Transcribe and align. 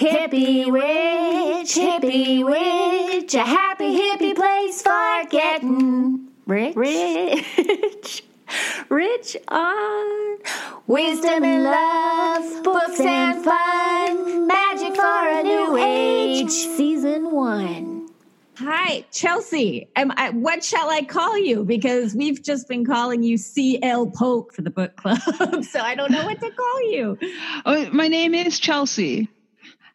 Hippie 0.00 0.72
witch, 0.72 1.74
hippie 1.74 2.42
witch, 2.42 3.34
a 3.34 3.44
happy 3.44 3.84
hippie 3.84 4.34
place 4.34 4.80
for 4.80 5.28
getting 5.28 6.26
rich. 6.46 6.74
Rich. 6.74 8.24
Rich 8.88 9.36
on 9.48 10.38
wisdom 10.86 11.44
and 11.44 11.64
love, 11.64 12.64
books 12.64 12.98
and 12.98 13.44
fun, 13.44 14.46
magic 14.46 14.96
for 14.96 15.28
a 15.28 15.42
new 15.42 15.76
age. 15.76 16.48
Season 16.48 17.30
one. 17.30 18.08
Hi, 18.56 19.04
Chelsea. 19.12 19.86
Am 19.96 20.12
I, 20.16 20.30
what 20.30 20.64
shall 20.64 20.88
I 20.88 21.02
call 21.02 21.36
you? 21.36 21.62
Because 21.62 22.14
we've 22.14 22.42
just 22.42 22.68
been 22.68 22.86
calling 22.86 23.22
you 23.22 23.36
CL 23.36 24.12
Polk 24.12 24.54
for 24.54 24.62
the 24.62 24.70
book 24.70 24.96
club, 24.96 25.20
so 25.62 25.80
I 25.80 25.94
don't 25.94 26.10
know 26.10 26.24
what 26.24 26.40
to 26.40 26.50
call 26.50 26.90
you. 26.90 27.18
Oh, 27.66 27.90
my 27.92 28.08
name 28.08 28.34
is 28.34 28.58
Chelsea. 28.58 29.28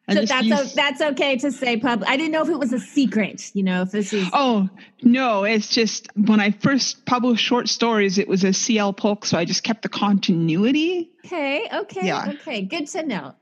So 0.07 0.23
that's 0.23 0.51
o- 0.51 0.75
that's 0.75 1.01
okay 1.01 1.35
to 1.37 1.51
say 1.51 1.77
pub. 1.77 2.03
I 2.05 2.15
didn't 2.15 2.31
know 2.31 2.43
if 2.43 2.49
it 2.49 2.59
was 2.59 2.71
a 2.73 2.79
secret. 2.79 3.51
You 3.55 3.63
know, 3.63 3.81
if 3.81 3.91
this 3.91 4.13
is. 4.13 4.29
Oh 4.33 4.69
no, 5.01 5.43
it's 5.43 5.69
just 5.69 6.09
when 6.15 6.39
I 6.39 6.51
first 6.51 7.05
published 7.05 7.43
short 7.43 7.67
stories, 7.69 8.17
it 8.17 8.27
was 8.27 8.43
a 8.43 8.53
CL 8.53 8.93
Polk, 8.93 9.25
so 9.25 9.37
I 9.37 9.45
just 9.45 9.63
kept 9.63 9.81
the 9.81 9.89
continuity. 9.89 11.11
Okay. 11.25 11.67
Okay. 11.73 12.05
Yeah. 12.05 12.33
Okay. 12.35 12.61
Good 12.61 12.87
to 12.89 13.03
know. 13.03 13.33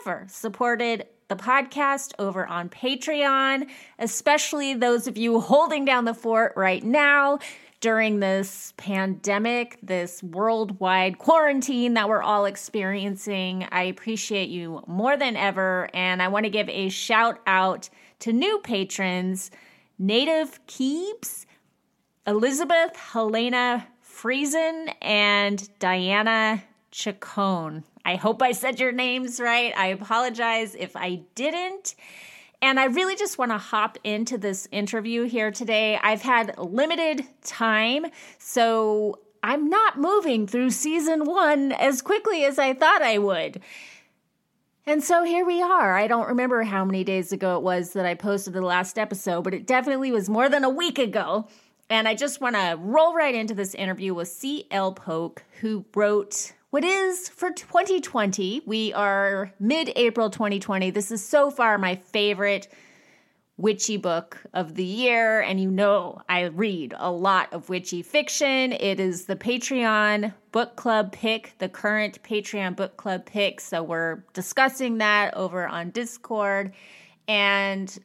ever 0.02 0.28
supported 0.30 1.08
the 1.28 1.36
podcast 1.36 2.14
over 2.20 2.46
on 2.46 2.70
Patreon, 2.70 3.68
especially 4.00 4.74
those 4.74 5.08
of 5.08 5.18
you 5.18 5.40
holding 5.40 5.86
down 5.86 6.06
the 6.06 6.14
fort 6.14 6.54
right 6.56 6.84
now 6.84 7.40
during 7.82 8.20
this 8.20 8.74
pandemic, 8.78 9.78
this 9.84 10.24
worldwide 10.24 11.18
quarantine 11.18 11.94
that 11.94 12.10
we're 12.10 12.24
all 12.24 12.46
experiencing. 12.46 13.68
I 13.72 13.84
appreciate 13.84 14.50
you 14.50 14.84
more 14.88 15.18
than 15.18 15.36
ever. 15.36 15.90
And 15.94 16.22
I 16.22 16.28
want 16.30 16.46
to 16.46 16.50
give 16.50 16.70
a 16.70 16.90
shout 16.90 17.40
out 17.46 17.90
to 18.20 18.34
new 18.34 18.60
patrons 18.60 19.52
Native 19.98 20.60
Keeps, 20.68 21.46
Elizabeth 22.28 22.96
Helena 22.96 23.88
Friesen, 24.04 24.94
and 25.02 25.70
Diana 25.80 26.64
Chacon. 26.92 27.84
I 28.06 28.16
hope 28.16 28.42
I 28.42 28.52
said 28.52 28.80
your 28.80 28.92
names 28.92 29.40
right. 29.40 29.76
I 29.76 29.88
apologize 29.88 30.76
if 30.76 30.96
I 30.96 31.22
didn't. 31.34 31.96
And 32.62 32.80
I 32.80 32.86
really 32.86 33.16
just 33.16 33.38
want 33.38 33.52
to 33.52 33.58
hop 33.58 33.98
into 34.04 34.38
this 34.38 34.68
interview 34.72 35.24
here 35.24 35.52
today. 35.52 36.00
I've 36.02 36.22
had 36.22 36.58
limited 36.58 37.26
time, 37.44 38.06
so 38.38 39.20
I'm 39.44 39.70
not 39.70 40.00
moving 40.00 40.48
through 40.48 40.72
season 40.72 41.26
one 41.26 41.72
as 41.74 42.02
quickly 42.02 42.46
as 42.46 42.58
I 42.58 42.74
thought 42.74 43.02
I 43.02 43.18
would. 43.18 43.62
And 44.88 45.04
so 45.04 45.24
here 45.24 45.46
we 45.46 45.62
are. 45.62 45.96
I 45.96 46.08
don't 46.08 46.28
remember 46.28 46.64
how 46.64 46.86
many 46.86 47.04
days 47.04 47.32
ago 47.32 47.58
it 47.58 47.64
was 47.64 47.94
that 47.94 48.06
I 48.06 48.14
posted 48.16 48.54
the 48.54 48.62
last 48.62 48.98
episode, 48.98 49.44
but 49.44 49.54
it 49.54 49.68
definitely 49.68 50.12
was 50.12 50.30
more 50.30 50.48
than 50.50 50.64
a 50.64 50.70
week 50.70 51.00
ago. 51.00 51.48
And 51.90 52.08
I 52.08 52.16
just 52.16 52.42
want 52.42 52.56
to 52.56 52.78
roll 52.80 53.14
right 53.14 53.36
into 53.36 53.54
this 53.54 53.76
interview 53.76 54.16
with 54.16 54.28
C.L. 54.28 54.94
Polk, 54.94 55.44
who 55.62 55.86
wrote 55.96 56.54
what 56.76 56.84
is 56.84 57.30
for 57.30 57.52
2020. 57.52 58.64
We 58.66 58.92
are 58.92 59.50
mid 59.62 59.94
April 59.96 60.30
2020. 60.30 60.90
This 60.90 61.10
is 61.10 61.26
so 61.26 61.50
far 61.50 61.78
my 61.78 61.96
favorite 61.96 62.68
witchy 63.56 63.96
book 63.96 64.44
of 64.54 64.76
the 64.76 64.84
year. 64.84 65.40
And 65.40 65.58
you 65.58 65.72
know, 65.72 66.20
I 66.28 66.48
read 66.48 66.94
a 66.98 67.10
lot 67.10 67.54
of 67.54 67.70
witchy 67.70 68.02
fiction. 68.02 68.74
It 68.74 69.00
is 69.00 69.24
the 69.24 69.38
Patreon 69.38 70.34
book 70.52 70.76
club 70.76 71.14
pick, 71.14 71.54
the 71.60 71.70
current 71.70 72.22
Patreon 72.24 72.76
book 72.76 72.98
club 72.98 73.26
pick. 73.26 73.62
So 73.62 73.82
we're 73.82 74.26
discussing 74.34 74.98
that 74.98 75.34
over 75.34 75.66
on 75.66 75.92
Discord. 75.92 76.74
And 77.26 77.98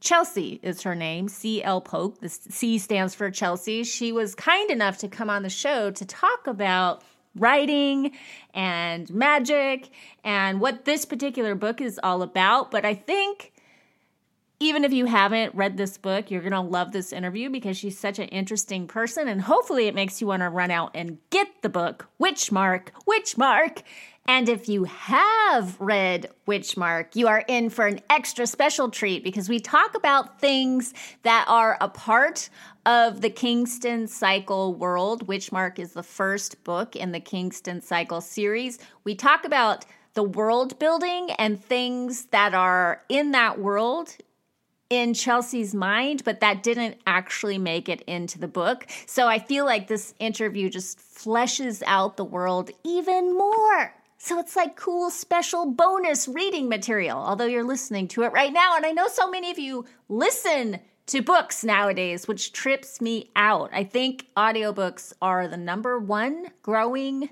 Chelsea 0.00 0.58
is 0.62 0.80
her 0.84 0.94
name, 0.94 1.28
C.L. 1.28 1.82
Polk. 1.82 2.20
The 2.20 2.30
C 2.30 2.78
stands 2.78 3.14
for 3.14 3.30
Chelsea. 3.30 3.84
She 3.84 4.10
was 4.10 4.34
kind 4.34 4.70
enough 4.70 4.96
to 5.00 5.08
come 5.08 5.28
on 5.28 5.42
the 5.42 5.50
show 5.50 5.90
to 5.90 6.04
talk 6.06 6.46
about 6.46 7.02
writing 7.36 8.12
and 8.54 9.08
magic 9.10 9.90
and 10.24 10.60
what 10.60 10.84
this 10.84 11.04
particular 11.04 11.54
book 11.54 11.80
is 11.80 12.00
all 12.02 12.22
about. 12.22 12.70
But 12.70 12.84
I 12.84 12.94
think 12.94 13.52
even 14.62 14.84
if 14.84 14.92
you 14.92 15.06
haven't 15.06 15.54
read 15.54 15.78
this 15.78 15.96
book, 15.96 16.30
you're 16.30 16.42
going 16.42 16.52
to 16.52 16.60
love 16.60 16.92
this 16.92 17.12
interview 17.14 17.48
because 17.48 17.78
she's 17.78 17.98
such 17.98 18.18
an 18.18 18.28
interesting 18.28 18.86
person. 18.86 19.26
And 19.26 19.40
hopefully, 19.40 19.86
it 19.86 19.94
makes 19.94 20.20
you 20.20 20.26
want 20.26 20.42
to 20.42 20.50
run 20.50 20.70
out 20.70 20.90
and 20.94 21.16
get 21.30 21.48
the 21.62 21.70
book, 21.70 22.08
Witch 22.18 22.52
Mark, 22.52 22.92
Witchmark, 23.08 23.38
Witchmark. 23.38 23.82
And 24.26 24.48
if 24.48 24.68
you 24.68 24.84
have 24.84 25.80
read 25.80 26.30
Witchmark, 26.46 27.16
you 27.16 27.26
are 27.26 27.44
in 27.48 27.68
for 27.68 27.86
an 27.86 28.00
extra 28.08 28.46
special 28.46 28.88
treat 28.88 29.24
because 29.24 29.48
we 29.48 29.58
talk 29.58 29.96
about 29.96 30.40
things 30.40 30.94
that 31.24 31.44
are 31.48 31.76
a 31.80 31.88
part 31.88 32.48
of 32.86 33.22
the 33.22 33.30
Kingston 33.30 34.06
Cycle 34.06 34.74
world. 34.74 35.26
Witchmark 35.26 35.78
is 35.78 35.92
the 35.92 36.02
first 36.02 36.62
book 36.64 36.94
in 36.94 37.12
the 37.12 37.20
Kingston 37.20 37.80
Cycle 37.80 38.20
series. 38.20 38.78
We 39.04 39.14
talk 39.14 39.44
about 39.44 39.84
the 40.14 40.22
world 40.22 40.78
building 40.78 41.30
and 41.32 41.62
things 41.62 42.26
that 42.26 42.54
are 42.54 43.02
in 43.08 43.32
that 43.32 43.58
world 43.58 44.16
in 44.90 45.14
Chelsea's 45.14 45.74
mind, 45.74 46.24
but 46.24 46.40
that 46.40 46.62
didn't 46.62 46.98
actually 47.06 47.58
make 47.58 47.88
it 47.88 48.02
into 48.02 48.38
the 48.38 48.48
book. 48.48 48.86
So 49.06 49.28
I 49.28 49.38
feel 49.38 49.64
like 49.64 49.86
this 49.86 50.14
interview 50.18 50.68
just 50.68 50.98
fleshes 50.98 51.82
out 51.86 52.16
the 52.16 52.24
world 52.24 52.70
even 52.84 53.36
more. 53.36 53.94
So 54.22 54.38
it's 54.38 54.54
like 54.54 54.76
cool 54.76 55.08
special 55.08 55.64
bonus 55.64 56.28
reading 56.28 56.68
material, 56.68 57.16
although 57.16 57.46
you're 57.46 57.64
listening 57.64 58.06
to 58.08 58.22
it 58.24 58.32
right 58.32 58.52
now. 58.52 58.76
And 58.76 58.84
I 58.84 58.90
know 58.90 59.08
so 59.08 59.30
many 59.30 59.50
of 59.50 59.58
you 59.58 59.86
listen 60.10 60.78
to 61.06 61.22
books 61.22 61.64
nowadays, 61.64 62.28
which 62.28 62.52
trips 62.52 63.00
me 63.00 63.30
out. 63.34 63.70
I 63.72 63.82
think 63.82 64.26
audiobooks 64.36 65.14
are 65.22 65.48
the 65.48 65.56
number 65.56 65.98
one 65.98 66.48
growing 66.60 67.30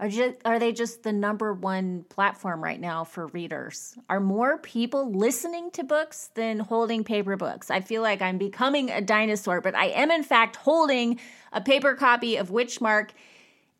are 0.00 0.08
just 0.08 0.34
are 0.44 0.58
they 0.58 0.72
just 0.72 1.04
the 1.04 1.12
number 1.12 1.54
one 1.54 2.04
platform 2.10 2.62
right 2.62 2.80
now 2.80 3.04
for 3.04 3.28
readers? 3.28 3.96
Are 4.10 4.20
more 4.20 4.58
people 4.58 5.10
listening 5.10 5.70
to 5.70 5.84
books 5.84 6.30
than 6.34 6.58
holding 6.58 7.04
paper 7.04 7.36
books? 7.36 7.70
I 7.70 7.80
feel 7.80 8.02
like 8.02 8.20
I'm 8.20 8.36
becoming 8.36 8.90
a 8.90 9.00
dinosaur, 9.00 9.62
but 9.62 9.74
I 9.74 9.86
am 9.86 10.10
in 10.10 10.24
fact 10.24 10.56
holding 10.56 11.20
a 11.52 11.60
paper 11.60 11.94
copy 11.94 12.36
of 12.36 12.50
Witchmark 12.50 13.10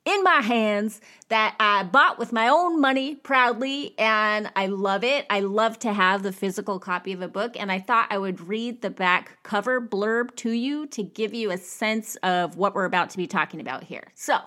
in 0.05 0.23
my 0.23 0.41
hands 0.41 1.01
that 1.29 1.55
I 1.59 1.83
bought 1.85 2.19
with 2.19 2.33
my 2.33 2.49
own 2.49 2.81
money 2.81 3.15
proudly, 3.15 3.95
and 3.99 4.51
I 4.55 4.67
love 4.67 5.03
it. 5.03 5.27
I 5.31 5.41
love 5.41 5.79
to 5.81 5.93
have 5.93 6.23
the 6.23 6.33
physical 6.33 6.79
copy 6.79 7.13
of 7.13 7.23
a 7.23 7.29
book, 7.29 7.59
and 7.59 7.73
I 7.73 7.79
thought 7.79 8.09
I 8.11 8.19
would 8.19 8.49
read 8.49 8.83
the 8.83 8.91
back 8.91 9.43
cover 9.43 9.81
blurb 9.81 10.37
to 10.37 10.51
you 10.51 10.87
to 10.89 11.03
give 11.03 11.33
you 11.33 11.51
a 11.51 11.59
sense 11.59 12.17
of 12.17 12.57
what 12.57 12.75
we're 12.75 12.85
about 12.85 13.11
to 13.11 13.17
be 13.17 13.27
talking 13.27 13.61
about 13.61 13.85
here. 13.85 14.09
So, 14.15 14.39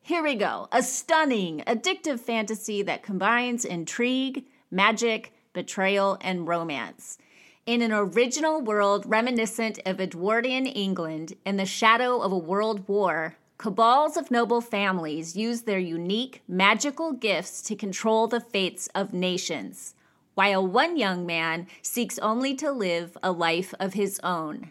here 0.00 0.22
we 0.22 0.36
go. 0.36 0.68
A 0.72 0.82
stunning, 0.82 1.62
addictive 1.66 2.20
fantasy 2.20 2.80
that 2.82 3.02
combines 3.02 3.66
intrigue, 3.66 4.46
magic, 4.70 5.34
betrayal, 5.52 6.16
and 6.22 6.48
romance. 6.48 7.18
In 7.66 7.82
an 7.82 7.92
original 7.92 8.62
world 8.62 9.04
reminiscent 9.04 9.78
of 9.84 10.00
Edwardian 10.00 10.64
England 10.64 11.34
in 11.44 11.58
the 11.58 11.66
shadow 11.66 12.22
of 12.22 12.32
a 12.32 12.38
world 12.38 12.88
war, 12.88 13.36
cabals 13.58 14.16
of 14.16 14.30
noble 14.30 14.60
families 14.60 15.36
use 15.36 15.62
their 15.62 15.80
unique 15.80 16.42
magical 16.46 17.12
gifts 17.12 17.60
to 17.60 17.74
control 17.74 18.28
the 18.28 18.40
fates 18.40 18.88
of 18.94 19.12
nations, 19.12 19.96
while 20.34 20.64
one 20.64 20.96
young 20.96 21.26
man 21.26 21.66
seeks 21.82 22.20
only 22.20 22.54
to 22.54 22.70
live 22.70 23.18
a 23.20 23.32
life 23.32 23.74
of 23.80 23.94
his 23.94 24.20
own. 24.22 24.70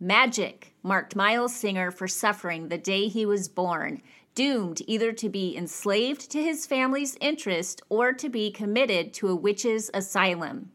Magic 0.00 0.74
marked 0.82 1.14
Miles 1.14 1.54
Singer 1.54 1.92
for 1.92 2.08
suffering 2.08 2.68
the 2.68 2.78
day 2.78 3.06
he 3.06 3.24
was 3.24 3.48
born, 3.48 4.02
doomed 4.34 4.82
either 4.88 5.12
to 5.12 5.28
be 5.28 5.56
enslaved 5.56 6.28
to 6.30 6.42
his 6.42 6.66
family's 6.66 7.16
interest 7.20 7.82
or 7.88 8.12
to 8.12 8.28
be 8.28 8.50
committed 8.50 9.12
to 9.12 9.28
a 9.28 9.36
witch's 9.36 9.90
asylum. 9.94 10.72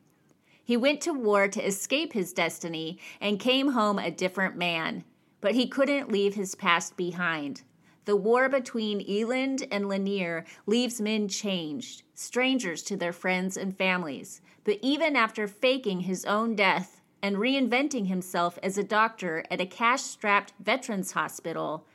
He 0.64 0.78
went 0.78 1.02
to 1.02 1.14
war 1.14 1.50
to 1.50 1.66
escape 1.66 2.14
his 2.14 2.32
destiny 2.32 3.00
and 3.20 3.38
came 3.38 3.70
home 3.70 4.00
a 4.00 4.12
different 4.12 4.56
man, 4.56 5.04
but 5.44 5.56
he 5.56 5.68
couldn't 5.68 6.10
leave 6.10 6.36
his 6.36 6.56
past 6.56 6.96
behind. 6.96 7.64
The 8.06 8.16
war 8.16 8.48
between 8.48 9.06
Aeland 9.06 9.68
and 9.70 9.86
Laneer 9.86 10.46
leaves 10.66 11.02
men 11.02 11.28
changed, 11.28 12.04
strangers 12.14 12.82
to 12.84 12.96
their 12.96 13.12
friends 13.12 13.58
and 13.58 13.78
families. 13.78 14.40
But 14.64 14.80
even 14.82 15.18
after 15.18 15.50
faking 15.50 16.00
his 16.00 16.24
own 16.24 16.56
death 16.56 17.02
and 17.22 17.36
reinventing 17.36 18.08
himself 18.08 18.58
as 18.64 18.78
a 18.78 18.86
doctor 18.86 19.44
at 19.52 19.60
a 19.60 19.66
cash 19.66 20.02
strapped 20.02 20.54
veterans 20.62 21.12
hospital, 21.12 21.86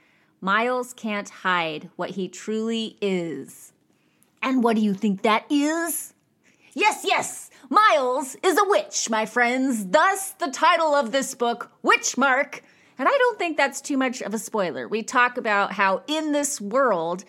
Miles 0.42 0.92
can't 0.92 1.30
hide 1.30 1.88
what 1.96 2.10
he 2.10 2.28
truly 2.28 2.98
is. 3.00 3.72
And 4.42 4.62
what 4.62 4.76
do 4.76 4.82
you 4.82 4.92
think 4.92 5.22
that 5.22 5.50
is? 5.50 6.12
Yes, 6.74 7.02
yes, 7.02 7.48
Miles 7.70 8.36
is 8.42 8.58
a 8.58 8.68
witch, 8.68 9.08
my 9.08 9.24
friends. 9.24 9.86
Thus, 9.86 10.32
the 10.32 10.50
title 10.50 10.94
of 10.94 11.12
this 11.12 11.34
book, 11.34 11.72
Witchmark. 11.82 12.60
And 12.98 13.06
I 13.06 13.16
don't 13.16 13.38
think 13.38 13.56
that's 13.56 13.80
too 13.80 13.96
much 13.96 14.20
of 14.22 14.34
a 14.34 14.38
spoiler. 14.38 14.88
We 14.88 15.02
talk 15.02 15.36
about 15.36 15.72
how 15.72 16.02
in 16.08 16.32
this 16.32 16.60
world, 16.60 17.24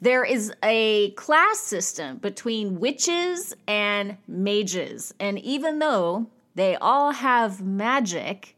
there 0.00 0.24
is 0.24 0.52
a 0.62 1.10
class 1.12 1.60
system 1.60 2.16
between 2.16 2.80
witches 2.80 3.54
and 3.68 4.16
mages. 4.26 5.14
And 5.20 5.38
even 5.38 5.78
though 5.78 6.26
they 6.54 6.74
all 6.76 7.12
have 7.12 7.62
magic, 7.62 8.56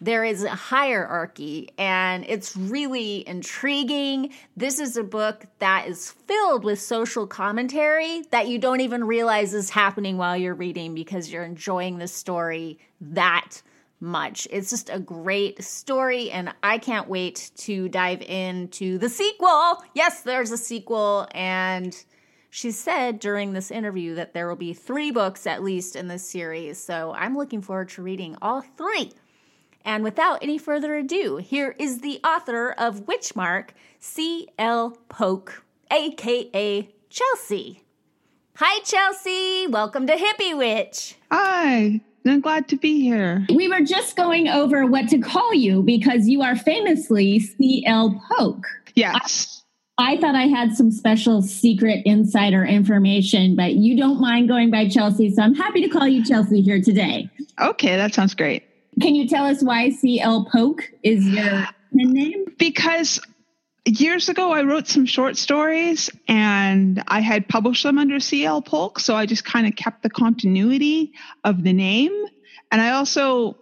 there 0.00 0.24
is 0.24 0.44
a 0.44 0.50
hierarchy 0.50 1.70
and 1.78 2.24
it's 2.28 2.56
really 2.56 3.26
intriguing. 3.26 4.34
This 4.56 4.78
is 4.78 4.96
a 4.96 5.02
book 5.02 5.46
that 5.58 5.88
is 5.88 6.10
filled 6.10 6.64
with 6.64 6.80
social 6.80 7.26
commentary 7.26 8.22
that 8.30 8.48
you 8.48 8.58
don't 8.58 8.80
even 8.80 9.04
realize 9.04 9.54
is 9.54 9.70
happening 9.70 10.18
while 10.18 10.36
you're 10.36 10.54
reading 10.54 10.94
because 10.94 11.32
you're 11.32 11.44
enjoying 11.44 11.98
the 11.98 12.08
story 12.08 12.78
that 13.00 13.62
much. 14.04 14.46
It's 14.50 14.70
just 14.70 14.90
a 14.90 15.00
great 15.00 15.64
story, 15.64 16.30
and 16.30 16.52
I 16.62 16.78
can't 16.78 17.08
wait 17.08 17.50
to 17.56 17.88
dive 17.88 18.22
into 18.22 18.98
the 18.98 19.08
sequel. 19.08 19.82
Yes, 19.94 20.20
there's 20.20 20.52
a 20.52 20.58
sequel, 20.58 21.26
and 21.32 21.96
she 22.50 22.70
said 22.70 23.18
during 23.18 23.52
this 23.52 23.72
interview 23.72 24.14
that 24.14 24.32
there 24.32 24.46
will 24.48 24.54
be 24.54 24.74
three 24.74 25.10
books 25.10 25.46
at 25.46 25.64
least 25.64 25.96
in 25.96 26.06
this 26.06 26.28
series. 26.28 26.78
So 26.78 27.12
I'm 27.16 27.36
looking 27.36 27.62
forward 27.62 27.88
to 27.90 28.02
reading 28.02 28.36
all 28.40 28.60
three. 28.60 29.10
And 29.84 30.04
without 30.04 30.38
any 30.40 30.56
further 30.56 30.94
ado, 30.94 31.38
here 31.38 31.74
is 31.78 31.98
the 31.98 32.20
author 32.22 32.70
of 32.70 33.06
Witchmark, 33.06 33.70
C.L. 33.98 34.96
Polk, 35.08 35.64
aka 35.90 36.88
Chelsea. 37.10 37.82
Hi, 38.56 38.80
Chelsea. 38.84 39.66
Welcome 39.66 40.06
to 40.06 40.14
Hippie 40.14 40.56
Witch. 40.56 41.16
Hi. 41.32 42.00
I'm 42.26 42.40
glad 42.40 42.68
to 42.68 42.76
be 42.76 43.00
here. 43.00 43.46
We 43.54 43.68
were 43.68 43.82
just 43.82 44.16
going 44.16 44.48
over 44.48 44.86
what 44.86 45.08
to 45.08 45.18
call 45.18 45.52
you 45.52 45.82
because 45.82 46.26
you 46.26 46.42
are 46.42 46.56
famously 46.56 47.38
C.L. 47.38 48.20
Polk. 48.30 48.64
Yes. 48.94 49.62
I 49.98 50.16
thought 50.16 50.34
I 50.34 50.46
had 50.46 50.74
some 50.74 50.90
special 50.90 51.42
secret 51.42 52.02
insider 52.04 52.64
information, 52.64 53.54
but 53.54 53.74
you 53.74 53.96
don't 53.96 54.20
mind 54.20 54.48
going 54.48 54.70
by 54.70 54.88
Chelsea, 54.88 55.30
so 55.30 55.42
I'm 55.42 55.54
happy 55.54 55.82
to 55.82 55.88
call 55.88 56.08
you 56.08 56.24
Chelsea 56.24 56.62
here 56.62 56.80
today. 56.80 57.30
Okay, 57.60 57.94
that 57.96 58.12
sounds 58.14 58.34
great. 58.34 58.64
Can 59.00 59.14
you 59.14 59.28
tell 59.28 59.44
us 59.44 59.62
why 59.62 59.90
CL 59.90 60.48
Polk 60.50 60.90
is 61.02 61.28
your 61.28 61.66
pen 61.96 62.12
name? 62.12 62.44
Because 62.58 63.20
years 63.84 64.28
ago 64.28 64.52
I 64.52 64.62
wrote 64.62 64.88
some 64.88 65.06
short 65.06 65.36
stories 65.36 66.10
and 66.26 67.02
I 67.06 67.20
had 67.20 67.48
published 67.48 67.82
them 67.82 67.98
under 67.98 68.20
CL 68.20 68.62
Polk, 68.62 68.98
so 68.98 69.14
I 69.14 69.26
just 69.26 69.44
kind 69.44 69.66
of 69.66 69.76
kept 69.76 70.02
the 70.02 70.10
continuity 70.10 71.12
of 71.44 71.62
the 71.62 71.72
name. 71.72 72.12
And 72.70 72.80
I 72.80 72.90
also 72.90 73.56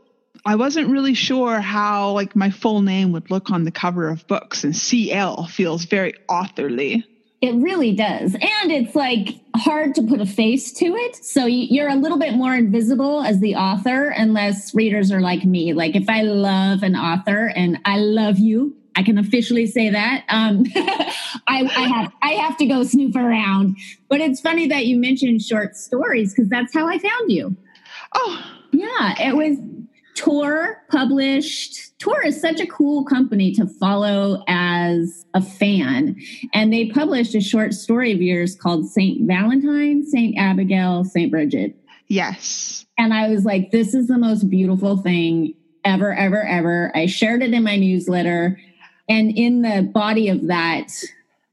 I 0.45 0.57
wasn't 0.57 0.89
really 0.89 1.15
sure 1.15 1.61
how 1.61 2.13
like 2.13 2.35
my 2.35 2.51
full 2.51 2.83
name 2.83 3.13
would 3.13 3.31
look 3.31 3.51
on 3.51 3.65
the 3.65 3.71
cover 3.71 4.09
of 4.09 4.27
books 4.27 4.65
and 4.65 4.77
CL 4.77 5.47
feels 5.47 5.85
very 5.85 6.15
authorly. 6.29 7.07
It 7.41 7.55
really 7.57 7.93
does. 7.93 8.35
And 8.35 8.71
it's 8.71 8.95
like 8.95 9.41
hard 9.57 9.97
to 9.97 10.03
put 10.03 10.21
a 10.21 10.27
face 10.27 10.73
to 10.75 10.85
it. 10.87 11.17
So 11.17 11.47
you're 11.47 11.89
a 11.89 11.97
little 11.97 12.19
bit 12.19 12.35
more 12.35 12.55
invisible 12.55 13.23
as 13.23 13.41
the 13.41 13.57
author, 13.57 14.09
unless 14.09 14.75
readers 14.75 15.11
are 15.11 15.21
like 15.21 15.45
me. 15.45 15.73
Like 15.73 15.97
if 15.97 16.09
I 16.09 16.23
love 16.23 16.85
an 16.85 16.95
author 16.95 17.49
and 17.49 17.81
I 17.85 17.99
love 17.99 18.39
you, 18.39 18.77
I 18.97 19.03
can 19.03 19.19
officially 19.19 19.67
say 19.67 19.91
that. 19.91 20.25
Um, 20.29 20.65
I, 20.75 21.63
I, 21.77 21.89
have 21.89 22.13
I 22.23 22.31
have 22.33 22.57
to 22.59 22.67
go 22.67 22.83
snoop 22.85 23.17
around. 23.17 23.77
But 24.09 24.21
it's 24.21 24.41
funny 24.41 24.67
that 24.69 24.87
you 24.87 24.99
mentioned 24.99 25.43
short 25.43 25.77
stories 25.77 26.35
because 26.35 26.49
that's 26.49 26.75
how 26.75 26.89
I 26.89 26.99
found 26.99 27.31
you. 27.31 27.57
Oh, 28.15 28.45
yeah, 28.73 29.29
it 29.29 29.37
was 29.37 29.59
Tor 30.15 30.83
published. 30.91 31.99
Tor 31.99 32.25
is 32.25 32.41
such 32.41 32.61
a 32.61 32.67
cool 32.67 33.05
company 33.05 33.53
to 33.53 33.67
follow 33.67 34.43
as 34.47 35.25
a 35.35 35.41
fan. 35.41 36.17
And 36.53 36.73
they 36.73 36.91
published 36.91 37.35
a 37.35 37.41
short 37.41 37.73
story 37.73 38.13
of 38.13 38.21
yours 38.21 38.55
called 38.55 38.89
St. 38.89 39.27
Valentine, 39.27 40.05
St. 40.05 40.37
Abigail, 40.39 41.05
St. 41.05 41.31
Bridget. 41.31 41.77
Yes. 42.09 42.85
And 42.99 43.15
I 43.15 43.29
was 43.29 43.45
like, 43.45 43.71
this 43.71 43.95
is 43.95 44.09
the 44.09 44.19
most 44.19 44.51
beautiful 44.51 44.99
thing 44.99 45.55
ever, 45.85 46.13
ever, 46.13 46.43
ever. 46.43 46.93
I 46.95 47.07
shared 47.07 47.43
it 47.43 47.55
in 47.55 47.63
my 47.63 47.77
newsletter. 47.77 48.61
And 49.13 49.31
in 49.37 49.61
the 49.61 49.83
body 49.83 50.31
of 50.31 50.47
that 50.47 50.91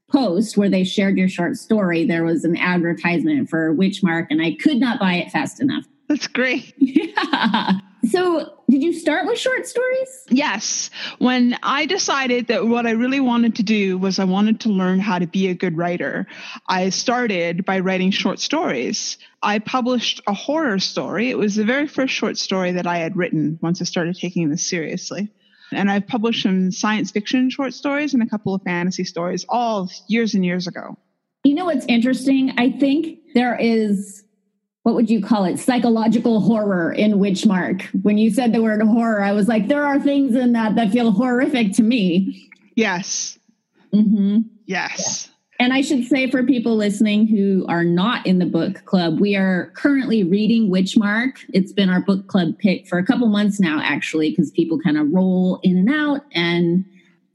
post 0.09 0.55
where 0.55 0.69
they 0.69 0.85
shared 0.85 1.17
your 1.17 1.27
short 1.27 1.57
story, 1.57 2.05
there 2.05 2.23
was 2.23 2.45
an 2.45 2.55
advertisement 2.55 3.49
for 3.49 3.75
Witchmark, 3.75 4.27
and 4.29 4.41
I 4.41 4.55
could 4.55 4.77
not 4.77 4.97
buy 4.97 5.15
it 5.15 5.29
fast 5.29 5.59
enough. 5.59 5.83
That's 6.07 6.27
great. 6.27 6.73
Yeah. 6.77 7.73
So, 8.07 8.53
did 8.69 8.81
you 8.81 8.93
start 8.93 9.27
with 9.27 9.37
short 9.37 9.67
stories? 9.67 10.23
Yes. 10.29 10.89
When 11.17 11.57
I 11.61 11.85
decided 11.85 12.47
that 12.47 12.65
what 12.65 12.87
I 12.87 12.91
really 12.91 13.19
wanted 13.19 13.55
to 13.55 13.63
do 13.63 13.97
was 13.97 14.19
I 14.19 14.23
wanted 14.23 14.61
to 14.61 14.69
learn 14.69 15.01
how 15.01 15.19
to 15.19 15.27
be 15.27 15.49
a 15.49 15.53
good 15.53 15.75
writer, 15.75 16.27
I 16.67 16.89
started 16.91 17.65
by 17.65 17.79
writing 17.79 18.11
short 18.11 18.39
stories. 18.39 19.17
I 19.43 19.59
published 19.59 20.21
a 20.27 20.33
horror 20.33 20.79
story. 20.79 21.29
It 21.29 21.37
was 21.37 21.55
the 21.55 21.65
very 21.65 21.87
first 21.87 22.13
short 22.13 22.37
story 22.37 22.71
that 22.71 22.87
I 22.87 22.99
had 22.99 23.17
written 23.17 23.59
once 23.61 23.81
I 23.81 23.83
started 23.83 24.15
taking 24.15 24.49
this 24.49 24.65
seriously. 24.65 25.29
And 25.71 25.89
I've 25.91 26.07
published 26.07 26.43
some 26.43 26.71
science 26.71 27.11
fiction 27.11 27.49
short 27.49 27.73
stories 27.73 28.13
and 28.13 28.23
a 28.23 28.27
couple 28.27 28.53
of 28.53 28.61
fantasy 28.63 29.03
stories, 29.03 29.45
all 29.49 29.89
years 30.07 30.33
and 30.33 30.45
years 30.45 30.67
ago. 30.67 30.97
You 31.43 31.53
know 31.55 31.65
what's 31.65 31.85
interesting? 31.85 32.53
I 32.57 32.71
think 32.71 33.19
there 33.33 33.55
is 33.59 34.23
what 34.83 34.95
would 34.95 35.09
you 35.09 35.21
call 35.21 35.45
it 35.45 35.57
psychological 35.59 36.41
horror 36.41 36.91
in 36.91 37.13
witchmark 37.13 37.83
when 38.03 38.17
you 38.17 38.31
said 38.31 38.53
the 38.53 38.61
word 38.61 38.81
horror 38.81 39.21
i 39.21 39.31
was 39.31 39.47
like 39.47 39.67
there 39.67 39.85
are 39.85 39.99
things 39.99 40.35
in 40.35 40.53
that 40.53 40.75
that 40.75 40.89
feel 40.89 41.11
horrific 41.11 41.73
to 41.73 41.83
me 41.83 42.49
yes 42.75 43.37
mm-hmm. 43.93 44.39
yes 44.65 45.27
yeah. 45.27 45.33
And 45.59 45.73
i 45.73 45.81
should 45.81 46.05
say 46.05 46.29
for 46.29 46.43
people 46.43 46.75
listening 46.75 47.27
who 47.27 47.65
are 47.67 47.83
not 47.83 48.25
in 48.25 48.39
the 48.39 48.45
book 48.45 48.83
club 48.85 49.19
we 49.19 49.35
are 49.35 49.71
currently 49.75 50.23
reading 50.23 50.69
witchmark 50.69 51.39
it's 51.53 51.71
been 51.71 51.89
our 51.89 52.01
book 52.01 52.27
club 52.27 52.57
pick 52.57 52.87
for 52.87 52.97
a 52.97 53.05
couple 53.05 53.27
months 53.27 53.59
now 53.59 53.79
actually 53.83 54.29
because 54.29 54.51
people 54.51 54.79
kind 54.79 54.97
of 54.97 55.07
roll 55.11 55.59
in 55.63 55.77
and 55.77 55.89
out 55.89 56.21
and 56.33 56.85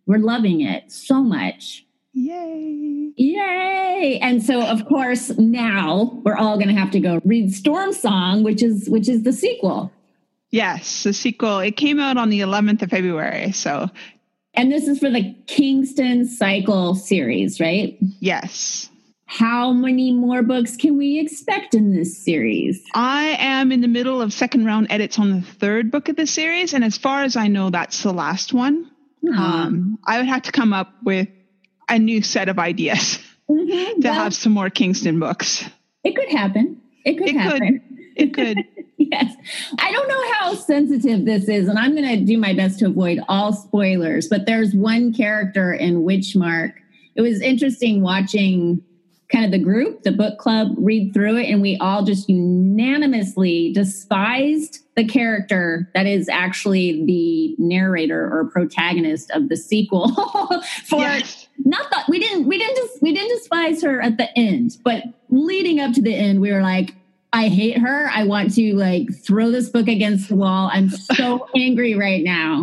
we're 0.06 0.18
loving 0.18 0.60
it 0.60 0.90
so 0.90 1.22
much 1.22 1.82
Yay. 2.16 3.12
Yay. 3.16 4.20
And 4.22 4.40
so 4.40 4.62
of 4.62 4.86
course 4.86 5.30
now 5.36 6.20
we're 6.24 6.36
all 6.36 6.56
going 6.56 6.68
to 6.68 6.80
have 6.80 6.92
to 6.92 7.00
go 7.00 7.20
read 7.24 7.52
Storm 7.52 7.92
Song 7.92 8.44
which 8.44 8.62
is 8.62 8.88
which 8.88 9.08
is 9.08 9.24
the 9.24 9.32
sequel. 9.32 9.90
Yes, 10.50 11.02
the 11.02 11.12
sequel. 11.12 11.58
It 11.58 11.76
came 11.76 11.98
out 11.98 12.16
on 12.16 12.30
the 12.30 12.38
11th 12.38 12.82
of 12.82 12.90
February, 12.90 13.50
so 13.50 13.90
And 14.54 14.70
this 14.70 14.86
is 14.86 14.98
for 14.98 15.10
the 15.10 15.34
Kingston 15.46 16.26
Cycle 16.26 16.94
series, 16.94 17.60
right? 17.60 17.98
Yes. 18.20 18.88
How 19.26 19.72
many 19.72 20.12
more 20.12 20.42
books 20.42 20.76
can 20.76 20.96
we 20.96 21.18
expect 21.18 21.74
in 21.74 21.92
this 21.92 22.24
series? 22.24 22.82
I 22.94 23.36
am 23.40 23.72
in 23.72 23.80
the 23.80 23.88
middle 23.88 24.22
of 24.22 24.32
second 24.32 24.64
round 24.64 24.88
edits 24.90 25.18
on 25.18 25.32
the 25.32 25.40
third 25.40 25.90
book 25.90 26.08
of 26.08 26.16
the 26.16 26.26
series 26.26 26.72
and 26.72 26.84
as 26.84 26.98
far 26.98 27.24
as 27.24 27.36
I 27.36 27.48
know 27.48 27.70
that's 27.70 28.02
the 28.02 28.12
last 28.12 28.52
one. 28.52 28.90
Mm-hmm. 29.24 29.38
Um, 29.38 29.98
I 30.06 30.18
would 30.18 30.26
have 30.26 30.42
to 30.42 30.52
come 30.52 30.72
up 30.72 30.92
with 31.02 31.28
a 31.88 31.98
new 31.98 32.22
set 32.22 32.48
of 32.48 32.58
ideas 32.58 33.18
mm-hmm. 33.50 34.00
to 34.02 34.08
well, 34.08 34.14
have 34.14 34.34
some 34.34 34.52
more 34.52 34.70
Kingston 34.70 35.18
books. 35.18 35.68
It 36.04 36.14
could 36.14 36.28
happen. 36.28 36.80
It 37.04 37.18
could 37.18 37.28
it 37.28 37.36
happen. 37.36 37.80
Could. 37.80 37.98
It 38.16 38.34
could. 38.34 38.58
yes. 38.98 39.34
I 39.78 39.92
don't 39.92 40.08
know 40.08 40.32
how 40.32 40.54
sensitive 40.54 41.24
this 41.24 41.48
is, 41.48 41.68
and 41.68 41.78
I'm 41.78 41.94
going 41.96 42.18
to 42.18 42.24
do 42.24 42.38
my 42.38 42.54
best 42.54 42.78
to 42.80 42.86
avoid 42.86 43.20
all 43.28 43.52
spoilers, 43.52 44.28
but 44.28 44.46
there's 44.46 44.74
one 44.74 45.12
character 45.12 45.72
in 45.72 46.04
Witchmark. 46.04 46.74
It 47.16 47.22
was 47.22 47.40
interesting 47.40 48.02
watching 48.02 48.82
kind 49.32 49.44
of 49.44 49.50
the 49.50 49.58
group, 49.58 50.02
the 50.02 50.12
book 50.12 50.38
club, 50.38 50.74
read 50.76 51.12
through 51.12 51.38
it, 51.38 51.48
and 51.48 51.60
we 51.60 51.76
all 51.78 52.04
just 52.04 52.28
unanimously 52.28 53.72
despised 53.72 54.80
the 54.96 55.04
character 55.04 55.90
that 55.94 56.06
is 56.06 56.28
actually 56.28 57.04
the 57.04 57.56
narrator 57.58 58.30
or 58.32 58.44
protagonist 58.44 59.30
of 59.32 59.48
the 59.48 59.56
sequel 59.56 60.08
for 60.84 61.00
yes. 61.00 61.48
not 61.64 61.90
that 61.90 62.08
we 62.08 62.20
didn't 62.20 62.46
we 62.46 62.58
didn't 62.58 62.76
just 62.76 63.02
we 63.02 63.12
didn't 63.12 63.36
despise 63.36 63.82
her 63.82 64.00
at 64.00 64.18
the 64.18 64.38
end 64.38 64.76
but 64.84 65.02
leading 65.30 65.80
up 65.80 65.92
to 65.92 66.00
the 66.00 66.14
end 66.14 66.40
we 66.40 66.52
were 66.52 66.62
like 66.62 66.94
I 67.34 67.48
hate 67.48 67.76
her. 67.78 68.08
I 68.14 68.22
want 68.22 68.54
to 68.54 68.76
like 68.76 69.12
throw 69.12 69.50
this 69.50 69.68
book 69.68 69.88
against 69.88 70.28
the 70.28 70.36
wall. 70.36 70.70
I'm 70.72 70.88
so 70.88 71.48
angry 71.56 71.96
right 71.96 72.22
now. 72.22 72.62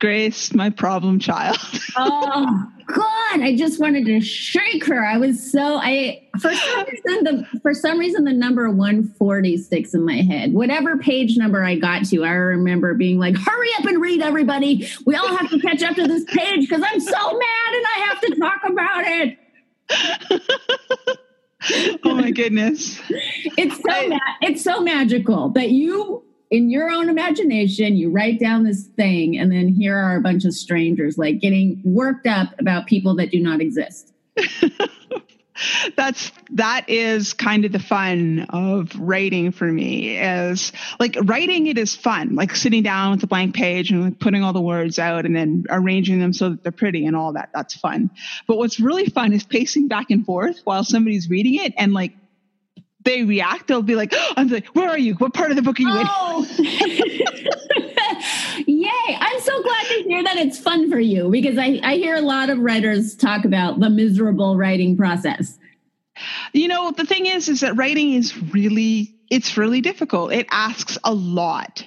Grace, 0.00 0.52
my 0.52 0.70
problem 0.70 1.20
child. 1.20 1.56
oh 1.96 2.66
God, 2.86 3.40
I 3.40 3.54
just 3.56 3.80
wanted 3.80 4.06
to 4.06 4.20
shake 4.20 4.84
her. 4.86 5.06
I 5.06 5.18
was 5.18 5.52
so 5.52 5.78
I 5.80 6.28
for 6.40 6.52
some 6.52 6.84
reason 6.84 7.24
the 7.24 7.46
for 7.62 7.72
some 7.74 7.96
reason 7.98 8.24
the 8.24 8.32
number 8.32 8.68
140 8.68 9.56
sticks 9.58 9.94
in 9.94 10.04
my 10.04 10.16
head. 10.16 10.52
Whatever 10.52 10.98
page 10.98 11.36
number 11.36 11.62
I 11.62 11.76
got 11.76 12.06
to, 12.06 12.24
I 12.24 12.30
remember 12.30 12.94
being 12.94 13.20
like, 13.20 13.36
hurry 13.36 13.68
up 13.78 13.84
and 13.84 14.02
read 14.02 14.20
everybody. 14.20 14.88
We 15.06 15.14
all 15.14 15.36
have 15.36 15.48
to 15.50 15.60
catch 15.60 15.84
up 15.84 15.94
to 15.94 16.08
this 16.08 16.24
page 16.24 16.68
because 16.68 16.82
I'm 16.84 16.98
so 16.98 17.38
mad 17.38 17.72
and 17.72 17.86
I 17.86 18.04
have 18.08 18.20
to 18.20 18.34
talk 18.34 18.64
about 18.68 19.04
it. 19.06 19.38
oh 22.04 22.14
my 22.14 22.30
goodness. 22.30 23.00
It's 23.56 23.76
so 23.76 23.90
I, 23.90 24.08
ma- 24.08 24.18
it's 24.42 24.62
so 24.62 24.80
magical 24.80 25.50
that 25.50 25.70
you 25.70 26.22
in 26.50 26.70
your 26.70 26.90
own 26.90 27.08
imagination 27.08 27.96
you 27.96 28.10
write 28.10 28.38
down 28.38 28.64
this 28.64 28.84
thing 28.84 29.36
and 29.36 29.50
then 29.50 29.68
here 29.68 29.96
are 29.96 30.16
a 30.16 30.20
bunch 30.20 30.44
of 30.44 30.54
strangers 30.54 31.18
like 31.18 31.40
getting 31.40 31.80
worked 31.84 32.26
up 32.26 32.48
about 32.60 32.86
people 32.86 33.14
that 33.16 33.30
do 33.30 33.40
not 33.40 33.60
exist. 33.60 34.12
that's 35.96 36.32
that 36.50 36.88
is 36.88 37.32
kind 37.32 37.64
of 37.64 37.72
the 37.72 37.78
fun 37.78 38.46
of 38.50 38.90
writing 38.98 39.52
for 39.52 39.70
me 39.70 40.16
is 40.16 40.72
like 40.98 41.16
writing 41.22 41.66
it 41.68 41.78
is 41.78 41.94
fun 41.94 42.34
like 42.34 42.54
sitting 42.56 42.82
down 42.82 43.12
with 43.12 43.22
a 43.22 43.26
blank 43.26 43.54
page 43.54 43.90
and 43.90 44.02
like 44.02 44.18
putting 44.18 44.42
all 44.42 44.52
the 44.52 44.60
words 44.60 44.98
out 44.98 45.24
and 45.24 45.34
then 45.34 45.64
arranging 45.70 46.18
them 46.18 46.32
so 46.32 46.50
that 46.50 46.62
they're 46.62 46.72
pretty 46.72 47.06
and 47.06 47.16
all 47.16 47.32
that 47.32 47.50
that's 47.54 47.74
fun. 47.74 48.10
But 48.46 48.58
what's 48.58 48.80
really 48.80 49.06
fun 49.06 49.32
is 49.32 49.44
pacing 49.44 49.88
back 49.88 50.10
and 50.10 50.24
forth 50.24 50.60
while 50.64 50.84
somebody's 50.84 51.28
reading 51.30 51.54
it 51.54 51.74
and 51.76 51.92
like 51.92 52.12
they 53.04 53.22
react 53.22 53.68
they'll 53.68 53.82
be 53.82 53.94
like 53.94 54.12
oh, 54.14 54.32
i'm 54.36 54.48
like 54.48 54.66
where 54.68 54.88
are 54.88 54.98
you 54.98 55.14
what 55.14 55.32
part 55.34 55.50
of 55.50 55.56
the 55.56 55.62
book 55.62 55.78
are 55.78 55.82
you 55.82 55.88
oh. 55.90 56.46
in 56.58 57.34
Yay. 58.66 59.16
I'm 59.20 59.40
so 59.40 59.62
glad 59.62 59.86
to 59.86 60.02
hear 60.04 60.22
that 60.22 60.36
it's 60.36 60.58
fun 60.58 60.90
for 60.90 60.98
you 60.98 61.30
because 61.30 61.58
I, 61.58 61.80
I 61.82 61.96
hear 61.96 62.16
a 62.16 62.20
lot 62.20 62.50
of 62.50 62.58
writers 62.58 63.14
talk 63.14 63.44
about 63.44 63.80
the 63.80 63.90
miserable 63.90 64.56
writing 64.56 64.96
process. 64.96 65.58
You 66.52 66.68
know, 66.68 66.92
the 66.92 67.04
thing 67.04 67.26
is, 67.26 67.48
is 67.48 67.60
that 67.60 67.76
writing 67.76 68.14
is 68.14 68.36
really, 68.52 69.14
it's 69.30 69.56
really 69.56 69.80
difficult. 69.80 70.32
It 70.32 70.46
asks 70.50 70.98
a 71.02 71.12
lot 71.12 71.86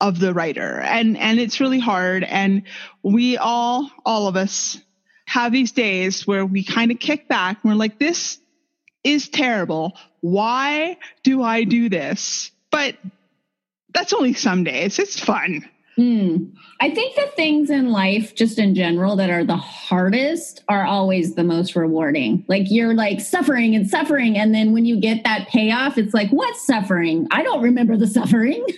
of 0.00 0.20
the 0.20 0.32
writer 0.32 0.80
and, 0.80 1.16
and 1.16 1.40
it's 1.40 1.58
really 1.58 1.80
hard. 1.80 2.22
And 2.22 2.62
we 3.02 3.36
all, 3.36 3.90
all 4.04 4.28
of 4.28 4.36
us 4.36 4.80
have 5.26 5.52
these 5.52 5.72
days 5.72 6.26
where 6.26 6.46
we 6.46 6.62
kind 6.62 6.90
of 6.90 7.00
kick 7.00 7.28
back 7.28 7.58
and 7.62 7.72
we're 7.72 7.78
like, 7.78 7.98
this 7.98 8.38
is 9.06 9.28
terrible. 9.28 9.96
Why 10.20 10.98
do 11.22 11.42
I 11.42 11.64
do 11.64 11.88
this? 11.88 12.50
But 12.70 12.96
that's 13.94 14.12
only 14.12 14.34
some 14.34 14.64
days. 14.64 14.98
It's 14.98 15.18
fun. 15.18 15.64
Mm. 15.98 16.52
I 16.80 16.90
think 16.90 17.16
the 17.16 17.28
things 17.36 17.70
in 17.70 17.90
life, 17.90 18.34
just 18.34 18.58
in 18.58 18.74
general, 18.74 19.16
that 19.16 19.30
are 19.30 19.44
the 19.44 19.56
hardest 19.56 20.62
are 20.68 20.84
always 20.84 21.34
the 21.34 21.44
most 21.44 21.74
rewarding. 21.74 22.44
Like 22.48 22.64
you're 22.66 22.92
like 22.92 23.20
suffering 23.20 23.74
and 23.74 23.88
suffering. 23.88 24.36
And 24.36 24.54
then 24.54 24.72
when 24.72 24.84
you 24.84 25.00
get 25.00 25.24
that 25.24 25.48
payoff, 25.48 25.96
it's 25.96 26.12
like, 26.12 26.28
what's 26.30 26.66
suffering? 26.66 27.26
I 27.30 27.42
don't 27.42 27.62
remember 27.62 27.96
the 27.96 28.06
suffering. 28.06 28.66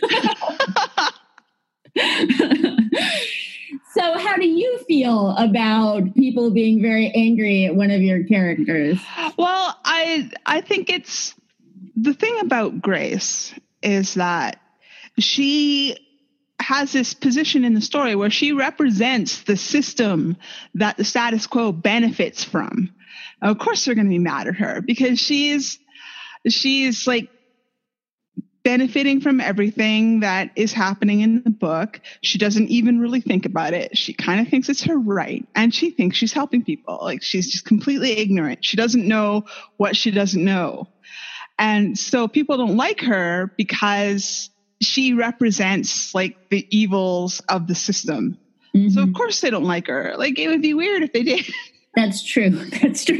so, 3.94 4.18
how 4.18 4.36
do 4.36 4.46
you 4.46 4.78
feel 4.86 5.30
about 5.38 6.14
people 6.14 6.52
being 6.52 6.80
very 6.80 7.10
angry 7.16 7.64
at 7.64 7.74
one 7.74 7.90
of 7.90 8.00
your 8.00 8.22
characters? 8.24 9.00
Well, 9.36 9.76
I 9.98 10.30
I 10.46 10.60
think 10.60 10.90
it's 10.90 11.34
the 11.96 12.14
thing 12.14 12.38
about 12.40 12.80
Grace 12.80 13.52
is 13.82 14.14
that 14.14 14.60
she 15.18 15.96
has 16.60 16.92
this 16.92 17.14
position 17.14 17.64
in 17.64 17.74
the 17.74 17.80
story 17.80 18.14
where 18.14 18.30
she 18.30 18.52
represents 18.52 19.42
the 19.42 19.56
system 19.56 20.36
that 20.74 20.96
the 20.96 21.04
status 21.04 21.46
quo 21.46 21.72
benefits 21.72 22.44
from. 22.44 22.90
Of 23.40 23.58
course, 23.58 23.84
they're 23.84 23.94
going 23.94 24.06
to 24.06 24.10
be 24.10 24.18
mad 24.18 24.48
at 24.48 24.56
her 24.56 24.80
because 24.80 25.18
she's 25.18 25.78
she's 26.48 27.06
like 27.06 27.28
benefiting 28.64 29.20
from 29.20 29.40
everything 29.40 30.20
that 30.20 30.50
is 30.56 30.72
happening 30.72 31.20
in 31.20 31.42
the 31.42 31.50
book. 31.50 32.00
She 32.22 32.38
doesn't 32.38 32.68
even 32.68 33.00
really 33.00 33.20
think 33.20 33.46
about 33.46 33.72
it. 33.72 33.96
She 33.96 34.12
kind 34.12 34.40
of 34.40 34.48
thinks 34.48 34.68
it's 34.68 34.84
her 34.84 34.98
right 34.98 35.46
and 35.54 35.74
she 35.74 35.90
thinks 35.90 36.16
she's 36.16 36.32
helping 36.32 36.64
people. 36.64 36.98
Like 37.00 37.22
she's 37.22 37.50
just 37.50 37.64
completely 37.64 38.18
ignorant. 38.18 38.64
She 38.64 38.76
doesn't 38.76 39.06
know 39.06 39.44
what 39.76 39.96
she 39.96 40.10
doesn't 40.10 40.44
know. 40.44 40.88
And 41.58 41.98
so 41.98 42.28
people 42.28 42.56
don't 42.56 42.76
like 42.76 43.00
her 43.00 43.52
because 43.56 44.50
she 44.80 45.14
represents 45.14 46.14
like 46.14 46.48
the 46.50 46.66
evils 46.76 47.40
of 47.48 47.66
the 47.66 47.74
system. 47.74 48.38
Mm-hmm. 48.74 48.90
So 48.90 49.02
of 49.02 49.12
course 49.12 49.40
they 49.40 49.50
don't 49.50 49.64
like 49.64 49.88
her. 49.88 50.14
Like 50.16 50.38
it 50.38 50.48
would 50.48 50.62
be 50.62 50.74
weird 50.74 51.02
if 51.02 51.12
they 51.12 51.22
did. 51.22 51.46
That's 51.94 52.22
true. 52.22 52.50
That's 52.82 53.04
true. 53.04 53.18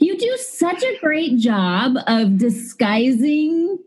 you 0.00 0.18
do 0.18 0.36
such 0.38 0.82
a 0.82 0.98
great 1.00 1.38
job 1.38 1.96
of 2.06 2.36
disguising 2.38 3.78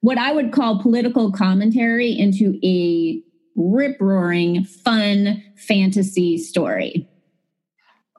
what 0.00 0.18
I 0.18 0.32
would 0.32 0.52
call 0.52 0.82
political 0.82 1.30
commentary 1.32 2.10
into 2.10 2.58
a 2.64 3.22
rip 3.54 4.00
roaring, 4.00 4.64
fun 4.64 5.42
fantasy 5.56 6.38
story. 6.38 7.08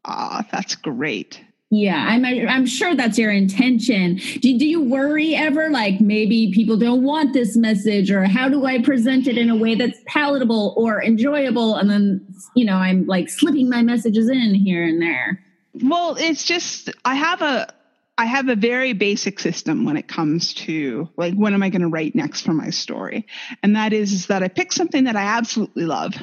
Ah, 0.05 0.45
that's 0.51 0.75
great. 0.75 1.41
Yeah, 1.73 2.05
I'm 2.07 2.23
I'm 2.23 2.67
sure 2.67 2.93
that's 2.93 3.17
your 3.17 3.31
intention. 3.31 4.17
Do, 4.41 4.59
do 4.59 4.67
you 4.67 4.83
worry 4.83 5.33
ever 5.33 5.71
like 5.71 5.99
maybe 5.99 6.51
people 6.53 6.77
don't 6.77 7.01
want 7.01 7.33
this 7.33 7.57
message 7.57 8.11
or 8.11 8.25
how 8.25 8.47
do 8.47 8.67
I 8.67 8.79
present 8.79 9.25
it 9.25 9.39
in 9.39 9.49
a 9.49 9.55
way 9.55 9.73
that's 9.73 9.97
palatable 10.05 10.75
or 10.77 11.03
enjoyable 11.03 11.75
and 11.75 11.89
then 11.89 12.27
you 12.55 12.63
know, 12.63 12.75
I'm 12.75 13.07
like 13.07 13.27
slipping 13.27 13.71
my 13.71 13.81
messages 13.81 14.29
in 14.29 14.53
here 14.53 14.83
and 14.83 15.01
there. 15.01 15.43
Well, 15.81 16.15
it's 16.19 16.43
just 16.43 16.91
I 17.05 17.15
have 17.15 17.41
a 17.41 17.73
I 18.19 18.25
have 18.25 18.49
a 18.49 18.55
very 18.55 18.93
basic 18.93 19.39
system 19.39 19.83
when 19.83 19.97
it 19.97 20.07
comes 20.07 20.53
to 20.53 21.09
like 21.17 21.33
what 21.33 21.53
am 21.53 21.63
I 21.63 21.69
going 21.69 21.81
to 21.81 21.87
write 21.87 22.13
next 22.13 22.41
for 22.41 22.53
my 22.53 22.69
story? 22.69 23.25
And 23.63 23.75
that 23.75 23.93
is, 23.93 24.13
is 24.13 24.27
that 24.27 24.43
I 24.43 24.47
pick 24.47 24.71
something 24.71 25.05
that 25.05 25.15
I 25.15 25.23
absolutely 25.23 25.85
love 25.85 26.13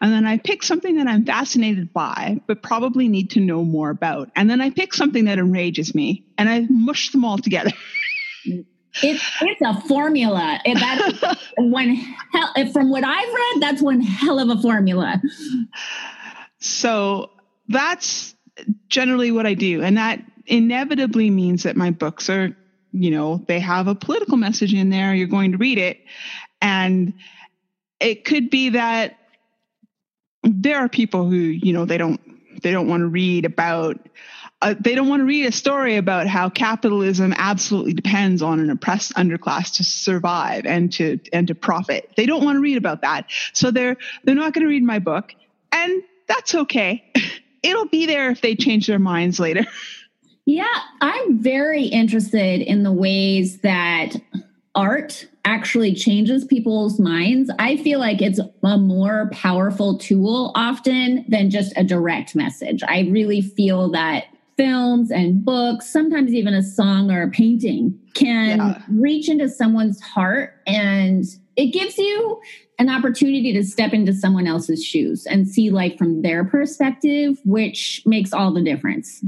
and 0.00 0.12
then 0.12 0.26
I 0.26 0.38
pick 0.38 0.62
something 0.62 0.96
that 0.96 1.06
I'm 1.06 1.24
fascinated 1.24 1.92
by, 1.92 2.40
but 2.46 2.62
probably 2.62 3.08
need 3.08 3.30
to 3.30 3.40
know 3.40 3.64
more 3.64 3.90
about. 3.90 4.30
And 4.36 4.48
then 4.48 4.60
I 4.60 4.70
pick 4.70 4.94
something 4.94 5.26
that 5.26 5.38
enrages 5.38 5.94
me 5.94 6.24
and 6.36 6.48
I 6.48 6.66
mush 6.68 7.10
them 7.10 7.24
all 7.24 7.38
together. 7.38 7.72
It's 9.00 9.22
it's 9.42 9.60
a 9.64 9.80
formula. 9.86 10.58
That's 10.64 11.22
one 11.56 11.94
hell, 12.32 12.72
from 12.72 12.90
what 12.90 13.04
I've 13.04 13.32
read, 13.32 13.62
that's 13.62 13.82
one 13.82 14.00
hell 14.00 14.40
of 14.40 14.48
a 14.48 14.60
formula. 14.60 15.22
So 16.58 17.30
that's 17.68 18.34
generally 18.88 19.30
what 19.30 19.46
I 19.46 19.54
do. 19.54 19.82
And 19.82 19.96
that 19.98 20.20
inevitably 20.46 21.30
means 21.30 21.62
that 21.62 21.76
my 21.76 21.90
books 21.90 22.28
are, 22.28 22.56
you 22.92 23.10
know, 23.10 23.44
they 23.46 23.60
have 23.60 23.86
a 23.86 23.94
political 23.94 24.36
message 24.36 24.74
in 24.74 24.90
there. 24.90 25.14
You're 25.14 25.28
going 25.28 25.52
to 25.52 25.58
read 25.58 25.78
it. 25.78 26.00
And 26.60 27.14
it 28.00 28.24
could 28.24 28.50
be 28.50 28.70
that 28.70 29.16
there 30.42 30.78
are 30.78 30.88
people 30.88 31.28
who 31.28 31.36
you 31.36 31.72
know 31.72 31.84
they 31.84 31.98
don't 31.98 32.20
they 32.62 32.72
don't 32.72 32.88
want 32.88 33.00
to 33.00 33.06
read 33.08 33.44
about 33.44 34.08
uh, 34.60 34.74
they 34.80 34.94
don't 34.94 35.08
want 35.08 35.20
to 35.20 35.24
read 35.24 35.46
a 35.46 35.52
story 35.52 35.96
about 35.96 36.26
how 36.26 36.48
capitalism 36.48 37.32
absolutely 37.36 37.92
depends 37.92 38.42
on 38.42 38.58
an 38.58 38.70
oppressed 38.70 39.14
underclass 39.14 39.76
to 39.76 39.84
survive 39.84 40.66
and 40.66 40.92
to 40.92 41.18
and 41.32 41.46
to 41.46 41.54
profit. 41.54 42.10
They 42.16 42.26
don't 42.26 42.44
want 42.44 42.56
to 42.56 42.60
read 42.60 42.76
about 42.76 43.02
that, 43.02 43.26
so 43.52 43.70
they're 43.70 43.96
they're 44.24 44.34
not 44.34 44.52
going 44.52 44.64
to 44.64 44.68
read 44.68 44.82
my 44.82 44.98
book, 44.98 45.34
and 45.70 46.02
that's 46.26 46.54
okay. 46.54 47.04
It'll 47.62 47.88
be 47.88 48.06
there 48.06 48.30
if 48.30 48.40
they 48.40 48.54
change 48.54 48.86
their 48.86 48.98
minds 48.98 49.40
later. 49.40 49.66
Yeah, 50.50 50.64
I'm 51.02 51.40
very 51.42 51.84
interested 51.84 52.62
in 52.62 52.82
the 52.82 52.90
ways 52.90 53.58
that 53.58 54.16
art 54.78 55.26
actually 55.44 55.92
changes 55.92 56.44
people's 56.44 57.00
minds, 57.00 57.50
I 57.58 57.78
feel 57.78 57.98
like 57.98 58.22
it's 58.22 58.38
a 58.38 58.78
more 58.78 59.28
powerful 59.32 59.98
tool 59.98 60.52
often 60.54 61.24
than 61.26 61.50
just 61.50 61.72
a 61.76 61.82
direct 61.82 62.36
message. 62.36 62.84
I 62.86 63.08
really 63.10 63.40
feel 63.40 63.90
that 63.90 64.26
films 64.56 65.10
and 65.10 65.44
books, 65.44 65.90
sometimes 65.90 66.32
even 66.32 66.54
a 66.54 66.62
song 66.62 67.10
or 67.10 67.22
a 67.22 67.30
painting 67.30 67.98
can 68.14 68.58
yeah. 68.58 68.82
reach 68.88 69.28
into 69.28 69.48
someone's 69.48 70.00
heart 70.00 70.54
and 70.66 71.24
it 71.56 71.72
gives 71.72 71.98
you 71.98 72.40
an 72.78 72.88
opportunity 72.88 73.52
to 73.52 73.64
step 73.64 73.92
into 73.92 74.12
someone 74.12 74.46
else's 74.46 74.84
shoes 74.84 75.26
and 75.26 75.48
see 75.48 75.70
life 75.70 75.98
from 75.98 76.22
their 76.22 76.44
perspective, 76.44 77.36
which 77.44 78.00
makes 78.06 78.32
all 78.32 78.52
the 78.52 78.62
difference. 78.62 79.24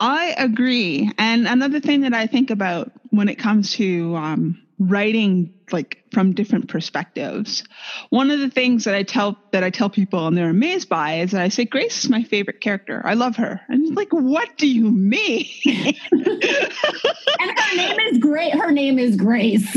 I 0.00 0.34
agree. 0.36 1.10
And 1.18 1.46
another 1.46 1.80
thing 1.80 2.02
that 2.02 2.14
I 2.14 2.26
think 2.26 2.50
about 2.50 2.92
when 3.10 3.28
it 3.28 3.36
comes 3.36 3.72
to 3.74 4.14
um, 4.16 4.62
writing 4.78 5.52
like 5.72 6.02
from 6.12 6.32
different 6.32 6.68
perspectives. 6.68 7.64
One 8.10 8.30
of 8.30 8.38
the 8.38 8.50
things 8.50 8.84
that 8.84 8.94
I 8.94 9.02
tell 9.02 9.36
that 9.52 9.64
I 9.64 9.70
tell 9.70 9.90
people 9.90 10.26
and 10.26 10.36
they're 10.36 10.50
amazed 10.50 10.88
by 10.88 11.20
is 11.20 11.32
that 11.32 11.40
I 11.40 11.48
say 11.48 11.64
Grace 11.64 12.04
is 12.04 12.10
my 12.10 12.22
favorite 12.22 12.60
character. 12.60 13.02
I 13.04 13.14
love 13.14 13.36
her. 13.36 13.60
And 13.68 13.96
like, 13.96 14.12
what 14.12 14.56
do 14.56 14.68
you 14.68 14.90
mean? 14.90 15.46
and 15.66 15.96
her 16.12 17.76
name 17.76 17.98
is 18.12 18.18
great. 18.18 18.54
Her 18.54 18.70
name 18.70 18.98
is 18.98 19.16
Grace. 19.16 19.76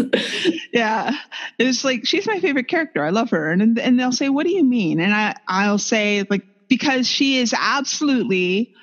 yeah. 0.74 1.18
It's 1.58 1.84
like 1.84 2.06
she's 2.06 2.28
my 2.28 2.40
favorite 2.40 2.68
character. 2.68 3.04
I 3.04 3.10
love 3.10 3.32
her. 3.32 3.50
And 3.50 3.80
and 3.80 4.00
they'll 4.00 4.12
say, 4.12 4.30
What 4.30 4.46
do 4.46 4.52
you 4.52 4.64
mean? 4.64 5.00
And 5.00 5.14
I, 5.14 5.36
I'll 5.48 5.80
say, 5.80 6.26
like, 6.30 6.44
because 6.68 7.08
she 7.08 7.38
is 7.38 7.54
absolutely 7.58 8.74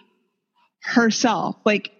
herself. 0.86 1.56
Like 1.64 1.92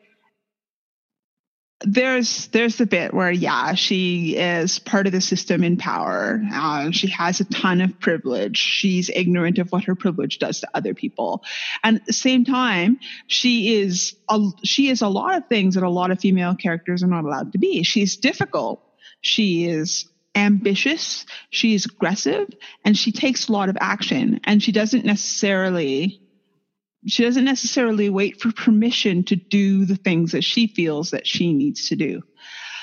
there's 1.82 2.48
there's 2.48 2.76
the 2.76 2.86
bit 2.86 3.12
where 3.12 3.30
yeah 3.30 3.74
she 3.74 4.34
is 4.36 4.78
part 4.78 5.06
of 5.06 5.12
the 5.12 5.20
system 5.20 5.62
in 5.62 5.76
power. 5.76 6.40
Uh, 6.52 6.90
she 6.90 7.08
has 7.08 7.40
a 7.40 7.44
ton 7.44 7.80
of 7.82 7.98
privilege. 8.00 8.56
She's 8.56 9.10
ignorant 9.10 9.58
of 9.58 9.70
what 9.70 9.84
her 9.84 9.94
privilege 9.94 10.38
does 10.38 10.60
to 10.60 10.68
other 10.72 10.94
people. 10.94 11.44
And 11.84 11.96
at 11.96 12.06
the 12.06 12.12
same 12.14 12.44
time 12.44 12.98
she 13.26 13.74
is 13.74 14.16
a, 14.30 14.40
she 14.64 14.88
is 14.88 15.02
a 15.02 15.08
lot 15.08 15.36
of 15.36 15.48
things 15.48 15.74
that 15.74 15.84
a 15.84 15.90
lot 15.90 16.10
of 16.10 16.18
female 16.18 16.54
characters 16.54 17.02
are 17.02 17.08
not 17.08 17.24
allowed 17.24 17.52
to 17.52 17.58
be. 17.58 17.82
She's 17.82 18.16
difficult. 18.16 18.82
She 19.20 19.66
is 19.66 20.06
ambitious. 20.34 21.26
She's 21.50 21.86
aggressive. 21.86 22.48
And 22.84 22.96
she 22.96 23.12
takes 23.12 23.48
a 23.48 23.52
lot 23.52 23.68
of 23.68 23.76
action. 23.80 24.40
And 24.44 24.62
she 24.62 24.72
doesn't 24.72 25.04
necessarily 25.04 26.20
she 27.06 27.22
doesn't 27.22 27.44
necessarily 27.44 28.10
wait 28.10 28.40
for 28.40 28.52
permission 28.52 29.22
to 29.24 29.36
do 29.36 29.84
the 29.84 29.96
things 29.96 30.32
that 30.32 30.44
she 30.44 30.66
feels 30.66 31.10
that 31.10 31.26
she 31.26 31.52
needs 31.52 31.88
to 31.88 31.96
do. 31.96 32.22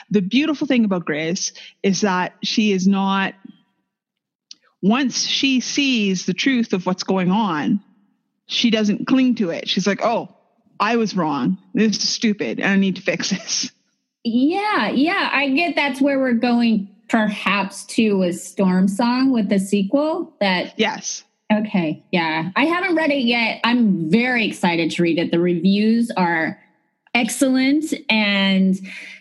The 0.10 0.22
beautiful 0.22 0.68
thing 0.68 0.86
about 0.86 1.06
Grace 1.06 1.54
is 1.82 2.02
that 2.02 2.34
she 2.44 2.72
is 2.72 2.88
not, 2.88 3.34
once 4.82 5.26
she 5.26 5.60
sees 5.60 6.26
the 6.26 6.34
truth 6.34 6.74
of 6.74 6.86
what's 6.86 7.04
going 7.04 7.32
on, 7.32 7.82
she 8.48 8.70
doesn't 8.70 9.08
cling 9.08 9.36
to 9.36 9.50
it. 9.50 9.68
She's 9.68 9.88
like, 9.88 10.02
oh, 10.04 10.36
I 10.80 10.96
was 10.98 11.16
wrong. 11.16 11.58
This 11.74 11.98
is 11.98 12.10
stupid 12.10 12.60
and 12.60 12.70
I 12.70 12.76
need 12.76 12.98
to 12.98 13.02
fix 13.02 13.30
this. 13.30 13.72
Yeah, 14.26 14.90
yeah. 14.90 15.30
I 15.34 15.50
get 15.50 15.76
that's 15.76 16.00
where 16.00 16.18
we're 16.18 16.32
going 16.32 16.88
perhaps 17.10 17.84
to 17.88 18.24
a 18.24 18.32
Storm 18.32 18.88
Song 18.88 19.34
with 19.34 19.50
the 19.50 19.60
sequel 19.60 20.34
that 20.40 20.80
Yes. 20.80 21.26
Okay. 21.54 22.04
Yeah. 22.12 22.50
I 22.56 22.66
haven't 22.66 22.96
read 22.96 23.12
it 23.12 23.26
yet. 23.26 23.60
I'm 23.64 24.10
very 24.10 24.46
excited 24.46 24.92
to 24.92 25.04
read 25.04 25.20
it. 25.20 25.32
The 25.32 25.40
reviews 25.40 26.10
are 26.18 26.60
excellent. 27.14 27.94
And 28.10 28.76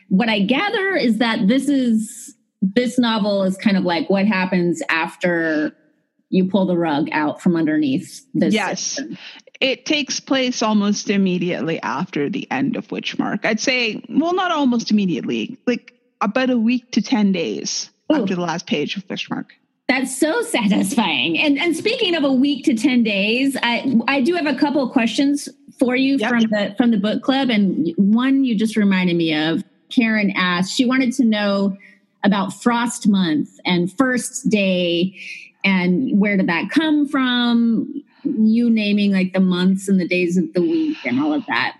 what 0.08 0.28
I 0.28 0.40
gather 0.40 0.96
is 0.96 1.18
that 1.18 1.48
this 1.48 1.68
is 1.68 2.34
this 2.62 2.98
novel 2.98 3.42
is 3.42 3.56
kind 3.56 3.76
of 3.76 3.84
like 3.84 4.08
what 4.08 4.24
happens 4.24 4.82
after 4.88 5.76
you 6.30 6.48
pull 6.48 6.64
the 6.64 6.78
rug 6.78 7.08
out 7.12 7.42
from 7.42 7.56
underneath 7.56 8.24
this. 8.32 8.54
Yes. 8.54 8.80
System. 8.80 9.18
It 9.60 9.84
takes 9.84 10.18
place 10.18 10.62
almost 10.62 11.10
immediately 11.10 11.80
after 11.82 12.30
the 12.30 12.50
end 12.50 12.76
of 12.76 12.88
Witchmark. 12.88 13.44
I'd 13.44 13.60
say, 13.60 14.02
well, 14.08 14.34
not 14.34 14.50
almost 14.50 14.90
immediately, 14.90 15.58
like 15.66 15.92
about 16.20 16.50
a 16.50 16.58
week 16.58 16.90
to 16.92 17.02
10 17.02 17.32
days 17.32 17.90
Ooh. 18.10 18.16
after 18.16 18.34
the 18.34 18.40
last 18.40 18.66
page 18.66 18.96
of 18.96 19.06
Witchmark. 19.06 19.46
That's 19.92 20.18
so 20.18 20.40
satisfying. 20.40 21.38
And 21.38 21.58
and 21.58 21.76
speaking 21.76 22.14
of 22.14 22.24
a 22.24 22.32
week 22.32 22.64
to 22.64 22.72
10 22.72 23.02
days, 23.02 23.58
I 23.62 24.00
I 24.08 24.22
do 24.22 24.34
have 24.36 24.46
a 24.46 24.54
couple 24.54 24.82
of 24.82 24.90
questions 24.90 25.50
for 25.78 25.94
you 25.94 26.16
yep. 26.16 26.30
from 26.30 26.40
the 26.44 26.74
from 26.78 26.90
the 26.92 26.96
book 26.96 27.22
club 27.22 27.50
and 27.50 27.92
one 27.98 28.42
you 28.42 28.54
just 28.54 28.74
reminded 28.74 29.16
me 29.16 29.34
of. 29.34 29.62
Karen 29.90 30.32
asked, 30.34 30.74
she 30.74 30.86
wanted 30.86 31.12
to 31.12 31.26
know 31.26 31.76
about 32.24 32.54
Frost 32.54 33.06
Month 33.06 33.50
and 33.66 33.92
First 33.92 34.48
Day 34.48 35.14
and 35.62 36.18
where 36.18 36.38
did 36.38 36.46
that 36.46 36.70
come 36.70 37.06
from? 37.06 37.92
You 38.24 38.70
naming 38.70 39.12
like 39.12 39.34
the 39.34 39.40
months 39.40 39.90
and 39.90 40.00
the 40.00 40.08
days 40.08 40.38
of 40.38 40.50
the 40.54 40.62
week 40.62 41.04
and 41.04 41.20
all 41.20 41.34
of 41.34 41.44
that. 41.48 41.76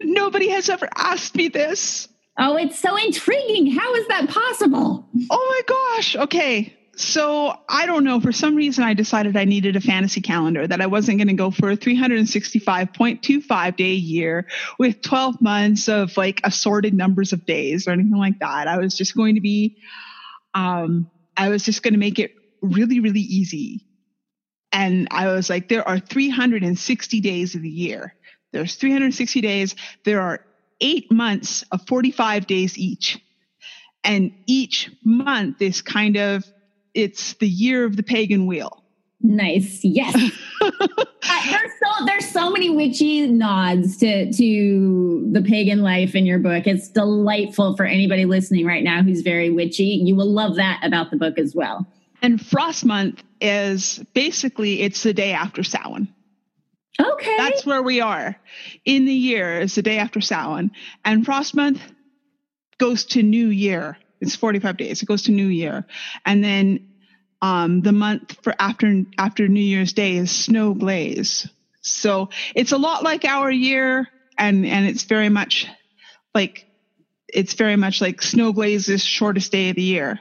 Nobody 0.00 0.48
has 0.48 0.68
ever 0.68 0.88
asked 0.96 1.36
me 1.36 1.46
this. 1.46 2.08
Oh, 2.36 2.56
it's 2.56 2.80
so 2.80 2.96
intriguing. 2.96 3.70
How 3.70 3.94
is 3.94 4.08
that 4.08 4.28
possible? 4.28 5.08
Oh 5.30 5.64
my 5.68 5.94
gosh. 5.94 6.16
Okay 6.16 6.76
so 6.96 7.54
I 7.68 7.86
don't 7.86 8.04
know. 8.04 8.20
For 8.20 8.32
some 8.32 8.54
reason, 8.54 8.84
I 8.84 8.94
decided 8.94 9.36
I 9.36 9.44
needed 9.44 9.76
a 9.76 9.80
fantasy 9.80 10.20
calendar, 10.20 10.66
that 10.66 10.80
I 10.80 10.86
wasn't 10.86 11.18
going 11.18 11.28
to 11.28 11.34
go 11.34 11.50
for 11.50 11.70
a 11.70 11.76
365.25 11.76 13.76
day 13.76 13.92
year 13.92 14.46
with 14.78 15.02
12 15.02 15.42
months 15.42 15.88
of 15.88 16.16
like 16.16 16.40
assorted 16.44 16.94
numbers 16.94 17.32
of 17.32 17.44
days 17.46 17.86
or 17.86 17.92
anything 17.92 18.18
like 18.18 18.38
that. 18.40 18.68
I 18.68 18.78
was 18.78 18.96
just 18.96 19.16
going 19.16 19.34
to 19.34 19.40
be, 19.40 19.76
um, 20.54 21.10
I 21.36 21.48
was 21.48 21.64
just 21.64 21.82
going 21.82 21.94
to 21.94 22.00
make 22.00 22.18
it 22.18 22.32
really, 22.62 23.00
really 23.00 23.20
easy. 23.20 23.84
And 24.72 25.08
I 25.10 25.28
was 25.28 25.48
like, 25.48 25.68
there 25.68 25.86
are 25.86 25.98
360 25.98 27.20
days 27.20 27.54
of 27.54 27.62
the 27.62 27.68
year. 27.68 28.14
There's 28.52 28.74
360 28.76 29.40
days. 29.40 29.74
There 30.04 30.20
are 30.20 30.40
eight 30.80 31.12
months 31.12 31.64
of 31.70 31.86
45 31.86 32.46
days 32.46 32.78
each. 32.78 33.20
And 34.02 34.32
each 34.46 34.90
month 35.04 35.62
is 35.62 35.80
kind 35.80 36.16
of 36.16 36.44
it's 36.94 37.34
the 37.34 37.48
year 37.48 37.84
of 37.84 37.96
the 37.96 38.02
pagan 38.02 38.46
wheel. 38.46 38.82
Nice. 39.20 39.80
Yes. 39.82 40.14
uh, 40.60 40.70
there's 40.80 41.72
so 41.82 42.04
there's 42.04 42.28
so 42.28 42.50
many 42.50 42.68
witchy 42.68 43.26
nods 43.26 43.96
to 43.98 44.30
to 44.30 45.28
the 45.32 45.40
pagan 45.40 45.80
life 45.80 46.14
in 46.14 46.26
your 46.26 46.38
book. 46.38 46.66
It's 46.66 46.88
delightful 46.88 47.74
for 47.74 47.86
anybody 47.86 48.26
listening 48.26 48.66
right 48.66 48.84
now 48.84 49.02
who's 49.02 49.22
very 49.22 49.50
witchy. 49.50 49.84
You 49.84 50.14
will 50.14 50.30
love 50.30 50.56
that 50.56 50.80
about 50.82 51.10
the 51.10 51.16
book 51.16 51.38
as 51.38 51.54
well. 51.54 51.86
And 52.20 52.44
Frost 52.44 52.84
Month 52.84 53.22
is 53.40 54.04
basically 54.12 54.82
it's 54.82 55.02
the 55.02 55.14
day 55.14 55.32
after 55.32 55.62
Samhain. 55.62 56.08
Okay. 57.00 57.36
That's 57.38 57.66
where 57.66 57.82
we 57.82 58.00
are 58.00 58.36
in 58.84 59.04
the 59.04 59.12
year 59.12 59.60
is 59.60 59.74
the 59.74 59.82
day 59.82 59.98
after 59.98 60.20
Samhain. 60.20 60.70
And 61.04 61.24
Frost 61.24 61.54
Month 61.54 61.80
goes 62.78 63.04
to 63.06 63.22
New 63.22 63.48
Year 63.48 63.96
it's 64.20 64.36
45 64.36 64.76
days. 64.76 65.02
It 65.02 65.06
goes 65.06 65.22
to 65.22 65.32
New 65.32 65.46
Year. 65.46 65.84
And 66.24 66.42
then 66.42 66.88
um, 67.42 67.82
the 67.82 67.92
month 67.92 68.38
for 68.42 68.54
after 68.58 69.04
after 69.18 69.48
New 69.48 69.60
Year's 69.60 69.92
Day 69.92 70.16
is 70.16 70.30
snow 70.30 70.74
glaze. 70.74 71.48
So 71.82 72.30
it's 72.54 72.72
a 72.72 72.78
lot 72.78 73.02
like 73.02 73.24
our 73.24 73.50
year 73.50 74.08
and 74.38 74.64
and 74.64 74.86
it's 74.86 75.02
very 75.02 75.28
much 75.28 75.68
like 76.34 76.66
it's 77.28 77.54
very 77.54 77.76
much 77.76 78.00
like 78.00 78.22
snow 78.22 78.52
glaze 78.52 78.88
is 78.88 79.04
shortest 79.04 79.52
day 79.52 79.70
of 79.70 79.76
the 79.76 79.82
year. 79.82 80.20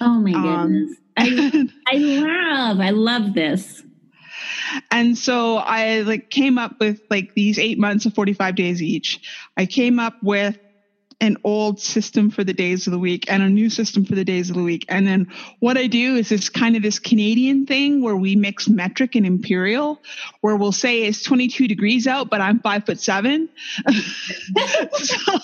Oh 0.00 0.20
my 0.20 0.32
um, 0.32 0.72
goodness. 0.72 0.98
Um, 1.18 1.72
I, 1.86 1.94
I 1.94 1.98
love 1.98 2.80
I 2.80 2.90
love 2.90 3.34
this. 3.34 3.82
And 4.90 5.16
so 5.16 5.56
I 5.56 6.00
like 6.00 6.30
came 6.30 6.58
up 6.58 6.76
with 6.80 7.00
like 7.10 7.34
these 7.34 7.58
8 7.58 7.78
months 7.78 8.06
of 8.06 8.14
45 8.14 8.54
days 8.54 8.82
each. 8.82 9.20
I 9.56 9.66
came 9.66 9.98
up 9.98 10.14
with 10.22 10.58
an 11.20 11.36
old 11.44 11.80
system 11.80 12.30
for 12.30 12.44
the 12.44 12.52
days 12.52 12.86
of 12.86 12.92
the 12.92 12.98
week 12.98 13.24
and 13.28 13.42
a 13.42 13.48
new 13.48 13.70
system 13.70 14.04
for 14.04 14.14
the 14.14 14.24
days 14.24 14.50
of 14.50 14.56
the 14.56 14.62
week. 14.62 14.84
And 14.88 15.06
then 15.06 15.32
what 15.60 15.78
I 15.78 15.86
do 15.86 16.16
is 16.16 16.28
this 16.28 16.50
kind 16.50 16.76
of 16.76 16.82
this 16.82 16.98
Canadian 16.98 17.64
thing 17.64 18.02
where 18.02 18.16
we 18.16 18.36
mix 18.36 18.68
metric 18.68 19.14
and 19.14 19.24
imperial, 19.24 20.02
where 20.42 20.56
we'll 20.56 20.72
say 20.72 21.04
it's 21.04 21.22
22 21.22 21.68
degrees 21.68 22.06
out, 22.06 22.28
but 22.28 22.42
I'm 22.42 22.60
five 22.60 22.84
foot 22.84 23.00
seven. 23.00 23.48
so, 24.92 25.38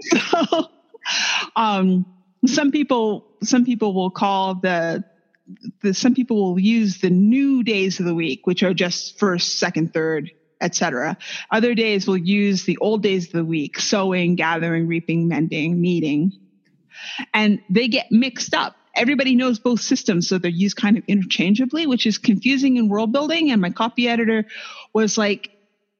so 0.00 0.68
um, 1.54 2.06
some 2.46 2.70
people, 2.70 3.26
some 3.42 3.66
people 3.66 3.92
will 3.92 4.10
call 4.10 4.54
the, 4.54 5.04
the, 5.82 5.92
some 5.92 6.14
people 6.14 6.42
will 6.42 6.58
use 6.58 6.98
the 6.98 7.10
new 7.10 7.62
days 7.62 8.00
of 8.00 8.06
the 8.06 8.14
week, 8.14 8.46
which 8.46 8.62
are 8.62 8.72
just 8.72 9.18
first, 9.18 9.58
second, 9.58 9.92
third, 9.92 10.30
etc. 10.60 11.16
Other 11.50 11.74
days 11.74 12.06
we'll 12.06 12.16
use 12.16 12.64
the 12.64 12.78
old 12.78 13.02
days 13.02 13.26
of 13.26 13.32
the 13.32 13.44
week, 13.44 13.78
sowing, 13.78 14.36
gathering, 14.36 14.86
reaping, 14.86 15.28
mending, 15.28 15.80
meeting. 15.80 16.32
And 17.34 17.60
they 17.68 17.88
get 17.88 18.10
mixed 18.10 18.54
up. 18.54 18.76
Everybody 18.94 19.34
knows 19.36 19.58
both 19.58 19.80
systems, 19.80 20.28
so 20.28 20.38
they're 20.38 20.50
used 20.50 20.76
kind 20.76 20.96
of 20.96 21.04
interchangeably, 21.06 21.86
which 21.86 22.06
is 22.06 22.16
confusing 22.16 22.78
in 22.78 22.88
world 22.88 23.12
building. 23.12 23.50
And 23.50 23.60
my 23.60 23.70
copy 23.70 24.08
editor 24.08 24.46
was 24.94 25.18
like, 25.18 25.50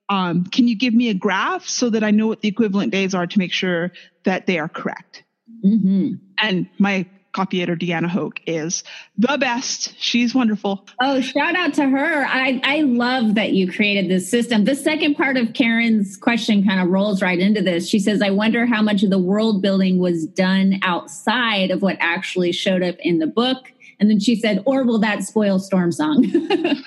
um, 0.09 0.45
can 0.45 0.69
you 0.69 0.77
give 0.77 0.95
me 0.95 1.11
a 1.11 1.15
graph 1.15 1.67
so 1.67 1.91
that 1.91 2.03
I 2.03 2.11
know 2.11 2.27
what 2.27 2.41
the 2.41 2.49
equivalent 2.49 2.93
days 2.93 3.15
are 3.15 3.27
to 3.27 3.39
make 3.39 3.53
sure 3.53 3.93
that 4.25 4.47
they 4.47 4.59
are 4.59 4.69
correct? 4.69 5.25
Mm-hmm. 5.65 6.15
And 6.39 6.69
my 6.79 7.07
copy 7.37 7.61
editor 7.61 7.77
Deanna 7.77 8.09
Hoak 8.09 8.41
is 8.47 8.83
the 9.19 9.37
best. 9.37 9.95
She's 10.01 10.35
wonderful. 10.35 10.87
Oh, 11.03 11.21
shout 11.21 11.55
out 11.55 11.75
to 11.75 11.87
her. 11.87 12.25
I, 12.27 12.63
I 12.65 12.81
love 12.81 13.35
that 13.35 13.53
you 13.53 13.71
created 13.71 14.11
this 14.11 14.31
system. 14.31 14.65
The 14.65 14.75
second 14.75 15.17
part 15.17 15.37
of 15.37 15.53
Karen's 15.53 16.17
question 16.17 16.67
kind 16.67 16.81
of 16.81 16.89
rolls 16.89 17.21
right 17.21 17.39
into 17.39 17.61
this. 17.61 17.87
She 17.87 17.99
says, 17.99 18.23
I 18.23 18.31
wonder 18.31 18.65
how 18.65 18.81
much 18.81 19.03
of 19.03 19.11
the 19.11 19.19
world 19.19 19.61
building 19.61 19.99
was 19.99 20.25
done 20.25 20.81
outside 20.83 21.71
of 21.71 21.83
what 21.83 21.99
actually 22.01 22.53
showed 22.53 22.83
up 22.83 22.97
in 23.01 23.19
the 23.19 23.27
book. 23.27 23.71
And 24.01 24.09
then 24.09 24.19
she 24.19 24.35
said, 24.35 24.63
or 24.65 24.85
will 24.85 25.01
that 25.01 25.23
spoil 25.23 25.59
Storm 25.59 25.93
Song? 25.93 26.25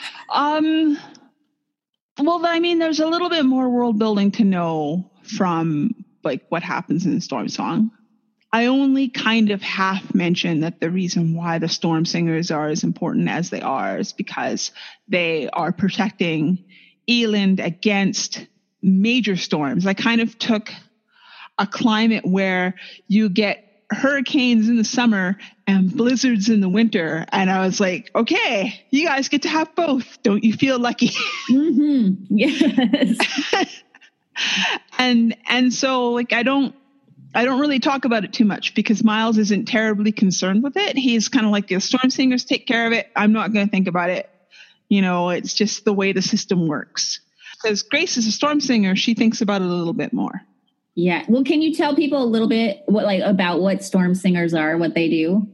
um, 0.34 0.98
well, 2.18 2.44
I 2.44 2.60
mean, 2.60 2.80
there's 2.80 3.00
a 3.00 3.08
little 3.08 3.30
bit 3.30 3.46
more 3.46 3.70
world 3.70 4.00
building 4.00 4.32
to 4.32 4.44
know 4.44 5.12
from 5.22 5.94
like 6.24 6.44
what 6.50 6.64
happens 6.64 7.06
in 7.06 7.22
Storm 7.22 7.50
Song. 7.50 7.92
I 8.52 8.66
only 8.66 9.10
kind 9.10 9.52
of 9.52 9.62
half 9.62 10.14
mentioned 10.16 10.64
that 10.64 10.80
the 10.80 10.90
reason 10.90 11.36
why 11.36 11.60
the 11.60 11.70
storm 11.70 12.06
singers 12.06 12.50
are 12.50 12.68
as 12.68 12.84
important 12.84 13.30
as 13.30 13.50
they 13.50 13.62
are 13.62 13.98
is 14.00 14.12
because 14.12 14.72
they 15.08 15.50
are 15.50 15.72
protecting 15.72 16.66
Aeland 17.08 17.64
against 17.64 18.48
major 18.82 19.36
storms. 19.36 19.86
I 19.86 19.94
kind 19.94 20.22
of 20.22 20.38
took 20.40 20.72
a 21.60 21.68
climate 21.68 22.26
where 22.26 22.76
you 23.08 23.30
get 23.30 23.66
hurricanes 23.92 24.70
in 24.70 24.78
the 24.78 24.84
summer 24.84 25.38
and 25.68 25.96
blizzards 25.96 26.50
in 26.50 26.62
the 26.62 26.70
winter. 26.70 27.26
And 27.32 27.50
I 27.50 27.66
was 27.66 27.80
like, 27.80 28.10
okay, 28.16 28.86
you 28.92 29.06
guys 29.06 29.30
get 29.30 29.44
to 29.44 29.50
have 29.50 29.74
both. 29.76 30.22
Don't 30.24 30.44
you 30.44 30.54
feel 30.54 30.80
lucky? 30.80 31.12
Mm-hmm. 31.50 32.26
Yes. 32.38 33.84
and 35.00 35.36
and 35.48 35.74
so 35.74 36.12
like 36.12 36.32
I 36.32 36.44
don't 36.44 36.76
I 37.34 37.46
don't 37.46 37.60
really 37.60 37.80
talk 37.80 38.06
about 38.06 38.24
it 38.24 38.34
too 38.34 38.46
much 38.46 38.74
because 38.74 39.04
Miles 39.04 39.38
isn't 39.38 39.66
terribly 39.66 40.12
concerned 40.12 40.64
with 40.64 40.76
it. 40.78 40.98
He's 40.98 41.30
kind 41.30 41.46
of 41.46 41.52
like 41.52 41.68
the 41.68 41.80
storm 41.80 42.10
singers 42.10 42.44
take 42.44 42.66
care 42.66 42.88
of 42.88 42.94
it. 42.94 43.10
I'm 43.16 43.34
not 43.34 43.54
going 43.54 43.68
to 43.68 43.72
think 43.72 43.88
about 43.88 44.10
it. 44.10 44.30
You 44.88 45.02
know, 45.02 45.30
it's 45.30 45.54
just 45.54 45.86
the 45.86 45.94
way 45.94 46.12
the 46.12 46.22
system 46.22 46.68
works. 46.68 47.20
Because 47.62 47.84
Grace 47.84 48.18
is 48.18 48.26
a 48.26 48.32
storm 48.32 48.60
singer, 48.60 48.96
she 48.96 49.14
thinks 49.14 49.42
about 49.42 49.62
it 49.62 49.66
a 49.66 49.74
little 49.74 49.94
bit 49.94 50.14
more. 50.14 50.42
Yeah. 50.96 51.24
Well, 51.30 51.44
can 51.44 51.62
you 51.62 51.74
tell 51.74 51.96
people 51.96 52.24
a 52.24 52.26
little 52.26 52.48
bit 52.48 52.82
what 52.88 53.06
like 53.06 53.22
about 53.22 53.62
what 53.62 53.84
storm 53.84 54.16
singers 54.16 54.54
are, 54.54 54.78
what 54.78 54.96
they 54.96 55.10
do? 55.10 55.48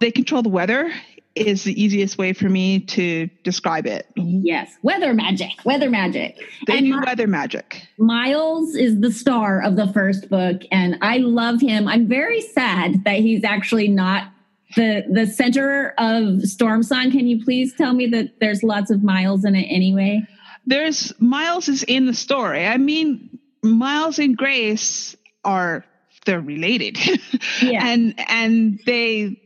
They 0.00 0.10
control 0.10 0.42
the 0.42 0.48
weather 0.48 0.92
is 1.34 1.64
the 1.64 1.80
easiest 1.82 2.18
way 2.18 2.32
for 2.32 2.48
me 2.48 2.80
to 2.80 3.26
describe 3.42 3.86
it. 3.86 4.06
Yes, 4.16 4.70
weather 4.82 5.14
magic, 5.14 5.50
weather 5.64 5.88
magic. 5.90 6.36
They 6.66 6.78
and 6.78 6.86
do 6.86 6.96
My- 6.96 7.04
weather 7.06 7.26
magic. 7.26 7.86
Miles 7.98 8.74
is 8.74 9.00
the 9.00 9.10
star 9.12 9.62
of 9.62 9.76
the 9.76 9.86
first 9.92 10.28
book, 10.28 10.62
and 10.70 10.98
I 11.00 11.18
love 11.18 11.60
him. 11.60 11.88
I'm 11.88 12.06
very 12.08 12.40
sad 12.40 13.04
that 13.04 13.16
he's 13.20 13.44
actually 13.44 13.88
not 13.88 14.28
the 14.76 15.04
the 15.10 15.26
center 15.26 15.94
of 15.98 16.42
Storm 16.42 16.82
Song. 16.82 17.10
Can 17.10 17.26
you 17.26 17.42
please 17.44 17.74
tell 17.74 17.92
me 17.92 18.06
that 18.08 18.40
there's 18.40 18.62
lots 18.62 18.90
of 18.90 19.02
Miles 19.02 19.44
in 19.44 19.54
it 19.54 19.66
anyway? 19.68 20.26
There's 20.66 21.12
Miles 21.20 21.68
is 21.68 21.82
in 21.82 22.06
the 22.06 22.14
story. 22.14 22.66
I 22.66 22.76
mean, 22.76 23.38
Miles 23.62 24.18
and 24.18 24.36
Grace 24.36 25.16
are 25.44 25.84
they're 26.24 26.40
related, 26.40 26.98
yeah. 27.62 27.86
and 27.86 28.14
and 28.28 28.80
they 28.86 29.38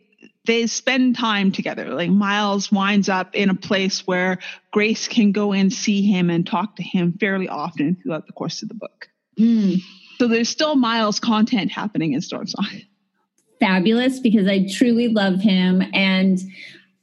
they 0.46 0.66
spend 0.66 1.16
time 1.16 1.52
together. 1.52 1.92
Like 1.92 2.10
Miles 2.10 2.72
winds 2.72 3.08
up 3.08 3.34
in 3.34 3.50
a 3.50 3.54
place 3.54 4.06
where 4.06 4.38
Grace 4.72 5.08
can 5.08 5.32
go 5.32 5.52
and 5.52 5.72
see 5.72 6.02
him 6.02 6.30
and 6.30 6.46
talk 6.46 6.76
to 6.76 6.82
him 6.82 7.14
fairly 7.18 7.48
often 7.48 7.96
throughout 7.96 8.26
the 8.26 8.32
course 8.32 8.62
of 8.62 8.68
the 8.68 8.74
book. 8.74 9.08
Mm. 9.38 9.80
So 10.18 10.28
there's 10.28 10.48
still 10.48 10.76
Miles 10.76 11.20
content 11.20 11.70
happening 11.70 12.12
in 12.12 12.20
Storm 12.20 12.46
Song. 12.46 12.66
Fabulous 13.60 14.20
because 14.20 14.46
I 14.46 14.66
truly 14.70 15.08
love 15.08 15.40
him. 15.40 15.82
And 15.92 16.38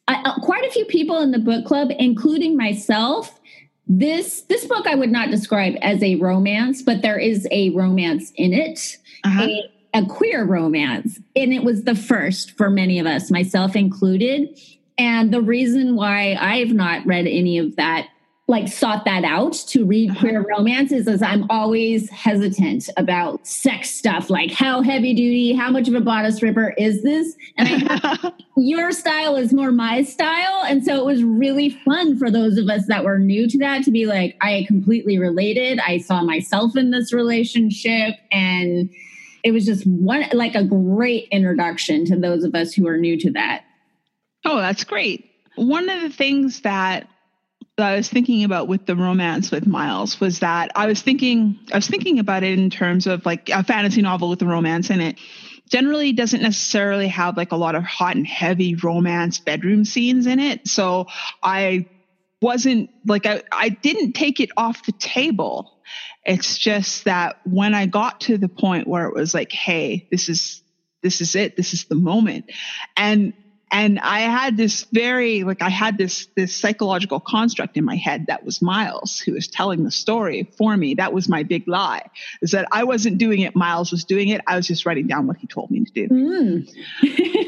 I, 0.08 0.16
uh, 0.16 0.40
quite 0.40 0.66
a 0.66 0.72
few 0.72 0.86
people 0.86 1.20
in 1.20 1.32
the 1.32 1.40
book 1.40 1.66
club, 1.66 1.90
including 1.98 2.58
myself, 2.58 3.40
this 3.86 4.42
this 4.44 4.66
book 4.66 4.88
I 4.88 4.96
would 4.96 5.12
not 5.12 5.30
describe 5.30 5.76
as 5.82 6.02
a 6.02 6.16
romance, 6.16 6.82
but 6.82 7.02
there 7.02 7.20
is 7.20 7.48
a 7.52 7.70
romance 7.72 8.32
in 8.36 8.54
it. 8.54 8.98
Uh-huh. 9.24 9.48
A, 9.94 10.06
queer 10.06 10.46
romance. 10.46 11.20
And 11.36 11.54
it 11.54 11.64
was 11.64 11.84
the 11.84 11.96
first 11.96 12.52
for 12.58 12.70
many 12.70 13.00
of 13.00 13.06
us, 13.06 13.32
myself 13.32 13.76
included. 13.76 14.60
And 14.98 15.34
the 15.34 15.42
reason 15.42 15.96
why 15.96 16.38
I've 16.40 16.74
not 16.74 17.06
read 17.06 17.28
any 17.28 17.58
of 17.58 17.76
that, 17.78 18.08
like 18.48 18.68
sought 18.68 19.06
that 19.06 19.24
out 19.24 19.54
to 19.54 19.86
read 19.86 20.12
uh-huh. 20.12 20.20
queer 20.20 20.46
romances, 20.48 21.08
is 21.08 21.22
I'm 21.22 21.46
always 21.50 22.10
hesitant 22.10 22.90
about 22.98 23.48
sex 23.48 23.90
stuff, 23.90 24.30
like 24.30 24.52
how 24.52 24.82
heavy 24.82 25.14
duty, 25.14 25.54
how 25.54 25.72
much 25.72 25.88
of 25.88 25.96
a 25.96 26.02
bodice 26.02 26.44
ripper 26.44 26.74
is 26.78 27.02
this? 27.04 27.36
And 27.58 27.70
I, 27.90 28.34
your 28.58 28.92
style 28.92 29.36
is 29.36 29.54
more 29.54 29.72
my 29.72 30.04
style. 30.04 30.64
And 30.66 30.84
so 30.84 30.98
it 30.98 31.06
was 31.06 31.24
really 31.24 31.70
fun 31.70 32.18
for 32.18 32.30
those 32.30 32.58
of 32.58 32.68
us 32.70 32.86
that 32.88 33.04
were 33.04 33.18
new 33.18 33.48
to 33.48 33.58
that 33.60 33.84
to 33.86 33.92
be 33.92 34.06
like, 34.06 34.36
I 34.42 34.66
completely 34.68 35.18
related. 35.18 35.80
I 35.80 35.98
saw 36.00 36.24
myself 36.24 36.76
in 36.76 36.92
this 36.92 37.14
relationship 37.14 38.16
and 38.32 38.90
it 39.44 39.52
was 39.52 39.66
just 39.66 39.86
one 39.86 40.26
like 40.32 40.56
a 40.56 40.64
great 40.64 41.28
introduction 41.32 42.06
to 42.06 42.16
those 42.16 42.44
of 42.44 42.56
us 42.56 42.74
who 42.74 42.88
are 42.88 42.98
new 42.98 43.18
to 43.20 43.32
that. 43.32 43.66
Oh, 44.46 44.58
that's 44.58 44.84
great. 44.84 45.30
One 45.56 45.90
of 45.90 46.02
the 46.02 46.10
things 46.10 46.62
that 46.62 47.08
I 47.78 47.96
was 47.96 48.10
thinking 48.10 48.44
about 48.44 48.68
with 48.68 48.86
the 48.86 48.96
romance 48.96 49.52
with 49.52 49.68
Miles 49.68 50.20
was 50.20 50.40
that 50.40 50.72
I 50.76 50.88
was 50.88 51.02
thinking 51.02 51.60
I 51.72 51.78
was 51.78 51.88
thinking 51.88 52.20
about 52.20 52.44
it 52.44 52.58
in 52.58 52.70
terms 52.70 53.08
of 53.08 53.26
like 53.26 53.50
a 53.50 53.64
fantasy 53.64 54.02
novel 54.02 54.30
with 54.30 54.42
a 54.42 54.46
romance 54.46 54.90
in 54.90 55.02
it. 55.02 55.20
Generally 55.70 56.14
doesn't 56.14 56.42
necessarily 56.42 57.08
have 57.08 57.36
like 57.36 57.52
a 57.52 57.56
lot 57.56 57.76
of 57.76 57.84
hot 57.84 58.16
and 58.16 58.28
heavy 58.28 58.76
romance 58.76 59.40
bedroom 59.40 59.86
scenes 59.86 60.28
in 60.28 60.40
it. 60.40 60.68
So 60.68 61.08
I 61.42 61.88
wasn't 62.42 62.90
like 63.06 63.26
I, 63.26 63.42
I 63.52 63.70
didn't 63.70 64.14
take 64.14 64.40
it 64.40 64.52
off 64.56 64.86
the 64.86 64.92
table 64.94 65.73
it's 66.26 66.58
just 66.58 67.06
that 67.06 67.40
when 67.46 67.74
I 67.74 67.86
got 67.86 68.22
to 68.22 68.38
the 68.38 68.48
point 68.48 68.88
where 68.88 69.06
it 69.06 69.14
was 69.14 69.34
like, 69.34 69.52
hey, 69.52 70.08
this 70.12 70.30
is 70.30 70.62
this 71.02 71.20
is 71.20 71.36
it, 71.36 71.58
this 71.58 71.74
is 71.74 71.86
the 71.86 71.96
moment. 71.96 72.52
And 72.96 73.34
and 73.74 74.00
I 74.00 74.20
had 74.20 74.56
this 74.56 74.86
very 74.92 75.44
like 75.44 75.62
I 75.62 75.70
had 75.70 75.98
this 75.98 76.28
this 76.36 76.56
psychological 76.56 77.20
construct 77.20 77.76
in 77.76 77.84
my 77.84 77.96
head 77.96 78.28
that 78.28 78.46
was 78.46 78.62
Miles 78.62 79.20
who 79.20 79.34
was 79.34 79.48
telling 79.48 79.84
the 79.84 79.92
story 79.92 80.50
for 80.58 80.78
me. 80.78 80.94
That 80.94 81.12
was 81.12 81.28
my 81.28 81.44
big 81.44 81.68
lie. 81.68 82.10
Is 82.42 82.52
that 82.52 82.68
I 82.72 82.84
wasn't 82.84 83.18
doing 83.18 83.42
it, 83.42 83.56
Miles 83.56 83.92
was 83.92 84.06
doing 84.06 84.30
it. 84.30 84.42
I 84.48 84.56
was 84.56 84.68
just 84.68 84.86
writing 84.86 85.08
down 85.08 85.28
what 85.28 85.38
he 85.38 85.48
told 85.48 85.72
me 85.72 85.84
to 85.84 85.92
do. 85.92 86.64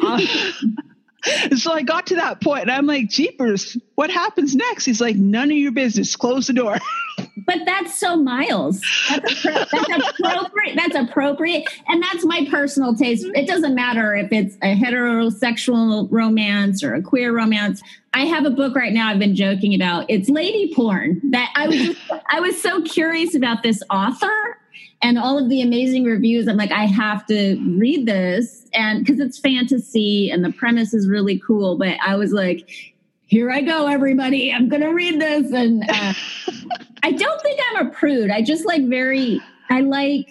Mm. 0.05 1.57
so 1.57 1.71
I 1.71 1.81
got 1.81 2.07
to 2.07 2.15
that 2.17 2.39
point 2.39 2.63
and 2.63 2.71
I'm 2.71 2.85
like, 2.85 3.09
Jeepers, 3.09 3.77
what 3.95 4.11
happens 4.11 4.55
next? 4.55 4.85
He's 4.85 5.01
like, 5.01 5.15
none 5.15 5.49
of 5.49 5.57
your 5.57 5.71
business. 5.71 6.15
Close 6.15 6.45
the 6.47 6.53
door. 6.53 6.77
but 7.45 7.60
that's 7.65 7.97
so 7.97 8.15
miles. 8.17 8.81
That's, 9.10 9.43
that's 9.43 10.19
appropriate. 10.19 10.75
That's 10.75 10.95
appropriate, 10.95 11.67
and 11.88 12.01
that's 12.01 12.25
my 12.25 12.47
personal 12.49 12.95
taste. 12.95 13.25
It 13.36 13.47
doesn't 13.47 13.75
matter 13.75 14.15
if 14.15 14.31
it's 14.31 14.55
a 14.63 14.75
heterosexual 14.75 16.08
romance 16.12 16.84
or 16.84 16.95
a 16.95 17.01
queer 17.01 17.34
romance. 17.34 17.81
I 18.13 18.25
have 18.25 18.45
a 18.45 18.49
book 18.49 18.75
right 18.75 18.93
now. 18.93 19.10
I've 19.10 19.19
been 19.19 19.36
joking 19.36 19.75
about. 19.75 20.05
It's 20.10 20.29
lady 20.29 20.73
porn. 20.73 21.21
That 21.31 21.51
I 21.55 21.67
was 21.67 21.97
I 22.29 22.39
was 22.39 22.62
so 22.62 22.81
curious 22.81 23.36
about 23.36 23.63
this 23.63 23.81
author 23.89 24.58
and 25.01 25.19
all 25.19 25.38
of 25.38 25.49
the 25.49 25.62
amazing 25.62 26.05
reviews. 26.05 26.47
I'm 26.47 26.58
like, 26.58 26.71
I 26.71 26.86
have 26.86 27.25
to 27.27 27.58
read 27.77 28.05
this, 28.05 28.67
and 28.73 29.05
because 29.05 29.19
it's 29.19 29.38
fantasy 29.38 30.31
and 30.31 30.43
the 30.43 30.51
premise 30.51 30.93
is 30.93 31.08
really 31.08 31.39
cool. 31.45 31.77
But 31.77 31.97
I 32.05 32.15
was 32.15 32.31
like, 32.31 32.94
here 33.36 33.52
I 33.52 33.60
go, 33.60 33.88
everybody. 33.88 34.54
I'm 34.54 34.69
going 34.69 34.82
to 34.82 34.93
read 34.93 35.19
this. 35.19 35.52
And 35.52 35.84
uh, 35.89 36.13
I 37.04 37.12
don't 37.12 37.41
think 37.41 37.60
I'm 37.69 37.88
a 37.88 37.89
prude. 37.89 38.32
I 38.32 38.41
just 38.41 38.65
like 38.65 38.88
very, 38.88 39.41
I 39.69 39.82
like 39.82 40.30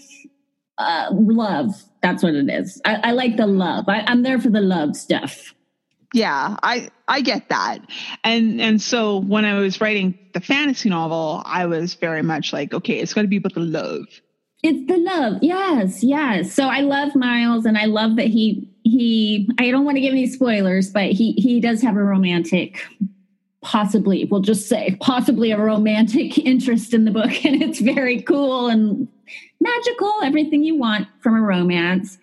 uh, 0.78 1.08
love. 1.12 1.74
That's 2.02 2.22
what 2.22 2.34
it 2.34 2.48
is. 2.48 2.80
I, 2.86 2.94
I 2.94 3.10
like 3.10 3.36
the 3.36 3.46
love. 3.46 3.84
I, 3.88 4.04
I'm 4.06 4.22
there 4.22 4.40
for 4.40 4.48
the 4.48 4.62
love 4.62 4.96
stuff. 4.96 5.52
Yeah, 6.14 6.56
I 6.62 6.88
I 7.06 7.20
get 7.20 7.50
that. 7.50 7.78
And 8.22 8.60
and 8.60 8.80
so 8.80 9.18
when 9.18 9.44
I 9.44 9.58
was 9.58 9.82
writing 9.82 10.18
the 10.32 10.40
fantasy 10.40 10.88
novel, 10.88 11.42
I 11.44 11.66
was 11.66 11.94
very 11.94 12.22
much 12.22 12.54
like, 12.54 12.72
okay, 12.72 13.00
it's 13.00 13.12
got 13.12 13.22
to 13.22 13.28
be 13.28 13.36
about 13.36 13.52
the 13.52 13.60
love. 13.60 14.06
It's 14.62 14.86
the 14.90 14.96
love. 14.96 15.40
Yes, 15.42 16.02
yes. 16.02 16.54
So 16.54 16.68
I 16.68 16.80
love 16.80 17.14
Miles 17.14 17.66
and 17.66 17.76
I 17.76 17.84
love 17.84 18.16
that 18.16 18.28
he 18.28 18.73
he 18.84 19.50
I 19.58 19.70
don't 19.70 19.84
want 19.84 19.96
to 19.96 20.00
give 20.00 20.12
any 20.12 20.28
spoilers, 20.28 20.90
but 20.90 21.10
he 21.10 21.32
he 21.32 21.60
does 21.60 21.82
have 21.82 21.96
a 21.96 22.04
romantic 22.04 22.80
possibly 23.64 24.26
we'll 24.26 24.42
just 24.42 24.68
say 24.68 24.94
possibly 25.00 25.50
a 25.50 25.58
romantic 25.58 26.36
interest 26.44 26.92
in 26.92 27.06
the 27.06 27.10
book 27.10 27.44
and 27.46 27.62
it's 27.62 27.80
very 27.80 28.20
cool 28.20 28.68
and 28.68 29.08
magical 29.58 30.12
everything 30.22 30.62
you 30.62 30.76
want 30.76 31.08
from 31.20 31.34
a 31.34 31.40
romance 31.40 32.18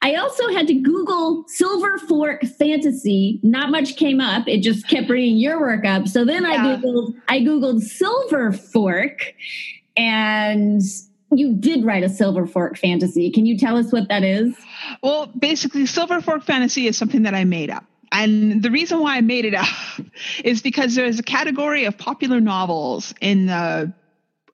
i 0.00 0.14
also 0.14 0.48
had 0.48 0.66
to 0.66 0.72
google 0.72 1.44
silver 1.46 1.98
fork 1.98 2.42
fantasy 2.58 3.38
not 3.42 3.70
much 3.70 3.96
came 3.96 4.18
up 4.18 4.48
it 4.48 4.62
just 4.62 4.88
kept 4.88 5.06
bringing 5.06 5.36
your 5.36 5.60
work 5.60 5.84
up 5.84 6.08
so 6.08 6.24
then 6.24 6.42
yeah. 6.44 6.52
i 6.52 6.56
googled 6.56 7.14
i 7.28 7.38
googled 7.38 7.82
silver 7.82 8.50
fork 8.50 9.34
and 9.98 10.80
you 11.30 11.54
did 11.54 11.84
write 11.84 12.02
a 12.02 12.08
Silver 12.08 12.46
Fork 12.46 12.78
fantasy. 12.78 13.30
Can 13.30 13.44
you 13.44 13.58
tell 13.58 13.76
us 13.76 13.92
what 13.92 14.08
that 14.08 14.22
is? 14.22 14.54
Well, 15.02 15.26
basically, 15.26 15.86
Silver 15.86 16.20
Fork 16.20 16.44
fantasy 16.44 16.86
is 16.86 16.96
something 16.96 17.22
that 17.22 17.34
I 17.34 17.44
made 17.44 17.70
up. 17.70 17.84
And 18.10 18.62
the 18.62 18.70
reason 18.70 19.00
why 19.00 19.16
I 19.16 19.20
made 19.20 19.44
it 19.44 19.54
up 19.54 19.68
is 20.44 20.62
because 20.62 20.94
there's 20.94 21.18
a 21.18 21.22
category 21.22 21.84
of 21.84 21.98
popular 21.98 22.40
novels 22.40 23.14
in 23.20 23.46
the 23.46 23.92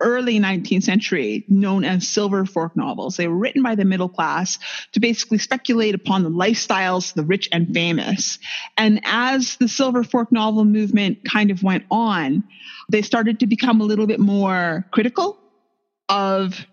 early 0.01 0.38
19th 0.38 0.83
century 0.83 1.44
known 1.49 1.85
as 1.85 2.07
silver 2.07 2.44
fork 2.44 2.77
novels. 2.77 3.16
They 3.16 3.29
were 3.29 3.37
written 3.37 3.62
by 3.62 3.75
the 3.75 3.85
middle 3.85 4.09
class 4.09 4.59
to 4.92 5.01
basically 5.01 5.38
speculate 5.38 5.94
upon 5.94 6.23
the 6.23 6.31
lifestyles 6.31 7.11
of 7.11 7.14
the 7.14 7.25
rich 7.25 7.49
and 7.53 7.73
famous. 7.73 8.38
And 8.77 9.01
as 9.05 9.57
the 9.57 9.68
silver 9.68 10.05
fork 10.05 10.33
novel 10.33 10.64
movement 10.64 11.18
kind 11.29 11.51
of 11.51 11.62
went 11.62 11.85
on, 11.90 12.44
they 12.90 13.03
started 13.03 13.40
to 13.40 13.47
become 13.47 13.81
a 13.81 13.85
little 13.85 14.07
bit 14.07 14.20
more 14.20 14.87
critical 14.90 15.38
of 16.09 16.66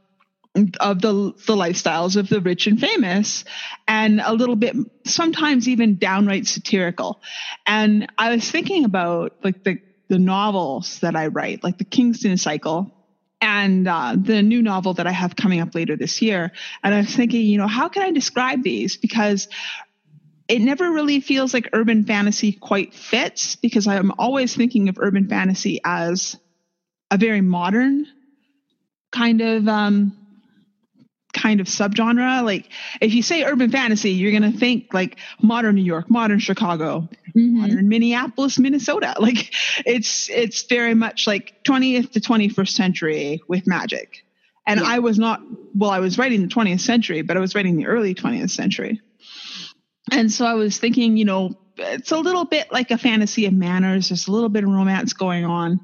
of 0.79 1.01
the 1.01 1.33
the 1.45 1.55
lifestyles 1.55 2.17
of 2.17 2.27
the 2.27 2.41
rich 2.41 2.67
and 2.67 2.79
famous 2.79 3.45
and 3.87 4.19
a 4.19 4.33
little 4.33 4.57
bit 4.57 4.75
sometimes 5.05 5.67
even 5.67 5.95
downright 5.95 6.45
satirical. 6.45 7.21
And 7.65 8.11
i 8.17 8.35
was 8.35 8.49
thinking 8.49 8.83
about 8.83 9.37
like 9.43 9.63
the 9.63 9.79
the 10.09 10.19
novels 10.19 10.99
that 10.99 11.15
i 11.15 11.27
write 11.27 11.63
like 11.63 11.77
the 11.77 11.85
kingston 11.85 12.35
cycle 12.35 12.91
and 13.39 13.87
uh, 13.87 14.15
the 14.17 14.41
new 14.43 14.61
novel 14.61 14.93
that 14.95 15.07
i 15.07 15.11
have 15.11 15.35
coming 15.37 15.61
up 15.61 15.73
later 15.73 15.95
this 15.95 16.21
year. 16.21 16.51
And 16.83 16.93
i 16.93 16.97
was 16.97 17.15
thinking 17.15 17.45
you 17.45 17.57
know 17.57 17.67
how 17.67 17.87
can 17.87 18.03
i 18.03 18.11
describe 18.11 18.61
these? 18.61 18.97
Because 18.97 19.47
it 20.49 20.59
never 20.59 20.91
really 20.91 21.21
feels 21.21 21.53
like 21.53 21.69
urban 21.71 22.03
fantasy 22.03 22.51
quite 22.51 22.93
fits 22.93 23.55
because 23.55 23.87
i'm 23.87 24.11
always 24.19 24.53
thinking 24.53 24.89
of 24.89 24.97
urban 24.99 25.29
fantasy 25.29 25.79
as 25.85 26.37
a 27.09 27.17
very 27.17 27.39
modern 27.39 28.05
kind 29.11 29.41
of 29.41 29.67
um, 29.67 30.20
kind 31.41 31.59
of 31.59 31.67
subgenre. 31.67 32.43
Like 32.43 32.69
if 32.99 33.13
you 33.13 33.23
say 33.23 33.43
urban 33.43 33.71
fantasy, 33.71 34.11
you're 34.11 34.31
gonna 34.31 34.51
think 34.51 34.93
like 34.93 35.17
modern 35.41 35.75
New 35.75 35.83
York, 35.83 36.09
modern 36.09 36.39
Chicago, 36.39 37.09
mm-hmm. 37.35 37.61
modern 37.61 37.89
Minneapolis, 37.89 38.59
Minnesota. 38.59 39.15
Like 39.21 39.53
it's 39.85 40.29
it's 40.29 40.63
very 40.63 40.95
much 40.95 41.27
like 41.27 41.63
20th 41.63 42.11
to 42.13 42.19
21st 42.19 42.69
century 42.69 43.41
with 43.47 43.67
magic. 43.67 44.25
And 44.65 44.79
yeah. 44.79 44.87
I 44.87 44.99
was 44.99 45.19
not 45.19 45.41
well, 45.75 45.91
I 45.91 45.99
was 45.99 46.17
writing 46.17 46.41
the 46.41 46.47
20th 46.47 46.81
century, 46.81 47.21
but 47.21 47.37
I 47.37 47.39
was 47.39 47.53
writing 47.53 47.77
the 47.77 47.85
early 47.85 48.15
20th 48.15 48.49
century. 48.49 48.99
And 50.11 50.31
so 50.31 50.45
I 50.45 50.55
was 50.55 50.79
thinking, 50.79 51.17
you 51.17 51.25
know, 51.25 51.55
it's 51.77 52.11
a 52.11 52.17
little 52.17 52.45
bit 52.45 52.71
like 52.71 52.91
a 52.91 52.97
fantasy 52.97 53.45
of 53.45 53.53
manners. 53.53 54.09
There's 54.09 54.27
a 54.27 54.31
little 54.31 54.49
bit 54.49 54.63
of 54.63 54.69
romance 54.69 55.13
going 55.13 55.45
on 55.45 55.79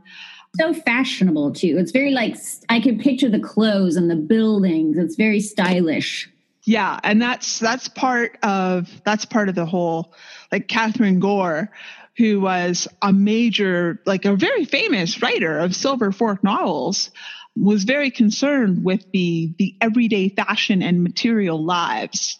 so 0.57 0.73
fashionable 0.73 1.53
too. 1.53 1.77
It's 1.77 1.91
very 1.91 2.11
like 2.11 2.35
I 2.69 2.79
can 2.79 2.99
picture 2.99 3.29
the 3.29 3.39
clothes 3.39 3.95
and 3.95 4.09
the 4.09 4.15
buildings. 4.15 4.97
It's 4.97 5.15
very 5.15 5.39
stylish. 5.39 6.29
Yeah, 6.63 6.99
and 7.03 7.21
that's 7.21 7.59
that's 7.59 7.87
part 7.87 8.37
of 8.43 8.89
that's 9.05 9.25
part 9.25 9.47
of 9.47 9.55
the 9.55 9.65
whole 9.65 10.13
like 10.51 10.67
Catherine 10.67 11.19
Gore, 11.19 11.71
who 12.17 12.41
was 12.41 12.87
a 13.01 13.13
major 13.13 14.01
like 14.05 14.25
a 14.25 14.35
very 14.35 14.65
famous 14.65 15.21
writer 15.21 15.59
of 15.59 15.75
Silver 15.75 16.11
Fork 16.11 16.43
novels, 16.43 17.11
was 17.55 17.85
very 17.85 18.11
concerned 18.11 18.83
with 18.83 19.09
the 19.13 19.53
the 19.57 19.75
everyday 19.79 20.29
fashion 20.29 20.81
and 20.81 21.03
material 21.03 21.63
lives 21.63 22.39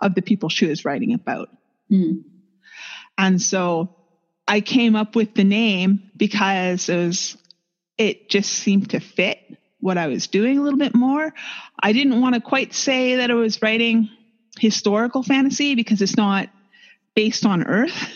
of 0.00 0.14
the 0.14 0.22
people 0.22 0.48
she 0.48 0.66
was 0.66 0.84
writing 0.84 1.14
about. 1.14 1.48
Mm. 1.90 2.24
And 3.16 3.40
so 3.40 3.95
I 4.48 4.60
came 4.60 4.96
up 4.96 5.16
with 5.16 5.34
the 5.34 5.44
name 5.44 6.10
because 6.16 6.88
it 6.88 6.96
was, 6.96 7.36
it 7.98 8.28
just 8.28 8.50
seemed 8.50 8.90
to 8.90 9.00
fit 9.00 9.38
what 9.80 9.98
I 9.98 10.06
was 10.06 10.26
doing 10.26 10.58
a 10.58 10.62
little 10.62 10.78
bit 10.78 10.94
more. 10.94 11.32
I 11.80 11.92
didn't 11.92 12.20
want 12.20 12.34
to 12.34 12.40
quite 12.40 12.74
say 12.74 13.16
that 13.16 13.30
I 13.30 13.34
was 13.34 13.60
writing 13.62 14.08
historical 14.58 15.22
fantasy 15.22 15.74
because 15.74 16.00
it's 16.00 16.16
not 16.16 16.48
based 17.14 17.44
on 17.44 17.64
Earth, 17.64 18.10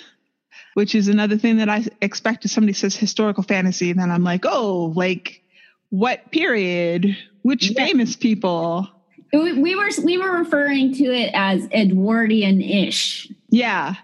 which 0.74 0.94
is 0.94 1.08
another 1.08 1.36
thing 1.36 1.58
that 1.58 1.68
I 1.68 1.84
expect 2.00 2.44
if 2.44 2.50
somebody 2.50 2.72
says 2.72 2.96
historical 2.96 3.42
fantasy, 3.42 3.92
then 3.92 4.10
I'm 4.10 4.24
like, 4.24 4.44
oh, 4.46 4.92
like 4.94 5.42
what 5.90 6.30
period? 6.30 7.16
Which 7.42 7.70
yeah. 7.70 7.86
famous 7.86 8.16
people? 8.16 8.88
We 9.32 9.74
were 9.76 9.90
we 10.02 10.18
were 10.18 10.38
referring 10.38 10.94
to 10.94 11.04
it 11.04 11.30
as 11.34 11.68
Edwardian-ish. 11.70 13.30
Yeah, 13.48 13.94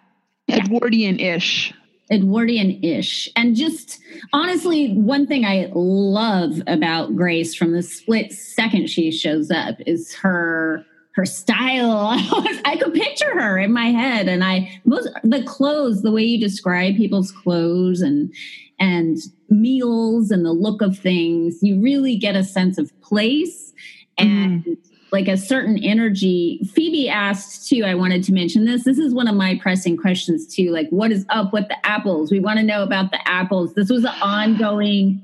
Edwardian-ish. 0.48 1.74
Edwardian 2.10 2.82
ish. 2.84 3.28
And 3.36 3.56
just 3.56 3.98
honestly, 4.32 4.92
one 4.94 5.26
thing 5.26 5.44
I 5.44 5.70
love 5.74 6.62
about 6.66 7.16
Grace 7.16 7.54
from 7.54 7.72
the 7.72 7.82
split 7.82 8.32
second 8.32 8.88
she 8.88 9.10
shows 9.10 9.50
up 9.50 9.76
is 9.86 10.14
her 10.16 10.84
her 11.14 11.24
style. 11.24 12.08
I 12.64 12.76
could 12.80 12.92
picture 12.92 13.32
her 13.40 13.58
in 13.58 13.72
my 13.72 13.86
head, 13.86 14.28
and 14.28 14.44
I 14.44 14.80
most 14.84 15.08
the 15.24 15.42
clothes, 15.42 16.02
the 16.02 16.12
way 16.12 16.22
you 16.22 16.38
describe 16.38 16.96
people's 16.96 17.32
clothes 17.32 18.00
and 18.00 18.32
and 18.78 19.16
meals 19.48 20.30
and 20.30 20.44
the 20.44 20.52
look 20.52 20.82
of 20.82 20.98
things, 20.98 21.58
you 21.62 21.80
really 21.80 22.16
get 22.16 22.36
a 22.36 22.44
sense 22.44 22.76
of 22.78 22.98
place 23.00 23.72
and 24.18 24.64
mm 24.64 24.76
like 25.12 25.28
a 25.28 25.36
certain 25.36 25.78
energy. 25.78 26.60
Phoebe 26.74 27.08
asked 27.08 27.68
too, 27.68 27.84
I 27.84 27.94
wanted 27.94 28.24
to 28.24 28.32
mention 28.32 28.64
this. 28.64 28.84
This 28.84 28.98
is 28.98 29.14
one 29.14 29.28
of 29.28 29.34
my 29.34 29.58
pressing 29.62 29.96
questions 29.96 30.46
too. 30.46 30.70
Like, 30.70 30.88
what 30.90 31.12
is 31.12 31.24
up 31.30 31.52
with 31.52 31.68
the 31.68 31.86
apples? 31.86 32.30
We 32.30 32.40
want 32.40 32.58
to 32.58 32.64
know 32.64 32.82
about 32.82 33.10
the 33.12 33.28
apples. 33.28 33.74
This 33.74 33.90
was 33.90 34.04
an 34.04 34.14
ongoing. 34.20 35.22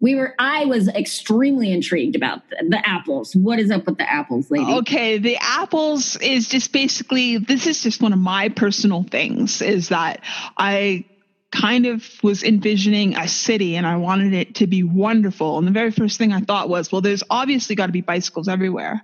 We 0.00 0.16
were, 0.16 0.34
I 0.40 0.64
was 0.64 0.88
extremely 0.88 1.70
intrigued 1.70 2.16
about 2.16 2.42
the, 2.50 2.56
the 2.68 2.88
apples. 2.88 3.36
What 3.36 3.60
is 3.60 3.70
up 3.70 3.86
with 3.86 3.98
the 3.98 4.10
apples, 4.10 4.50
lady? 4.50 4.64
Okay. 4.64 5.18
The 5.18 5.36
apples 5.40 6.16
is 6.16 6.48
just 6.48 6.72
basically, 6.72 7.38
this 7.38 7.68
is 7.68 7.82
just 7.82 8.02
one 8.02 8.12
of 8.12 8.18
my 8.18 8.48
personal 8.48 9.04
things 9.04 9.62
is 9.62 9.90
that 9.90 10.20
I 10.56 11.04
kind 11.52 11.84
of 11.84 12.08
was 12.22 12.42
envisioning 12.42 13.14
a 13.14 13.28
city 13.28 13.76
and 13.76 13.86
I 13.86 13.96
wanted 13.96 14.32
it 14.32 14.56
to 14.56 14.66
be 14.66 14.82
wonderful. 14.82 15.58
And 15.58 15.66
the 15.66 15.72
very 15.72 15.90
first 15.90 16.16
thing 16.18 16.32
I 16.32 16.40
thought 16.40 16.70
was, 16.70 16.90
well, 16.90 17.02
there's 17.02 17.22
obviously 17.28 17.76
got 17.76 17.86
to 17.86 17.92
be 17.92 18.00
bicycles 18.00 18.48
everywhere. 18.48 19.02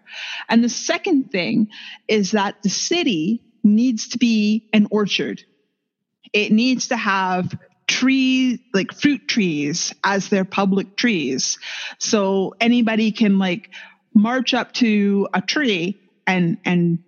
And 0.48 0.64
the 0.64 0.70
second 0.70 1.30
thing 1.30 1.68
is 2.08 2.32
that 2.32 2.62
the 2.62 2.70
city 2.70 3.42
needs 3.62 4.08
to 4.08 4.18
be 4.18 4.68
an 4.72 4.88
orchard. 4.90 5.42
It 6.32 6.50
needs 6.50 6.88
to 6.88 6.96
have 6.96 7.54
trees, 7.86 8.58
like 8.72 8.92
fruit 8.92 9.28
trees 9.28 9.94
as 10.02 10.30
their 10.30 10.44
public 10.44 10.96
trees. 10.96 11.58
So 11.98 12.54
anybody 12.60 13.12
can 13.12 13.38
like 13.38 13.70
march 14.14 14.54
up 14.54 14.72
to 14.74 15.28
a 15.34 15.42
tree 15.42 15.98
and, 16.26 16.56
and 16.64 17.00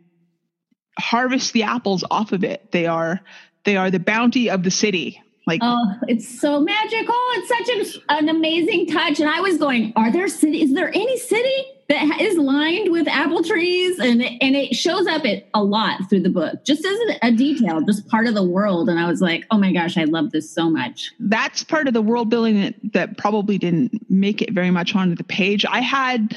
harvest 0.98 1.54
the 1.54 1.62
apples 1.62 2.04
off 2.10 2.32
of 2.32 2.44
it. 2.44 2.72
They 2.72 2.86
are, 2.86 3.20
they 3.64 3.78
are 3.78 3.90
the 3.90 4.00
bounty 4.00 4.50
of 4.50 4.62
the 4.62 4.70
city 4.70 5.22
like, 5.46 5.60
oh, 5.62 5.94
it's 6.06 6.40
so 6.40 6.60
magical. 6.60 7.14
It's 7.32 7.48
such 7.48 7.98
an, 7.98 8.02
an 8.18 8.28
amazing 8.28 8.86
touch. 8.86 9.20
And 9.20 9.28
I 9.28 9.40
was 9.40 9.58
going, 9.58 9.92
are 9.96 10.12
there 10.12 10.28
city? 10.28 10.62
Is 10.62 10.74
there 10.74 10.88
any 10.88 11.18
city 11.18 11.64
that 11.88 12.20
is 12.20 12.36
lined 12.36 12.92
with 12.92 13.08
apple 13.08 13.42
trees? 13.42 13.98
And 13.98 14.22
and 14.22 14.54
it 14.54 14.76
shows 14.76 15.06
up 15.06 15.24
it 15.24 15.48
a 15.54 15.62
lot 15.62 16.08
through 16.08 16.20
the 16.20 16.30
book, 16.30 16.64
just 16.64 16.84
as 16.84 16.98
a, 17.08 17.28
a 17.28 17.32
detail, 17.32 17.80
just 17.80 18.06
part 18.08 18.26
of 18.26 18.34
the 18.34 18.44
world. 18.44 18.88
And 18.88 19.00
I 19.00 19.08
was 19.08 19.20
like, 19.20 19.46
oh 19.50 19.58
my 19.58 19.72
gosh, 19.72 19.96
I 19.96 20.04
love 20.04 20.30
this 20.30 20.50
so 20.52 20.68
much. 20.68 21.12
That's 21.18 21.64
part 21.64 21.88
of 21.88 21.94
the 21.94 22.02
world 22.02 22.28
building 22.28 22.60
that, 22.60 22.74
that 22.92 23.18
probably 23.18 23.58
didn't 23.58 24.10
make 24.10 24.42
it 24.42 24.52
very 24.52 24.70
much 24.70 24.94
onto 24.94 25.14
the 25.14 25.24
page. 25.24 25.64
I 25.64 25.80
had 25.80 26.36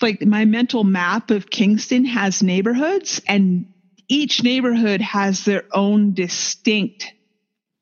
like 0.00 0.24
my 0.24 0.44
mental 0.44 0.84
map 0.84 1.30
of 1.30 1.50
Kingston 1.50 2.04
has 2.04 2.42
neighborhoods 2.42 3.20
and 3.26 3.66
each 4.08 4.42
neighborhood 4.42 5.00
has 5.02 5.44
their 5.44 5.64
own 5.72 6.14
distinct 6.14 7.12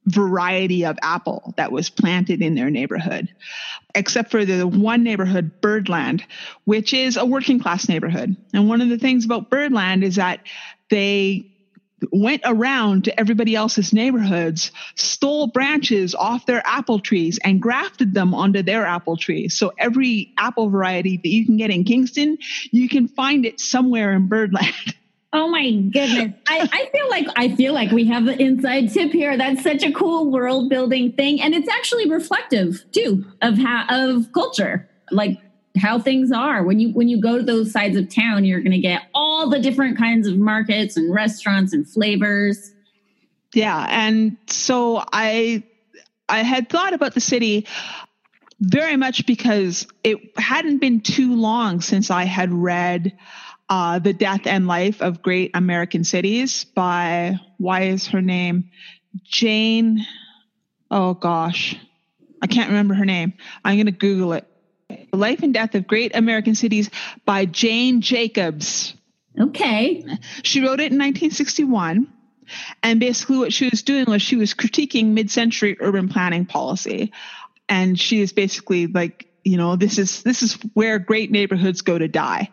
variety 0.07 0.85
of 0.85 0.99
apple 1.03 1.53
that 1.57 1.73
was 1.73 1.91
planted 1.91 2.41
in 2.41 2.55
their 2.55 2.71
neighborhood, 2.71 3.29
except 3.95 4.31
for 4.31 4.45
the 4.45 4.67
one 4.67 5.03
neighborhood, 5.03 5.61
Birdland, 5.61 6.25
which 6.65 6.95
is 6.95 7.17
a 7.17 7.27
working 7.27 7.59
class 7.59 7.89
neighborhood. 7.89 8.37
And 8.55 8.69
one 8.69 8.81
of 8.81 8.89
the 8.89 8.99
things 8.99 9.25
about 9.25 9.51
Birdland 9.51 10.05
is 10.05 10.17
that 10.17 10.41
they 10.91 11.51
went 12.13 12.43
around 12.45 13.05
to 13.05 13.19
everybody 13.19 13.55
else's 13.55 13.93
neighborhoods, 13.93 14.71
stole 14.97 15.49
branches 15.49 16.15
off 16.15 16.47
their 16.47 16.63
apple 16.67 17.01
trees 17.01 17.39
and 17.43 17.61
grafted 17.61 18.15
them 18.15 18.35
onto 18.35 18.63
their 18.63 18.85
apple 18.85 19.17
trees. 19.17 19.59
So 19.59 19.73
every 19.79 20.33
apple 20.37 20.69
variety 20.69 21.17
that 21.17 21.29
you 21.29 21.47
can 21.47 21.57
get 21.57 21.71
in 21.71 21.85
Kingston, 21.85 22.39
you 22.71 22.89
can 22.89 23.09
find 23.09 23.47
it 23.47 23.61
somewhere 23.61 24.13
in 24.13 24.29
Birdland. 24.29 24.75
Oh 25.37 25.49
my 25.49 25.71
goodness. 25.71 26.33
I, 26.49 26.67
I 26.73 26.89
feel 26.91 27.11
like 27.11 27.27
I 27.37 27.55
feel 27.55 27.75
like 27.75 27.91
we 27.91 28.07
have 28.07 28.25
the 28.25 28.41
inside 28.41 28.91
tip 28.91 29.13
here. 29.13 29.37
That's 29.37 29.63
such 29.63 29.83
a 29.83 29.93
cool 29.93 30.31
world 30.31 30.71
building 30.71 31.13
thing. 31.13 31.43
And 31.43 31.55
it's 31.55 31.69
actually 31.69 32.09
reflective 32.09 32.83
too 32.91 33.23
of 33.43 33.59
how 33.59 33.85
of 33.91 34.33
culture. 34.33 34.89
Like 35.11 35.39
how 35.79 35.99
things 35.99 36.33
are. 36.33 36.63
When 36.63 36.81
you 36.81 36.89
when 36.95 37.09
you 37.09 37.21
go 37.21 37.37
to 37.37 37.43
those 37.43 37.71
sides 37.71 37.99
of 37.99 38.09
town, 38.09 38.47
you're 38.47 38.63
gonna 38.63 38.79
get 38.79 39.03
all 39.15 39.51
the 39.51 39.61
different 39.61 39.99
kinds 39.99 40.27
of 40.27 40.39
markets 40.39 40.97
and 40.97 41.13
restaurants 41.13 41.75
and 41.75 41.87
flavors. 41.87 42.73
Yeah. 43.53 43.87
And 43.91 44.39
so 44.47 45.05
I 45.13 45.65
I 46.31 46.45
had 46.45 46.71
thought 46.71 46.95
about 46.95 47.13
the 47.13 47.21
city 47.21 47.67
very 48.61 48.97
much 48.97 49.27
because 49.27 49.87
it 50.03 50.19
hadn't 50.39 50.79
been 50.79 51.03
too 51.03 51.37
long 51.37 51.83
since 51.83 52.11
I 52.11 52.25
had 52.25 52.51
read 52.55 53.13
uh, 53.69 53.99
The 53.99 54.13
Death 54.13 54.47
and 54.47 54.67
Life 54.67 55.03
of 55.03 55.23
Great 55.23 55.51
American 55.55 56.05
Cities 56.05 56.65
by, 56.65 57.39
why 57.59 57.83
is 57.83 58.09
her 58.09 58.23
name? 58.23 58.71
Jane. 59.25 60.07
Oh 60.91 61.15
gosh, 61.15 61.77
I 62.43 62.47
can't 62.47 62.69
remember 62.69 62.95
her 62.95 63.05
name. 63.05 63.35
I'm 63.65 63.77
going 63.77 63.87
to 63.87 63.93
Google 63.93 64.35
it. 64.35 64.47
The 64.89 65.17
Life 65.17 65.43
and 65.43 65.53
Death 65.53 65.75
of 65.75 65.87
Great 65.87 66.15
American 66.15 66.55
Cities 66.55 66.91
by 67.25 67.45
Jane 67.45 68.01
Jacobs. 68.01 68.95
Okay. 69.39 70.05
She 70.43 70.61
wrote 70.61 70.81
it 70.81 70.93
in 70.93 70.99
1961. 70.99 72.13
And 72.83 73.01
basically, 73.01 73.39
what 73.39 73.53
she 73.53 73.69
was 73.69 73.83
doing 73.83 74.05
was 74.07 74.23
she 74.23 74.37
was 74.37 74.55
critiquing 74.55 75.07
mid 75.07 75.31
century 75.31 75.77
urban 75.81 76.09
planning 76.09 76.47
policy. 76.47 77.13
And 77.69 77.99
she 77.99 78.21
is 78.21 78.33
basically 78.33 78.87
like, 78.87 79.27
you 79.43 79.57
know, 79.57 79.75
this 79.75 79.99
is 79.99 80.23
this 80.23 80.43
is 80.43 80.55
where 80.75 81.01
great 81.01 81.33
neighborhoods 81.33 81.83
go 81.83 81.99
to 81.99 82.07
die. 82.07 82.51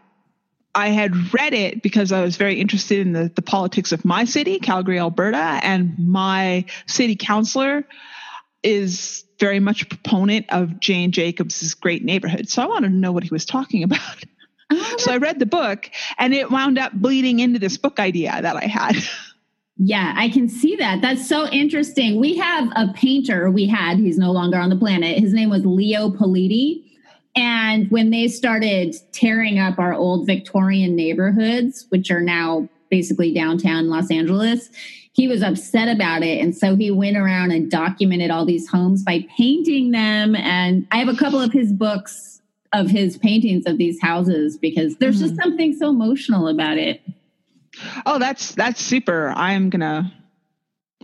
I 0.75 0.89
had 0.89 1.33
read 1.33 1.53
it 1.53 1.83
because 1.83 2.11
I 2.11 2.21
was 2.21 2.35
very 2.35 2.59
interested 2.59 2.99
in 2.99 3.13
the, 3.13 3.31
the 3.33 3.41
politics 3.41 3.91
of 3.91 4.03
my 4.03 4.25
city, 4.25 4.59
Calgary, 4.59 4.99
Alberta, 4.99 5.59
and 5.63 5.95
my 5.99 6.65
city 6.87 7.15
councilor 7.15 7.83
is 8.63 9.23
very 9.39 9.59
much 9.59 9.83
a 9.83 9.85
proponent 9.85 10.45
of 10.49 10.79
Jane 10.79 11.11
Jacobs's 11.11 11.73
great 11.73 12.03
neighborhood. 12.03 12.49
So 12.49 12.63
I 12.63 12.65
wanted 12.65 12.89
to 12.89 12.95
know 12.95 13.11
what 13.11 13.23
he 13.23 13.29
was 13.29 13.45
talking 13.45 13.83
about. 13.83 13.99
So 14.97 15.11
I 15.11 15.17
read 15.17 15.37
the 15.39 15.45
book 15.45 15.89
and 16.17 16.33
it 16.33 16.49
wound 16.49 16.79
up 16.79 16.93
bleeding 16.93 17.39
into 17.39 17.59
this 17.59 17.77
book 17.77 17.99
idea 17.99 18.41
that 18.41 18.55
I 18.55 18.65
had. 18.65 18.95
Yeah, 19.77 20.13
I 20.15 20.29
can 20.29 20.49
see 20.49 20.75
that. 20.75 21.01
That's 21.01 21.27
so 21.27 21.47
interesting. 21.47 22.19
We 22.19 22.37
have 22.37 22.69
a 22.75 22.93
painter 22.93 23.49
we 23.49 23.65
had, 23.65 23.97
he's 23.97 24.19
no 24.19 24.31
longer 24.31 24.57
on 24.57 24.69
the 24.69 24.75
planet. 24.75 25.17
His 25.17 25.33
name 25.33 25.49
was 25.49 25.65
Leo 25.65 26.11
Politi. 26.11 26.92
And 27.35 27.89
when 27.89 28.11
they 28.11 28.27
started 28.27 28.95
tearing 29.11 29.57
up 29.57 29.79
our 29.79 29.93
old 29.93 30.27
Victorian 30.27 30.95
neighborhoods, 30.95 31.87
which 31.89 32.11
are 32.11 32.21
now 32.21 32.69
basically 32.89 33.33
downtown 33.33 33.89
Los 33.89 34.11
Angeles, 34.11 34.69
he 35.13 35.27
was 35.27 35.41
upset 35.41 35.87
about 35.87 36.23
it. 36.23 36.41
And 36.41 36.55
so 36.55 36.75
he 36.75 36.91
went 36.91 37.17
around 37.17 37.51
and 37.51 37.69
documented 37.69 38.29
all 38.29 38.45
these 38.45 38.67
homes 38.67 39.03
by 39.03 39.25
painting 39.35 39.91
them. 39.91 40.35
And 40.35 40.87
I 40.91 40.97
have 40.97 41.07
a 41.07 41.15
couple 41.15 41.39
of 41.39 41.51
his 41.51 41.71
books 41.71 42.41
of 42.71 42.89
his 42.89 43.17
paintings 43.17 43.65
of 43.65 43.77
these 43.77 44.01
houses 44.01 44.57
because 44.57 44.97
there's 44.97 45.17
mm-hmm. 45.17 45.27
just 45.35 45.41
something 45.41 45.73
so 45.73 45.89
emotional 45.89 46.47
about 46.47 46.77
it. 46.77 47.01
Oh, 48.05 48.19
that's 48.19 48.53
that's 48.53 48.81
super. 48.81 49.33
I'm 49.35 49.69
gonna 49.69 50.11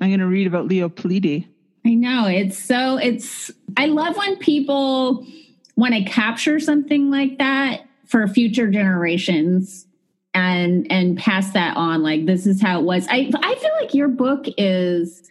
I'm 0.01 0.11
gonna 0.11 0.27
read 0.27 0.47
about 0.47 0.67
Leo 0.67 0.89
Politi. 0.89 1.47
I 1.85 1.93
know 1.93 2.27
it's 2.27 2.57
so 2.57 2.97
it's. 2.97 3.51
I 3.77 3.87
love 3.87 4.17
when 4.17 4.37
people 4.37 5.25
want 5.79 5.93
to 5.95 6.03
capture 6.03 6.59
something 6.59 7.09
like 7.09 7.37
that 7.37 7.81
for 8.05 8.27
future 8.27 8.69
generations 8.69 9.87
and 10.33 10.87
and 10.91 11.17
pass 11.17 11.51
that 11.51 11.77
on. 11.77 12.03
Like 12.03 12.25
this 12.25 12.45
is 12.45 12.61
how 12.61 12.79
it 12.79 12.83
was. 12.83 13.07
I 13.09 13.31
I 13.35 13.55
feel 13.55 13.71
like 13.79 13.93
your 13.93 14.07
book 14.07 14.45
is 14.57 15.23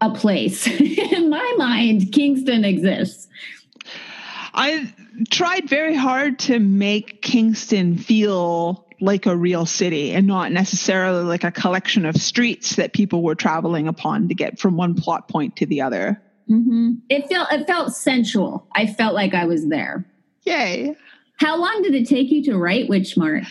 a 0.00 0.10
place 0.10 0.66
in 1.12 1.30
my 1.30 1.54
mind. 1.56 2.12
Kingston 2.12 2.64
exists. 2.64 3.28
I 4.54 4.92
tried 5.30 5.68
very 5.68 5.94
hard 5.94 6.38
to 6.40 6.58
make 6.58 7.22
Kingston 7.22 7.96
feel 7.96 8.86
like 9.00 9.26
a 9.26 9.36
real 9.36 9.66
city 9.66 10.12
and 10.12 10.26
not 10.26 10.52
necessarily 10.52 11.24
like 11.24 11.42
a 11.42 11.50
collection 11.50 12.04
of 12.04 12.16
streets 12.16 12.76
that 12.76 12.92
people 12.92 13.22
were 13.22 13.34
traveling 13.34 13.88
upon 13.88 14.28
to 14.28 14.34
get 14.34 14.60
from 14.60 14.76
one 14.76 14.94
plot 14.94 15.28
point 15.28 15.56
to 15.56 15.66
the 15.66 15.80
other. 15.80 16.22
Mm-hmm. 16.50 16.92
It 17.08 17.28
felt 17.28 17.52
it 17.52 17.66
felt 17.66 17.94
sensual. 17.94 18.66
I 18.74 18.86
felt 18.86 19.14
like 19.14 19.34
I 19.34 19.46
was 19.46 19.68
there. 19.68 20.06
Yay! 20.42 20.96
How 21.36 21.56
long 21.56 21.82
did 21.82 21.94
it 21.94 22.08
take 22.08 22.30
you 22.30 22.44
to 22.44 22.58
write 22.58 22.88
Witchmark? 22.88 23.46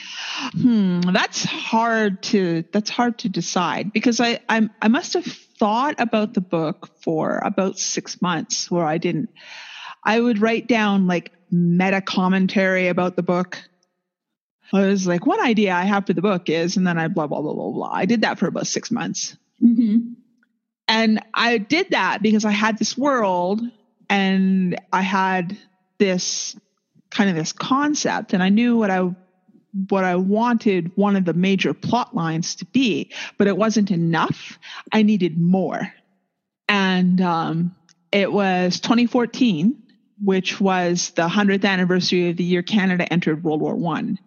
Hmm, 0.53 1.01
that's 1.01 1.43
hard 1.43 2.21
to 2.23 2.63
that's 2.71 2.89
hard 2.89 3.19
to 3.19 3.29
decide 3.29 3.91
because 3.93 4.19
I 4.19 4.39
I, 4.47 4.69
I 4.81 4.87
must 4.87 5.13
have 5.13 5.25
thought 5.25 5.95
about 5.99 6.33
the 6.33 6.41
book 6.41 6.89
for 7.01 7.39
about 7.43 7.77
six 7.77 8.21
months 8.21 8.69
where 8.69 8.85
I 8.85 8.97
didn't. 8.97 9.29
I 10.03 10.19
would 10.19 10.41
write 10.41 10.67
down 10.67 11.07
like 11.07 11.31
meta 11.51 12.01
commentary 12.01 12.87
about 12.87 13.15
the 13.15 13.23
book 13.23 13.61
I 14.73 14.87
was 14.87 15.05
like, 15.05 15.25
one 15.25 15.41
idea 15.41 15.73
I 15.73 15.83
have 15.83 16.07
for 16.07 16.13
the 16.13 16.21
book 16.21 16.49
is, 16.49 16.77
and 16.77 16.87
then 16.87 16.97
I 16.97 17.07
blah, 17.07 17.27
blah, 17.27 17.41
blah, 17.41 17.53
blah, 17.53 17.71
blah. 17.71 17.91
I 17.91 18.05
did 18.05 18.21
that 18.21 18.39
for 18.39 18.47
about 18.47 18.67
six 18.67 18.89
months. 18.89 19.35
Mm-hmm. 19.61 20.13
And 20.91 21.21
I 21.33 21.57
did 21.57 21.91
that 21.91 22.21
because 22.21 22.43
I 22.43 22.51
had 22.51 22.77
this 22.77 22.97
world 22.97 23.61
and 24.09 24.77
I 24.91 25.01
had 25.01 25.57
this 25.97 26.55
kind 27.09 27.29
of 27.29 27.35
this 27.37 27.53
concept 27.53 28.33
and 28.33 28.43
I 28.43 28.49
knew 28.49 28.77
what 28.77 28.91
I 28.91 29.15
what 29.87 30.03
I 30.03 30.17
wanted 30.17 30.91
one 30.97 31.15
of 31.15 31.23
the 31.23 31.33
major 31.33 31.73
plot 31.73 32.13
lines 32.13 32.55
to 32.55 32.65
be, 32.65 33.13
but 33.37 33.47
it 33.47 33.55
wasn't 33.55 33.89
enough. 33.89 34.59
I 34.91 35.01
needed 35.03 35.39
more. 35.39 35.93
And 36.67 37.21
um, 37.21 37.73
it 38.11 38.29
was 38.33 38.81
2014, 38.81 39.81
which 40.21 40.59
was 40.59 41.11
the 41.11 41.29
100th 41.29 41.63
anniversary 41.63 42.29
of 42.29 42.35
the 42.35 42.43
year 42.43 42.63
Canada 42.63 43.11
entered 43.11 43.45
World 43.45 43.61
War 43.61 43.75
One 43.75 44.19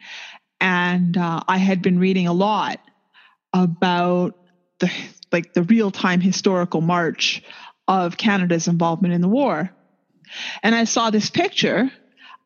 and 0.65 1.19
uh, 1.19 1.43
I 1.47 1.59
had 1.59 1.83
been 1.83 1.99
reading 1.99 2.27
a 2.27 2.33
lot 2.33 2.81
about 3.53 4.39
the 4.79 4.91
like 5.35 5.53
the 5.53 5.65
real 5.65 5.91
time 5.91 6.23
historical 6.23 6.81
march 6.81 7.43
of 7.87 8.17
Canada's 8.17 8.69
involvement 8.69 9.13
in 9.13 9.21
the 9.21 9.29
war. 9.29 9.71
And 10.63 10.75
I 10.75 10.85
saw 10.85 11.11
this 11.11 11.29
picture 11.29 11.91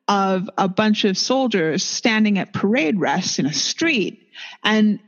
of 0.09 0.51
a 0.59 0.69
bunch 0.69 1.05
of 1.05 1.17
soldiers 1.17 1.85
standing 1.85 2.39
at 2.39 2.53
parade 2.53 2.99
rest 2.99 3.39
in 3.39 3.47
a 3.47 3.53
street 3.53 4.29
and 4.65 4.99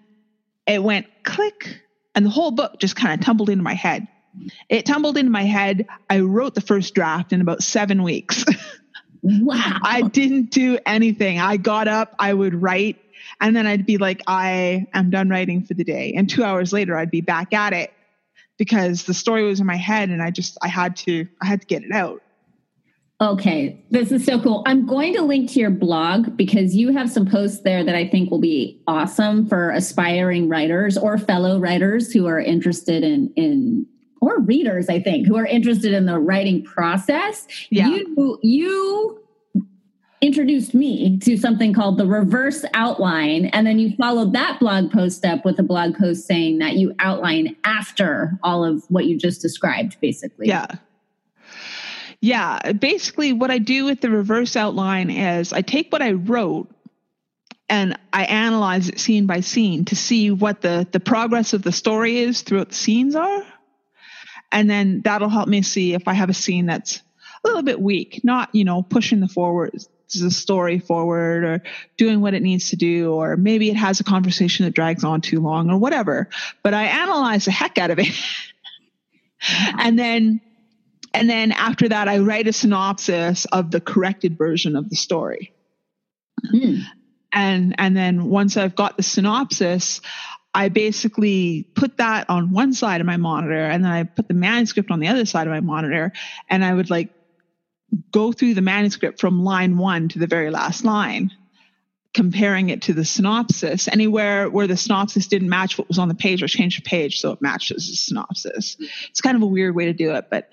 it 0.66 0.80
went 0.80 1.06
click 1.24 1.80
and 2.14 2.26
the 2.26 2.30
whole 2.30 2.50
book 2.50 2.78
just 2.78 2.94
kind 2.94 3.18
of 3.18 3.24
tumbled 3.24 3.50
into 3.50 3.64
my 3.64 3.74
head. 3.74 4.06
It 4.68 4.86
tumbled 4.86 5.16
into 5.16 5.30
my 5.30 5.42
head. 5.42 5.86
I 6.08 6.20
wrote 6.20 6.54
the 6.54 6.60
first 6.60 6.94
draft 6.94 7.32
in 7.32 7.40
about 7.40 7.62
7 7.62 8.02
weeks. 8.02 8.44
Wow. 9.22 9.78
I 9.82 10.02
didn't 10.02 10.50
do 10.50 10.78
anything. 10.86 11.38
I 11.38 11.58
got 11.58 11.88
up, 11.88 12.14
I 12.18 12.32
would 12.32 12.54
write, 12.54 12.98
and 13.40 13.56
then 13.56 13.66
I'd 13.66 13.86
be 13.86 13.98
like, 13.98 14.22
I 14.26 14.86
am 14.92 15.10
done 15.10 15.28
writing 15.28 15.62
for 15.64 15.74
the 15.74 15.84
day. 15.84 16.12
And 16.16 16.28
two 16.28 16.44
hours 16.44 16.72
later, 16.72 16.96
I'd 16.96 17.10
be 17.10 17.20
back 17.20 17.52
at 17.52 17.72
it 17.72 17.92
because 18.58 19.04
the 19.04 19.14
story 19.14 19.46
was 19.46 19.60
in 19.60 19.66
my 19.66 19.76
head 19.76 20.10
and 20.10 20.22
I 20.22 20.30
just, 20.30 20.58
I 20.62 20.68
had 20.68 20.96
to, 20.96 21.26
I 21.40 21.46
had 21.46 21.60
to 21.62 21.66
get 21.66 21.82
it 21.82 21.92
out. 21.92 22.22
Okay, 23.22 23.84
this 23.90 24.12
is 24.12 24.24
so 24.24 24.40
cool. 24.40 24.62
I'm 24.66 24.86
going 24.86 25.14
to 25.14 25.22
link 25.22 25.50
to 25.50 25.60
your 25.60 25.70
blog 25.70 26.38
because 26.38 26.74
you 26.74 26.90
have 26.92 27.10
some 27.10 27.26
posts 27.26 27.60
there 27.60 27.84
that 27.84 27.94
I 27.94 28.08
think 28.08 28.30
will 28.30 28.40
be 28.40 28.82
awesome 28.86 29.46
for 29.46 29.70
aspiring 29.70 30.48
writers 30.48 30.96
or 30.96 31.18
fellow 31.18 31.58
writers 31.58 32.10
who 32.10 32.26
are 32.26 32.40
interested 32.40 33.04
in 33.04 33.30
in 33.36 33.86
or 34.22 34.40
readers, 34.40 34.88
I 34.88 35.00
think, 35.02 35.26
who 35.26 35.36
are 35.36 35.46
interested 35.46 35.92
in 35.92 36.06
the 36.06 36.18
writing 36.18 36.62
process. 36.64 37.46
Yeah. 37.70 37.88
You 37.88 38.38
you 38.42 39.19
introduced 40.20 40.74
me 40.74 41.18
to 41.18 41.36
something 41.36 41.72
called 41.72 41.96
the 41.96 42.06
reverse 42.06 42.64
outline. 42.74 43.46
And 43.46 43.66
then 43.66 43.78
you 43.78 43.96
followed 43.96 44.34
that 44.34 44.60
blog 44.60 44.92
post 44.92 45.24
up 45.24 45.44
with 45.44 45.58
a 45.58 45.62
blog 45.62 45.96
post 45.96 46.26
saying 46.26 46.58
that 46.58 46.74
you 46.74 46.94
outline 46.98 47.56
after 47.64 48.38
all 48.42 48.64
of 48.64 48.84
what 48.88 49.06
you 49.06 49.18
just 49.18 49.40
described, 49.40 49.96
basically. 50.00 50.48
Yeah. 50.48 50.66
Yeah. 52.20 52.72
Basically, 52.72 53.32
what 53.32 53.50
I 53.50 53.56
do 53.58 53.86
with 53.86 54.02
the 54.02 54.10
reverse 54.10 54.56
outline 54.56 55.10
is 55.10 55.54
I 55.54 55.62
take 55.62 55.90
what 55.90 56.02
I 56.02 56.12
wrote 56.12 56.70
and 57.70 57.96
I 58.12 58.24
analyze 58.24 58.88
it 58.88 59.00
scene 59.00 59.26
by 59.26 59.40
scene 59.40 59.86
to 59.86 59.96
see 59.96 60.30
what 60.30 60.60
the, 60.60 60.86
the 60.90 61.00
progress 61.00 61.54
of 61.54 61.62
the 61.62 61.72
story 61.72 62.18
is 62.18 62.42
throughout 62.42 62.70
the 62.70 62.74
scenes 62.74 63.14
are. 63.14 63.44
And 64.52 64.68
then 64.68 65.00
that'll 65.02 65.28
help 65.28 65.48
me 65.48 65.62
see 65.62 65.94
if 65.94 66.08
I 66.08 66.12
have 66.12 66.28
a 66.28 66.34
scene 66.34 66.66
that's 66.66 67.00
a 67.42 67.48
little 67.48 67.62
bit 67.62 67.80
weak, 67.80 68.20
not, 68.22 68.52
you 68.52 68.64
know, 68.64 68.82
pushing 68.82 69.20
the 69.20 69.28
forward, 69.28 69.72
the 70.18 70.30
story 70.30 70.78
forward 70.78 71.44
or 71.44 71.62
doing 71.96 72.20
what 72.20 72.34
it 72.34 72.42
needs 72.42 72.70
to 72.70 72.76
do, 72.76 73.12
or 73.12 73.36
maybe 73.36 73.70
it 73.70 73.76
has 73.76 74.00
a 74.00 74.04
conversation 74.04 74.64
that 74.64 74.74
drags 74.74 75.04
on 75.04 75.20
too 75.20 75.40
long 75.40 75.70
or 75.70 75.78
whatever. 75.78 76.28
But 76.62 76.74
I 76.74 76.84
analyze 76.84 77.44
the 77.44 77.50
heck 77.50 77.78
out 77.78 77.90
of 77.90 77.98
it. 77.98 78.08
and 79.78 79.98
then, 79.98 80.40
and 81.14 81.28
then 81.28 81.52
after 81.52 81.88
that, 81.88 82.08
I 82.08 82.18
write 82.18 82.48
a 82.48 82.52
synopsis 82.52 83.44
of 83.46 83.70
the 83.70 83.80
corrected 83.80 84.36
version 84.36 84.76
of 84.76 84.90
the 84.90 84.96
story. 84.96 85.52
Mm. 86.52 86.82
And, 87.32 87.74
and 87.78 87.96
then 87.96 88.24
once 88.24 88.56
I've 88.56 88.74
got 88.74 88.96
the 88.96 89.02
synopsis, 89.02 90.00
I 90.52 90.68
basically 90.68 91.64
put 91.74 91.98
that 91.98 92.28
on 92.28 92.50
one 92.50 92.72
side 92.72 93.00
of 93.00 93.06
my 93.06 93.16
monitor 93.16 93.64
and 93.64 93.84
then 93.84 93.92
I 93.92 94.02
put 94.02 94.26
the 94.26 94.34
manuscript 94.34 94.90
on 94.90 94.98
the 94.98 95.08
other 95.08 95.24
side 95.24 95.46
of 95.46 95.52
my 95.52 95.60
monitor 95.60 96.12
and 96.48 96.64
I 96.64 96.74
would 96.74 96.90
like 96.90 97.10
go 98.12 98.32
through 98.32 98.54
the 98.54 98.62
manuscript 98.62 99.20
from 99.20 99.44
line 99.44 99.76
one 99.78 100.08
to 100.08 100.18
the 100.18 100.26
very 100.26 100.50
last 100.50 100.84
line, 100.84 101.30
comparing 102.14 102.70
it 102.70 102.82
to 102.82 102.92
the 102.92 103.04
synopsis. 103.04 103.88
Anywhere 103.88 104.48
where 104.48 104.66
the 104.66 104.76
synopsis 104.76 105.26
didn't 105.26 105.48
match 105.48 105.78
what 105.78 105.88
was 105.88 105.98
on 105.98 106.08
the 106.08 106.14
page, 106.14 106.42
or 106.42 106.48
change 106.48 106.76
the 106.76 106.82
page 106.82 107.20
so 107.20 107.32
it 107.32 107.40
matches 107.40 107.88
the 107.88 107.96
synopsis. 107.96 108.76
It's 109.08 109.20
kind 109.20 109.36
of 109.36 109.42
a 109.42 109.46
weird 109.46 109.74
way 109.74 109.86
to 109.86 109.92
do 109.92 110.14
it, 110.14 110.26
but 110.30 110.50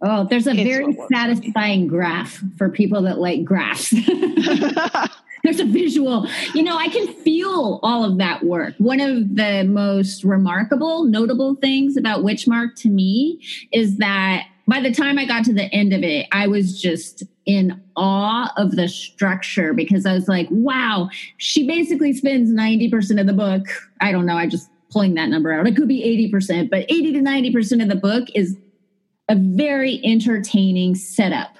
Oh, 0.00 0.24
there's 0.30 0.46
a 0.46 0.54
very 0.54 0.96
satisfying 1.12 1.88
graph 1.88 2.40
for 2.56 2.68
people 2.68 3.02
that 3.02 3.18
like 3.18 3.44
graphs. 3.44 3.90
there's 5.42 5.60
a 5.60 5.64
visual. 5.64 6.28
You 6.54 6.62
know, 6.62 6.76
I 6.76 6.88
can 6.88 7.12
feel 7.14 7.80
all 7.82 8.04
of 8.04 8.18
that 8.18 8.44
work. 8.44 8.74
One 8.78 9.00
of 9.00 9.34
the 9.34 9.64
most 9.64 10.22
remarkable, 10.22 11.04
notable 11.04 11.56
things 11.56 11.96
about 11.96 12.20
Witchmark 12.20 12.76
to 12.82 12.88
me 12.88 13.42
is 13.72 13.96
that 13.96 14.46
by 14.68 14.80
the 14.80 14.92
time 14.92 15.18
I 15.18 15.24
got 15.24 15.44
to 15.46 15.54
the 15.54 15.64
end 15.74 15.94
of 15.94 16.02
it, 16.02 16.26
I 16.30 16.46
was 16.46 16.80
just 16.80 17.24
in 17.46 17.82
awe 17.96 18.52
of 18.58 18.72
the 18.72 18.86
structure 18.86 19.72
because 19.72 20.04
I 20.04 20.12
was 20.12 20.28
like, 20.28 20.46
wow, 20.50 21.08
she 21.38 21.66
basically 21.66 22.12
spends 22.12 22.52
90% 22.52 23.18
of 23.18 23.26
the 23.26 23.32
book. 23.32 23.66
I 24.02 24.12
don't 24.12 24.26
know, 24.26 24.34
I'm 24.34 24.50
just 24.50 24.68
pulling 24.92 25.14
that 25.14 25.30
number 25.30 25.52
out. 25.52 25.66
It 25.66 25.74
could 25.74 25.88
be 25.88 26.30
80%, 26.30 26.68
but 26.68 26.80
80 26.90 27.14
to 27.14 27.20
90% 27.20 27.82
of 27.82 27.88
the 27.88 27.96
book 27.96 28.28
is 28.34 28.58
a 29.30 29.36
very 29.36 30.02
entertaining 30.04 30.94
setup. 30.94 31.56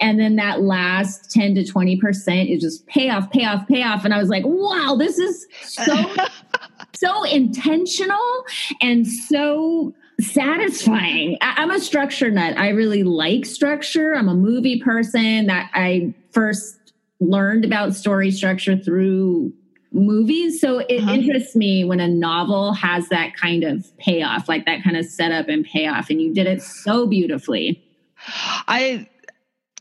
And 0.00 0.18
then 0.18 0.34
that 0.36 0.60
last 0.62 1.30
10 1.30 1.54
to 1.54 1.62
20% 1.62 2.52
is 2.52 2.60
just 2.60 2.84
payoff, 2.88 3.30
payoff, 3.30 3.68
payoff. 3.68 4.04
And 4.04 4.12
I 4.12 4.18
was 4.18 4.28
like, 4.28 4.42
wow, 4.44 4.96
this 4.98 5.18
is 5.18 5.46
so, 5.62 5.96
so 6.94 7.22
intentional 7.22 8.44
and 8.82 9.06
so 9.06 9.94
satisfying. 10.20 11.36
I, 11.40 11.62
am 11.62 11.70
a 11.70 11.80
structure 11.80 12.30
nut. 12.30 12.56
I 12.58 12.70
really 12.70 13.02
like 13.02 13.46
structure. 13.46 14.14
I'm 14.14 14.28
a 14.28 14.34
movie 14.34 14.80
person 14.80 15.46
that 15.46 15.70
I 15.74 16.14
first 16.32 16.92
learned 17.20 17.64
about 17.64 17.94
story 17.94 18.30
structure 18.30 18.76
through 18.76 19.52
movies. 19.92 20.60
So 20.60 20.78
it 20.78 21.02
uh-huh. 21.02 21.12
interests 21.12 21.56
me 21.56 21.84
when 21.84 22.00
a 22.00 22.08
novel 22.08 22.72
has 22.74 23.08
that 23.08 23.36
kind 23.36 23.64
of 23.64 23.96
payoff, 23.98 24.48
like 24.48 24.66
that 24.66 24.82
kind 24.82 24.96
of 24.96 25.04
setup 25.06 25.48
and 25.48 25.64
payoff. 25.64 26.10
And 26.10 26.20
you 26.20 26.32
did 26.32 26.46
it 26.46 26.62
so 26.62 27.06
beautifully. 27.06 27.82
I 28.68 29.08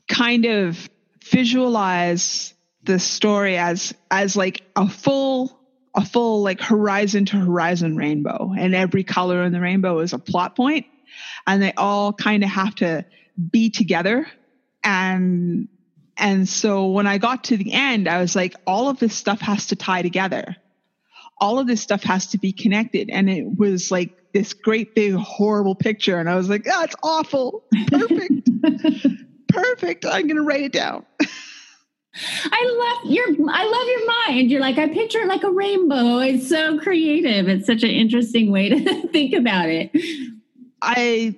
kind 0.08 0.46
of 0.46 0.90
visualize 1.24 2.54
the 2.84 2.98
story 2.98 3.58
as 3.58 3.94
as 4.10 4.36
like 4.36 4.62
a 4.76 4.90
full 4.90 5.59
a 5.96 6.06
full 6.06 6.44
like 6.44 6.62
horizon 6.62 7.26
to 7.26 7.38
horizon 7.38 7.96
rainbow 7.96 8.54
and 8.58 8.76
every 8.76 9.04
color 9.04 9.44
in 9.44 9.52
the 9.52 9.60
rainbow 9.60 10.00
is 10.00 10.14
a 10.14 10.20
plot 10.20 10.56
point 10.56 10.86
and 11.48 11.62
they 11.62 11.74
all 11.74 12.14
kind 12.14 12.44
of 12.44 12.50
have 12.50 12.76
to 12.76 13.06
be 13.52 13.70
together 13.70 14.28
and 14.84 15.68
and 16.20 16.48
so 16.48 16.88
when 16.88 17.08
I 17.08 17.18
got 17.18 17.46
to 17.46 17.58
the 17.58 17.72
end, 17.72 18.08
I 18.10 18.20
was 18.20 18.36
like, 18.36 18.54
all 18.68 18.90
of 18.90 19.00
this 19.00 19.16
stuff 19.16 19.40
has 19.40 19.68
to 19.68 19.78
tie 19.78 20.02
together. 20.02 20.58
All 21.38 21.60
of 21.60 21.68
this 21.68 21.82
stuff 21.82 22.04
has 22.04 22.28
to 22.28 22.38
be 22.38 22.52
connected. 22.52 23.10
And 23.10 23.30
it 23.30 23.46
was 23.58 23.90
like 23.90 24.34
this 24.34 24.52
great 24.52 24.94
big 24.94 25.14
horrible 25.14 25.76
picture. 25.76 26.20
And 26.20 26.30
I 26.30 26.36
was 26.36 26.50
like, 26.50 26.66
that's 26.66 26.96
oh, 27.02 27.20
awful. 27.20 27.64
Perfect. 27.88 28.50
Perfect. 29.48 30.06
I'm 30.06 30.28
going 30.28 30.36
to 30.36 30.44
write 30.44 30.64
it 30.64 30.74
down. 30.74 31.06
I 32.46 32.96
love 33.04 33.12
your 33.12 33.26
I 33.50 33.64
love 33.66 33.88
your 33.88 34.08
mind. 34.28 34.52
You're 34.52 34.62
like, 34.62 34.78
I 34.78 34.88
picture 34.88 35.20
it 35.20 35.28
like 35.28 35.44
a 35.44 35.52
rainbow. 35.52 36.20
It's 36.20 36.50
so 36.50 36.80
creative. 36.80 37.48
It's 37.48 37.66
such 37.66 37.84
an 37.84 37.90
interesting 37.90 38.52
way 38.52 38.70
to 38.70 39.08
think 39.12 39.34
about 39.34 39.70
it. 39.70 39.92
I 40.82 41.36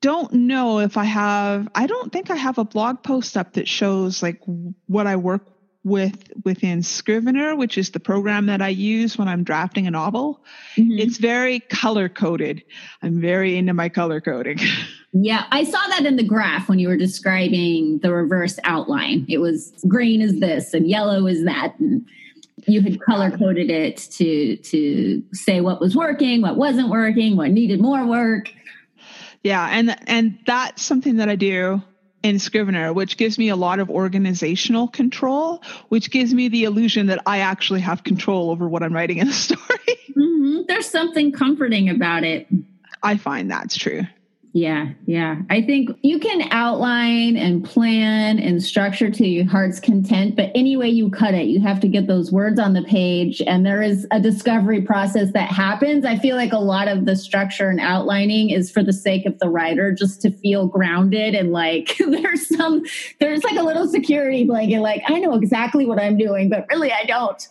don't 0.00 0.32
know 0.32 0.80
if 0.80 0.96
I 0.96 1.04
have, 1.04 1.68
I 1.74 1.86
don't 1.86 2.12
think 2.12 2.30
I 2.30 2.36
have 2.36 2.58
a 2.58 2.64
blog 2.64 3.02
post 3.02 3.36
up 3.36 3.54
that 3.54 3.68
shows 3.68 4.22
like 4.22 4.40
what 4.86 5.06
I 5.06 5.16
work 5.16 5.46
with 5.84 6.30
within 6.44 6.82
Scrivener, 6.82 7.56
which 7.56 7.78
is 7.78 7.90
the 7.90 8.00
program 8.00 8.46
that 8.46 8.62
I 8.62 8.68
use 8.68 9.18
when 9.18 9.28
I'm 9.28 9.44
drafting 9.44 9.86
a 9.86 9.90
novel. 9.90 10.44
Mm-hmm. 10.76 10.98
It's 10.98 11.18
very 11.18 11.60
color 11.60 12.08
coded. 12.08 12.62
I'm 13.02 13.20
very 13.20 13.56
into 13.56 13.74
my 13.74 13.88
color 13.88 14.20
coding. 14.20 14.58
Yeah, 15.12 15.44
I 15.50 15.64
saw 15.64 15.78
that 15.88 16.06
in 16.06 16.16
the 16.16 16.22
graph 16.22 16.68
when 16.68 16.78
you 16.78 16.88
were 16.88 16.96
describing 16.96 17.98
the 17.98 18.12
reverse 18.12 18.58
outline. 18.64 19.26
It 19.28 19.38
was 19.38 19.72
green 19.86 20.22
is 20.22 20.40
this 20.40 20.72
and 20.72 20.88
yellow 20.88 21.26
is 21.26 21.44
that. 21.44 21.78
And 21.78 22.06
you 22.66 22.80
had 22.80 23.00
color 23.00 23.30
coded 23.30 23.70
it 23.70 23.96
to 24.12 24.56
to 24.56 25.22
say 25.32 25.60
what 25.60 25.80
was 25.80 25.94
working, 25.94 26.40
what 26.40 26.56
wasn't 26.56 26.88
working, 26.88 27.36
what 27.36 27.50
needed 27.50 27.80
more 27.80 28.06
work. 28.06 28.50
Yeah, 29.42 29.68
and 29.70 29.96
and 30.08 30.38
that's 30.46 30.82
something 30.82 31.16
that 31.16 31.28
I 31.28 31.36
do 31.36 31.82
in 32.22 32.38
Scrivener, 32.38 32.92
which 32.92 33.16
gives 33.16 33.36
me 33.36 33.48
a 33.48 33.56
lot 33.56 33.80
of 33.80 33.90
organizational 33.90 34.88
control, 34.88 35.62
which 35.88 36.10
gives 36.10 36.32
me 36.32 36.48
the 36.48 36.64
illusion 36.64 37.06
that 37.08 37.20
I 37.26 37.38
actually 37.38 37.80
have 37.80 38.04
control 38.04 38.50
over 38.50 38.68
what 38.68 38.82
I'm 38.82 38.94
writing 38.94 39.18
in 39.18 39.26
the 39.26 39.32
story. 39.32 39.60
Mm-hmm. 40.16 40.62
There's 40.68 40.88
something 40.88 41.32
comforting 41.32 41.90
about 41.90 42.22
it. 42.22 42.46
I 43.02 43.16
find 43.16 43.50
that's 43.50 43.76
true. 43.76 44.02
Yeah, 44.54 44.90
yeah. 45.06 45.36
I 45.48 45.62
think 45.62 45.96
you 46.02 46.18
can 46.18 46.46
outline 46.50 47.38
and 47.38 47.64
plan 47.64 48.38
and 48.38 48.62
structure 48.62 49.10
to 49.10 49.26
your 49.26 49.46
heart's 49.46 49.80
content, 49.80 50.36
but 50.36 50.52
any 50.54 50.76
way 50.76 50.90
you 50.90 51.08
cut 51.08 51.32
it, 51.32 51.46
you 51.46 51.58
have 51.60 51.80
to 51.80 51.88
get 51.88 52.06
those 52.06 52.30
words 52.30 52.60
on 52.60 52.74
the 52.74 52.82
page. 52.82 53.40
And 53.46 53.64
there 53.64 53.80
is 53.80 54.06
a 54.10 54.20
discovery 54.20 54.82
process 54.82 55.32
that 55.32 55.48
happens. 55.48 56.04
I 56.04 56.18
feel 56.18 56.36
like 56.36 56.52
a 56.52 56.58
lot 56.58 56.86
of 56.86 57.06
the 57.06 57.16
structure 57.16 57.70
and 57.70 57.80
outlining 57.80 58.50
is 58.50 58.70
for 58.70 58.82
the 58.82 58.92
sake 58.92 59.24
of 59.24 59.38
the 59.38 59.48
writer, 59.48 59.90
just 59.90 60.20
to 60.20 60.30
feel 60.30 60.66
grounded 60.66 61.34
and 61.34 61.50
like 61.50 61.96
there's 61.98 62.46
some, 62.54 62.84
there's 63.20 63.42
like 63.44 63.56
a 63.56 63.62
little 63.62 63.88
security 63.88 64.44
blanket, 64.44 64.80
like 64.80 65.02
I 65.08 65.18
know 65.18 65.34
exactly 65.34 65.86
what 65.86 65.98
I'm 65.98 66.18
doing, 66.18 66.50
but 66.50 66.66
really 66.68 66.92
I 66.92 67.04
don't. 67.04 67.48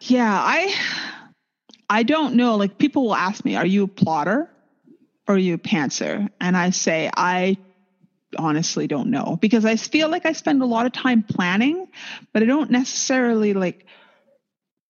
Yeah, 0.00 0.32
I. 0.32 0.74
I 1.88 2.02
don't 2.02 2.34
know. 2.34 2.56
Like 2.56 2.78
people 2.78 3.04
will 3.04 3.14
ask 3.14 3.44
me, 3.44 3.54
"Are 3.54 3.64
you 3.64 3.84
a 3.84 3.86
plotter?" 3.86 4.50
Or 5.28 5.38
you 5.38 5.54
a 5.54 5.58
pantser? 5.58 6.28
And 6.40 6.56
I 6.56 6.70
say, 6.70 7.10
I 7.14 7.56
honestly 8.38 8.86
don't 8.86 9.10
know 9.10 9.38
because 9.40 9.64
I 9.64 9.76
feel 9.76 10.08
like 10.08 10.26
I 10.26 10.32
spend 10.32 10.62
a 10.62 10.66
lot 10.66 10.86
of 10.86 10.92
time 10.92 11.22
planning, 11.22 11.88
but 12.32 12.42
I 12.42 12.46
don't 12.46 12.70
necessarily 12.70 13.54
like 13.54 13.86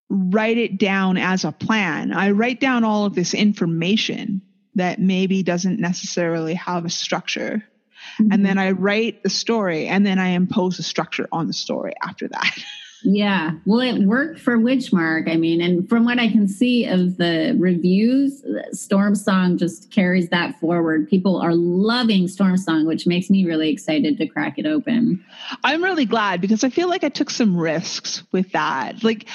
write 0.08 0.58
it 0.58 0.78
down 0.78 1.16
as 1.16 1.44
a 1.44 1.52
plan. 1.52 2.12
I 2.12 2.30
write 2.30 2.60
down 2.60 2.84
all 2.84 3.04
of 3.04 3.14
this 3.14 3.34
information 3.34 4.42
that 4.74 5.00
maybe 5.00 5.42
doesn't 5.42 5.80
necessarily 5.80 6.54
have 6.54 6.84
a 6.84 6.90
structure. 6.90 7.64
Mm-hmm. 8.20 8.32
And 8.32 8.46
then 8.46 8.58
I 8.58 8.72
write 8.72 9.22
the 9.22 9.30
story 9.30 9.88
and 9.88 10.06
then 10.06 10.18
I 10.18 10.28
impose 10.28 10.78
a 10.78 10.82
structure 10.82 11.28
on 11.32 11.46
the 11.46 11.52
story 11.52 11.94
after 12.02 12.28
that. 12.28 12.58
Yeah. 13.02 13.52
Well, 13.64 13.80
it 13.80 14.04
worked 14.04 14.40
for 14.40 14.56
Witchmark. 14.56 15.30
I 15.30 15.36
mean, 15.36 15.60
and 15.60 15.88
from 15.88 16.04
what 16.04 16.18
I 16.18 16.28
can 16.28 16.48
see 16.48 16.86
of 16.86 17.16
the 17.16 17.56
reviews, 17.58 18.44
Storm 18.72 19.14
Song 19.14 19.58
just 19.58 19.90
carries 19.90 20.28
that 20.30 20.58
forward. 20.60 21.08
People 21.08 21.40
are 21.40 21.54
loving 21.54 22.28
Storm 22.28 22.56
Song, 22.56 22.86
which 22.86 23.06
makes 23.06 23.30
me 23.30 23.44
really 23.44 23.70
excited 23.70 24.18
to 24.18 24.26
crack 24.26 24.58
it 24.58 24.66
open. 24.66 25.24
I'm 25.62 25.82
really 25.82 26.06
glad 26.06 26.40
because 26.40 26.64
I 26.64 26.70
feel 26.70 26.88
like 26.88 27.04
I 27.04 27.08
took 27.08 27.30
some 27.30 27.56
risks 27.56 28.22
with 28.32 28.52
that. 28.52 29.04
Like, 29.04 29.26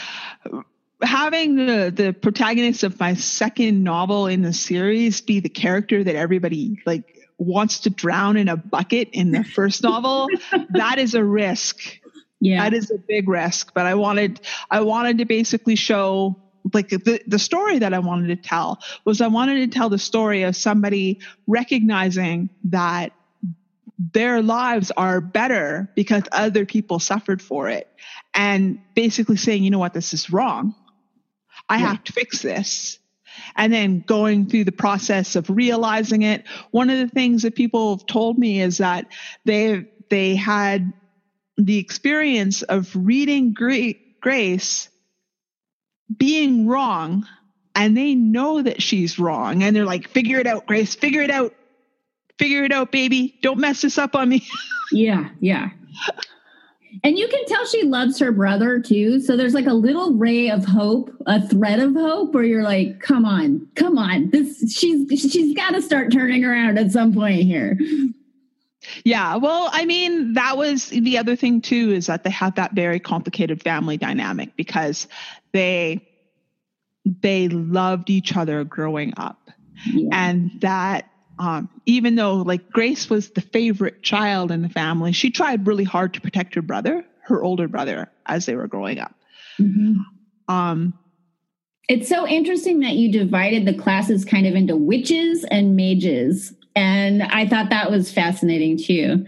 having 1.02 1.56
the 1.56 1.92
the 1.96 2.14
protagonist 2.14 2.84
of 2.84 3.00
my 3.00 3.14
second 3.16 3.84
novel 3.84 4.28
in 4.28 4.42
the 4.42 4.54
series 4.54 5.22
be 5.22 5.40
the 5.40 5.50
character 5.50 6.04
that 6.04 6.16
everybody 6.16 6.80
like 6.86 7.18
wants 7.38 7.80
to 7.80 7.90
drown 7.90 8.38
in 8.38 8.48
a 8.48 8.56
bucket 8.56 9.10
in 9.14 9.32
the 9.32 9.44
first 9.44 9.82
novel 9.82 10.28
that 10.70 11.00
is 11.00 11.16
a 11.16 11.24
risk 11.24 11.98
yeah. 12.42 12.64
That 12.64 12.76
is 12.76 12.92
a 12.92 12.98
big 12.98 13.30
risk 13.30 13.74
but 13.74 13.86
i 13.86 13.96
wanted 13.96 14.42
i 14.70 14.82
wanted 14.82 15.20
to 15.20 15.26
basically 15.26 15.76
show 15.76 16.36
like 16.74 16.90
the, 16.90 17.22
the 17.28 17.40
story 17.40 17.80
that 17.80 17.94
i 17.94 18.00
wanted 18.00 18.28
to 18.28 18.36
tell 18.36 18.80
was 19.06 19.22
i 19.22 19.28
wanted 19.28 19.72
to 19.72 19.78
tell 19.78 19.90
the 19.90 20.00
story 20.00 20.44
of 20.44 20.56
somebody 20.56 21.20
recognizing 21.48 22.50
that 22.66 23.14
their 24.14 24.42
lives 24.42 24.92
are 24.98 25.22
better 25.22 25.90
because 25.96 26.24
other 26.32 26.66
people 26.66 27.00
suffered 27.00 27.42
for 27.42 27.70
it 27.70 27.88
and 28.34 28.80
basically 28.96 29.38
saying 29.38 29.64
you 29.64 29.70
know 29.70 29.80
what? 29.80 29.94
This 29.94 30.14
is 30.14 30.32
wrong. 30.32 30.76
I 31.70 31.78
yeah. 31.78 31.88
have 31.88 32.04
to 32.06 32.14
fix 32.14 32.42
this. 32.42 33.00
And 33.56 33.72
then 33.72 34.04
going 34.06 34.48
through 34.48 34.66
the 34.66 34.72
process 34.72 35.36
of 35.36 35.50
realizing 35.50 36.22
it. 36.24 36.44
One 36.72 36.90
of 36.90 37.00
the 37.00 37.08
things 37.08 37.44
that 37.44 37.56
people 37.56 37.96
have 37.96 38.06
told 38.06 38.38
me 38.38 38.62
is 38.62 38.80
that 38.80 39.08
they 39.46 39.86
they 40.10 40.36
had 40.36 40.92
the 41.58 41.78
experience 41.78 42.62
of 42.64 42.90
reading 42.96 43.54
Grace 43.54 44.90
being 46.18 46.68
wrong 46.68 47.26
and 47.76 47.96
they 47.96 48.16
know 48.16 48.62
that 48.62 48.82
she's 48.82 49.18
wrong 49.18 49.64
and 49.64 49.76
they're 49.76 49.86
like 49.86 50.10
figure 50.10 50.40
it 50.40 50.48
out 50.48 50.66
grace 50.66 50.96
figure 50.96 51.22
it 51.22 51.32
out. 51.32 51.54
Figure 52.38 52.64
it 52.64 52.72
out 52.72 52.92
baby. 52.92 53.38
Don't 53.42 53.60
mess 53.60 53.82
this 53.82 53.98
up 53.98 54.16
on 54.16 54.30
me. 54.30 54.46
Yeah 54.94 55.30
yeah. 55.40 55.70
And 57.06 57.18
you 57.18 57.26
can 57.30 57.46
tell 57.46 57.66
she 57.66 57.84
loves 57.84 58.20
her 58.20 58.34
brother 58.34 58.82
too 58.82 59.22
so 59.22 59.38
there's 59.38 59.54
like 59.54 59.68
a 59.68 59.74
little 59.74 60.14
ray 60.16 60.50
of 60.50 60.66
hope 60.66 61.10
a 61.28 61.48
thread 61.48 61.80
of 61.80 61.94
hope 61.94 62.34
where 62.34 62.44
you're 62.44 62.64
like 62.64 63.00
come 63.00 63.24
on 63.24 63.66
come 63.76 63.98
on. 63.98 64.32
This 64.32 64.74
she's 64.74 65.08
she's 65.18 65.56
got 65.56 65.72
to 65.72 65.82
start 65.82 66.12
turning 66.12 66.44
around 66.44 66.78
at 66.78 66.92
some 66.92 67.14
point 67.14 67.44
here 67.44 67.78
yeah, 69.04 69.36
well, 69.36 69.70
I 69.72 69.86
mean, 69.86 70.34
that 70.34 70.58
was 70.58 70.90
the 70.90 71.18
other 71.18 71.36
thing 71.36 71.62
too 71.62 71.92
is 71.92 72.08
that 72.08 72.24
they 72.24 72.30
have 72.30 72.56
that 72.56 72.74
very 72.74 73.00
complicated 73.00 73.62
family 73.62 73.98
dynamic 73.98 74.56
because 74.56 75.08
they 75.52 76.08
they 77.06 77.48
loved 77.50 78.10
each 78.10 78.38
other 78.38 78.64
growing 78.64 79.14
up. 79.18 79.50
Yeah. 79.86 80.10
And 80.12 80.52
that 80.62 81.10
um, 81.40 81.70
even 81.86 82.16
though 82.16 82.36
like 82.36 82.70
Grace 82.72 83.10
was 83.10 83.32
the 83.32 83.42
favorite 83.42 84.04
child 84.04 84.52
in 84.52 84.62
the 84.62 84.70
family, 84.70 85.12
she 85.12 85.32
tried 85.32 85.66
really 85.66 85.84
hard 85.84 86.14
to 86.14 86.22
protect 86.22 86.54
her 86.56 86.62
brother, 86.62 87.04
her 87.24 87.44
older 87.44 87.68
brother, 87.68 88.12
as 88.26 88.46
they 88.46 88.56
were 88.56 88.68
growing 88.68 89.00
up. 89.00 89.16
Mm-hmm. 89.60 90.02
Um, 90.54 90.94
it's 91.90 92.08
so 92.08 92.28
interesting 92.28 92.82
that 92.82 92.94
you 92.94 93.12
divided 93.12 93.66
the 93.66 93.74
classes 93.74 94.24
kind 94.24 94.46
of 94.46 94.56
into 94.56 94.76
witches 94.76 95.44
and 95.46 95.76
mages. 95.76 96.54
And 96.76 97.24
I 97.24 97.48
thought 97.48 97.70
that 97.70 97.92
was 97.92 98.12
fascinating 98.12 98.78
too. 98.78 99.26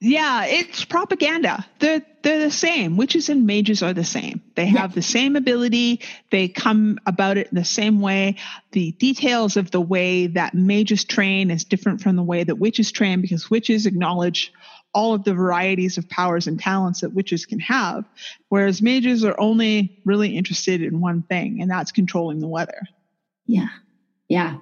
Yeah, 0.00 0.44
it's 0.44 0.84
propaganda. 0.84 1.64
They're 1.78 2.02
they're 2.22 2.40
the 2.40 2.50
same. 2.50 2.96
Witches 2.96 3.28
and 3.28 3.46
mages 3.46 3.82
are 3.82 3.92
the 3.92 4.04
same. 4.04 4.42
They 4.54 4.66
have 4.66 4.90
yeah. 4.90 4.94
the 4.94 5.02
same 5.02 5.36
ability. 5.36 6.00
They 6.30 6.48
come 6.48 6.98
about 7.06 7.36
it 7.36 7.48
in 7.48 7.54
the 7.54 7.64
same 7.64 8.00
way. 8.00 8.36
The 8.72 8.92
details 8.92 9.56
of 9.56 9.70
the 9.70 9.80
way 9.80 10.26
that 10.28 10.54
mages 10.54 11.04
train 11.04 11.50
is 11.50 11.64
different 11.64 12.00
from 12.00 12.16
the 12.16 12.22
way 12.22 12.44
that 12.44 12.56
witches 12.56 12.92
train 12.92 13.20
because 13.20 13.50
witches 13.50 13.86
acknowledge 13.86 14.52
all 14.94 15.12
of 15.12 15.24
the 15.24 15.34
varieties 15.34 15.98
of 15.98 16.08
powers 16.08 16.46
and 16.46 16.58
talents 16.58 17.00
that 17.00 17.12
witches 17.12 17.46
can 17.46 17.60
have, 17.60 18.04
whereas 18.48 18.80
mages 18.80 19.24
are 19.24 19.38
only 19.38 20.00
really 20.04 20.36
interested 20.36 20.82
in 20.82 21.00
one 21.00 21.22
thing, 21.22 21.60
and 21.60 21.70
that's 21.70 21.92
controlling 21.92 22.40
the 22.40 22.48
weather. 22.48 22.80
Yeah. 23.46 23.68
Yeah. 24.28 24.58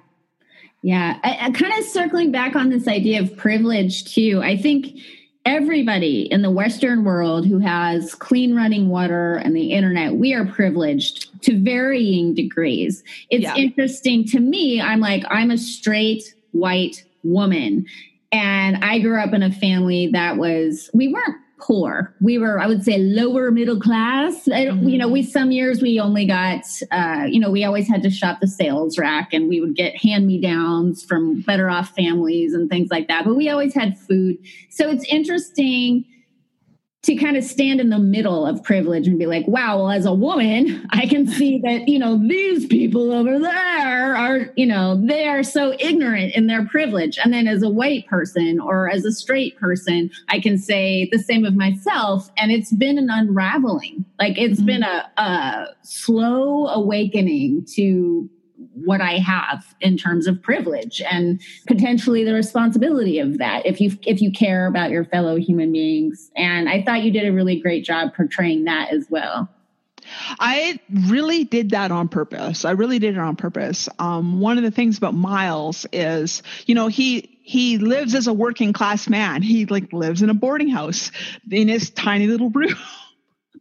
Yeah. 0.83 1.17
I, 1.23 1.37
I 1.41 1.51
kind 1.51 1.73
of 1.79 1.85
circling 1.85 2.31
back 2.31 2.55
on 2.55 2.69
this 2.69 2.87
idea 2.87 3.21
of 3.21 3.35
privilege, 3.35 4.13
too. 4.13 4.41
I 4.43 4.57
think 4.57 4.99
everybody 5.45 6.31
in 6.31 6.41
the 6.41 6.51
Western 6.51 7.03
world 7.03 7.47
who 7.47 7.59
has 7.59 8.13
clean 8.15 8.55
running 8.55 8.89
water 8.89 9.35
and 9.35 9.55
the 9.55 9.71
internet, 9.71 10.15
we 10.15 10.33
are 10.33 10.45
privileged 10.45 11.41
to 11.43 11.57
varying 11.57 12.33
degrees. 12.33 13.03
It's 13.29 13.43
yeah. 13.43 13.55
interesting 13.55 14.25
to 14.25 14.39
me. 14.39 14.81
I'm 14.81 14.99
like, 14.99 15.23
I'm 15.29 15.51
a 15.51 15.57
straight 15.57 16.35
white 16.51 17.03
woman. 17.23 17.85
And 18.31 18.83
I 18.83 18.99
grew 18.99 19.19
up 19.19 19.33
in 19.33 19.43
a 19.43 19.51
family 19.51 20.07
that 20.07 20.37
was, 20.37 20.89
we 20.93 21.13
weren't 21.13 21.37
poor. 21.65 22.13
We 22.19 22.37
were, 22.37 22.59
I 22.59 22.67
would 22.67 22.83
say, 22.83 22.97
lower 22.97 23.49
middle 23.49 23.79
class. 23.79 24.45
Mm-hmm. 24.45 24.87
You 24.87 24.97
know, 24.97 25.07
we 25.07 25.23
some 25.23 25.51
years 25.51 25.81
we 25.81 25.99
only 25.99 26.25
got, 26.25 26.65
uh, 26.91 27.25
you 27.29 27.39
know, 27.39 27.49
we 27.49 27.63
always 27.63 27.87
had 27.87 28.03
to 28.03 28.09
shop 28.09 28.39
the 28.41 28.47
sales 28.47 28.97
rack, 28.97 29.33
and 29.33 29.47
we 29.47 29.61
would 29.61 29.75
get 29.75 29.95
hand 29.95 30.27
me 30.27 30.41
downs 30.41 31.03
from 31.03 31.41
better 31.41 31.69
off 31.69 31.95
families 31.95 32.53
and 32.53 32.69
things 32.69 32.91
like 32.91 33.07
that. 33.07 33.23
But 33.25 33.35
we 33.35 33.49
always 33.49 33.73
had 33.73 33.97
food. 33.97 34.37
So 34.69 34.89
it's 34.89 35.05
interesting 35.05 36.05
to 37.03 37.15
kind 37.15 37.35
of 37.35 37.43
stand 37.43 37.81
in 37.81 37.89
the 37.89 37.99
middle 37.99 38.45
of 38.45 38.63
privilege 38.63 39.07
and 39.07 39.19
be 39.19 39.25
like, 39.25 39.45
wow, 39.45 39.77
well, 39.77 39.91
as 39.91 40.05
a 40.05 40.13
woman, 40.13 40.85
I 40.91 41.05
can 41.05 41.27
see 41.27 41.59
that, 41.63 41.87
you 41.87 41.99
know, 41.99 42.17
these 42.17 42.65
people 42.65 43.11
over 43.11 43.39
there 43.39 44.15
are, 44.15 44.49
you 44.55 44.65
know, 44.65 44.99
they 45.05 45.27
are 45.27 45.43
so 45.43 45.75
ignorant 45.79 46.33
in 46.33 46.47
their 46.47 46.65
privilege. 46.65 47.19
And 47.21 47.33
then 47.33 47.45
as 47.45 47.61
a 47.61 47.69
white 47.69 48.07
person 48.07 48.59
or 48.59 48.89
as 48.89 49.03
a 49.03 49.11
straight 49.11 49.59
person, 49.59 50.11
I 50.29 50.39
can 50.39 50.57
say 50.57 51.09
the 51.11 51.19
same 51.19 51.43
of 51.43 51.55
myself. 51.55 52.29
And 52.37 52.51
it's 52.51 52.73
been 52.73 52.97
an 52.97 53.09
unraveling. 53.09 54.05
Like 54.17 54.37
it's 54.37 54.59
mm-hmm. 54.59 54.65
been 54.65 54.83
a, 54.83 55.11
a 55.17 55.65
slow 55.81 56.67
awakening 56.67 57.65
to 57.75 58.29
what 58.73 59.01
I 59.01 59.19
have 59.19 59.75
in 59.81 59.97
terms 59.97 60.27
of 60.27 60.41
privilege 60.41 61.01
and 61.09 61.41
potentially 61.67 62.23
the 62.23 62.33
responsibility 62.33 63.19
of 63.19 63.37
that 63.37 63.65
if 63.65 63.79
you 63.79 63.97
if 64.05 64.21
you 64.21 64.31
care 64.31 64.65
about 64.65 64.91
your 64.91 65.05
fellow 65.05 65.35
human 65.35 65.71
beings. 65.71 66.31
And 66.35 66.69
I 66.69 66.81
thought 66.83 67.03
you 67.03 67.11
did 67.11 67.27
a 67.27 67.31
really 67.31 67.59
great 67.59 67.85
job 67.85 68.15
portraying 68.15 68.65
that 68.65 68.91
as 68.91 69.07
well. 69.09 69.49
I 70.39 70.79
really 71.07 71.43
did 71.43 71.71
that 71.71 71.91
on 71.91 72.07
purpose. 72.09 72.65
I 72.65 72.71
really 72.71 72.99
did 72.99 73.15
it 73.15 73.19
on 73.19 73.35
purpose. 73.35 73.87
Um, 73.99 74.39
one 74.39 74.57
of 74.57 74.63
the 74.63 74.71
things 74.71 74.97
about 74.97 75.13
Miles 75.13 75.85
is, 75.91 76.43
you 76.65 76.75
know, 76.75 76.87
he 76.87 77.37
he 77.43 77.77
lives 77.77 78.15
as 78.15 78.27
a 78.27 78.33
working 78.33 78.73
class 78.73 79.09
man. 79.09 79.41
He 79.41 79.65
like 79.65 79.91
lives 79.91 80.21
in 80.21 80.29
a 80.29 80.33
boarding 80.33 80.69
house 80.69 81.11
in 81.49 81.67
his 81.67 81.89
tiny 81.89 82.27
little 82.27 82.49
room. 82.49 82.75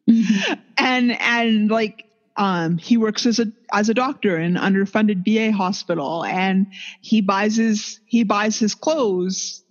Mm-hmm. 0.09 0.55
and 0.79 1.21
and 1.21 1.71
like 1.71 2.07
um, 2.37 2.79
he 2.79 2.97
works 2.97 3.27
as 3.27 3.39
a 3.39 3.47
as 3.73 3.89
a 3.89 3.95
doctor 3.95 4.39
in 4.39 4.55
underfunded 4.55 5.25
VA 5.25 5.55
hospital, 5.55 6.25
and 6.25 6.67
he 7.01 7.21
buys 7.21 7.57
his 7.57 8.01
he 8.07 8.25
buys 8.25 8.59
his 8.59 8.75
clothes 8.75 9.63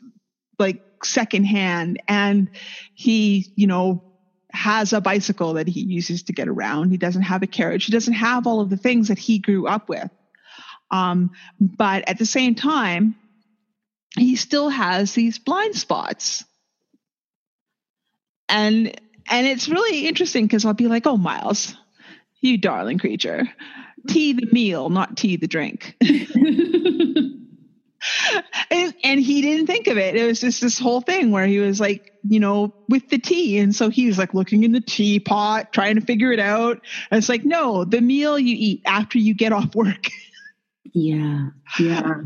like 0.59 0.83
secondhand, 1.03 2.01
and 2.07 2.49
he 2.93 3.51
you 3.55 3.67
know 3.67 4.03
has 4.51 4.93
a 4.93 5.01
bicycle 5.01 5.53
that 5.53 5.67
he 5.67 5.81
uses 5.81 6.23
to 6.23 6.33
get 6.33 6.47
around. 6.47 6.91
He 6.91 6.97
doesn't 6.97 7.23
have 7.23 7.41
a 7.41 7.47
carriage. 7.47 7.85
He 7.85 7.91
doesn't 7.91 8.13
have 8.13 8.45
all 8.45 8.61
of 8.61 8.69
the 8.69 8.77
things 8.77 9.07
that 9.07 9.17
he 9.17 9.39
grew 9.39 9.65
up 9.65 9.89
with. 9.89 10.09
Um, 10.91 11.31
but 11.59 12.07
at 12.07 12.19
the 12.19 12.25
same 12.25 12.53
time, 12.53 13.15
he 14.17 14.35
still 14.35 14.69
has 14.69 15.13
these 15.13 15.39
blind 15.39 15.75
spots, 15.75 16.43
and 18.47 18.99
and 19.29 19.47
it's 19.47 19.67
really 19.67 20.05
interesting 20.05 20.45
because 20.45 20.63
I'll 20.63 20.73
be 20.73 20.87
like, 20.87 21.07
"Oh, 21.07 21.17
Miles, 21.17 21.75
you 22.41 22.57
darling 22.57 22.99
creature. 22.99 23.47
Tea 24.07 24.33
the 24.33 24.47
meal, 24.51 24.89
not 24.89 25.15
tea 25.15 25.37
the 25.37 25.47
drink. 25.47 25.95
and, 28.71 28.93
and, 29.03 29.19
he 29.19 29.41
didn't 29.41 29.67
think 29.67 29.85
of 29.87 29.97
it. 29.97 30.15
It 30.15 30.25
was 30.25 30.41
just 30.41 30.59
this 30.59 30.79
whole 30.79 31.01
thing 31.01 31.31
where 31.31 31.45
he 31.45 31.59
was 31.59 31.79
like, 31.79 32.11
you 32.27 32.39
know, 32.39 32.73
with 32.89 33.09
the 33.09 33.19
tea. 33.19 33.59
And 33.59 33.75
so 33.75 33.89
he 33.89 34.07
was 34.07 34.17
like 34.17 34.33
looking 34.33 34.63
in 34.63 34.71
the 34.71 34.81
teapot, 34.81 35.71
trying 35.71 35.95
to 35.95 36.01
figure 36.01 36.31
it 36.31 36.39
out. 36.39 36.81
And 37.11 37.19
it's 37.19 37.29
like, 37.29 37.45
no, 37.45 37.85
the 37.85 38.01
meal 38.01 38.39
you 38.39 38.55
eat 38.57 38.81
after 38.85 39.19
you 39.19 39.35
get 39.35 39.53
off 39.53 39.75
work. 39.75 40.07
yeah. 40.93 41.49
Yeah. 41.79 42.21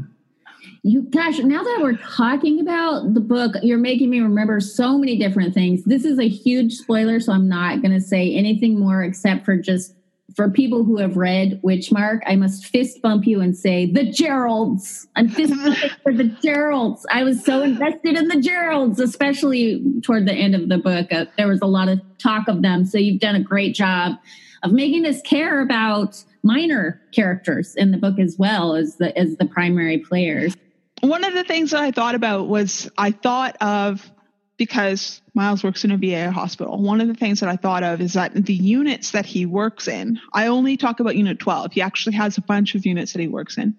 You 0.83 1.01
gosh, 1.01 1.39
now 1.39 1.63
that 1.63 1.79
we're 1.81 1.97
talking 1.97 2.59
about 2.59 3.15
the 3.15 3.19
book, 3.19 3.55
you're 3.63 3.79
making 3.79 4.11
me 4.11 4.19
remember 4.19 4.59
so 4.59 4.97
many 4.97 5.17
different 5.17 5.53
things. 5.53 5.83
This 5.83 6.05
is 6.05 6.19
a 6.19 6.27
huge 6.27 6.73
spoiler, 6.73 7.19
so 7.19 7.33
I'm 7.33 7.49
not 7.49 7.81
going 7.81 7.93
to 7.93 8.01
say 8.01 8.33
anything 8.35 8.79
more 8.79 9.03
except 9.03 9.45
for 9.45 9.57
just 9.57 9.95
for 10.33 10.49
people 10.49 10.83
who 10.83 10.97
have 10.97 11.17
read 11.17 11.61
Witchmark, 11.61 12.21
I 12.25 12.35
must 12.35 12.65
fist 12.65 13.01
bump 13.01 13.27
you 13.27 13.41
and 13.41 13.55
say, 13.55 13.85
the 13.85 14.01
Geralds. 14.01 15.05
I'm 15.15 15.29
fist 15.29 15.53
bumping 15.53 15.89
for 16.03 16.13
the 16.13 16.23
Geralds. 16.23 17.03
I 17.11 17.23
was 17.23 17.43
so 17.43 17.61
invested 17.61 18.17
in 18.17 18.27
the 18.27 18.35
Geralds, 18.35 18.99
especially 18.99 19.83
toward 20.01 20.25
the 20.25 20.33
end 20.33 20.55
of 20.55 20.67
the 20.67 20.77
book. 20.77 21.11
Uh, 21.11 21.25
there 21.37 21.47
was 21.47 21.61
a 21.61 21.67
lot 21.67 21.89
of 21.89 22.01
talk 22.17 22.47
of 22.47 22.61
them. 22.61 22.85
So 22.85 22.97
you've 22.97 23.21
done 23.21 23.35
a 23.35 23.43
great 23.43 23.75
job 23.75 24.15
of 24.63 24.71
making 24.71 25.05
us 25.05 25.21
care 25.21 25.61
about 25.61 26.23
minor 26.43 27.01
characters 27.11 27.75
in 27.75 27.91
the 27.91 27.97
book 27.97 28.19
as 28.19 28.35
well 28.37 28.75
as 28.75 28.97
the 28.97 29.17
as 29.17 29.37
the 29.37 29.45
primary 29.45 29.99
players. 29.99 30.55
One 31.01 31.23
of 31.23 31.33
the 31.33 31.43
things 31.43 31.71
that 31.71 31.81
I 31.81 31.91
thought 31.91 32.15
about 32.15 32.47
was 32.47 32.89
I 32.97 33.11
thought 33.11 33.57
of 33.61 34.09
because 34.57 35.21
Miles 35.33 35.63
works 35.63 35.83
in 35.83 35.91
a 35.91 35.97
VA 35.97 36.31
hospital. 36.31 36.81
One 36.81 37.01
of 37.01 37.07
the 37.07 37.13
things 37.13 37.41
that 37.41 37.49
I 37.49 37.57
thought 37.57 37.83
of 37.83 37.99
is 38.01 38.13
that 38.13 38.33
the 38.33 38.53
units 38.53 39.11
that 39.11 39.25
he 39.25 39.45
works 39.45 39.87
in, 39.87 40.19
I 40.33 40.47
only 40.47 40.77
talk 40.77 40.99
about 40.99 41.15
Unit 41.15 41.39
12. 41.39 41.73
He 41.73 41.81
actually 41.81 42.15
has 42.15 42.37
a 42.37 42.41
bunch 42.41 42.75
of 42.75 42.85
units 42.85 43.13
that 43.13 43.19
he 43.19 43.27
works 43.27 43.57
in. 43.57 43.75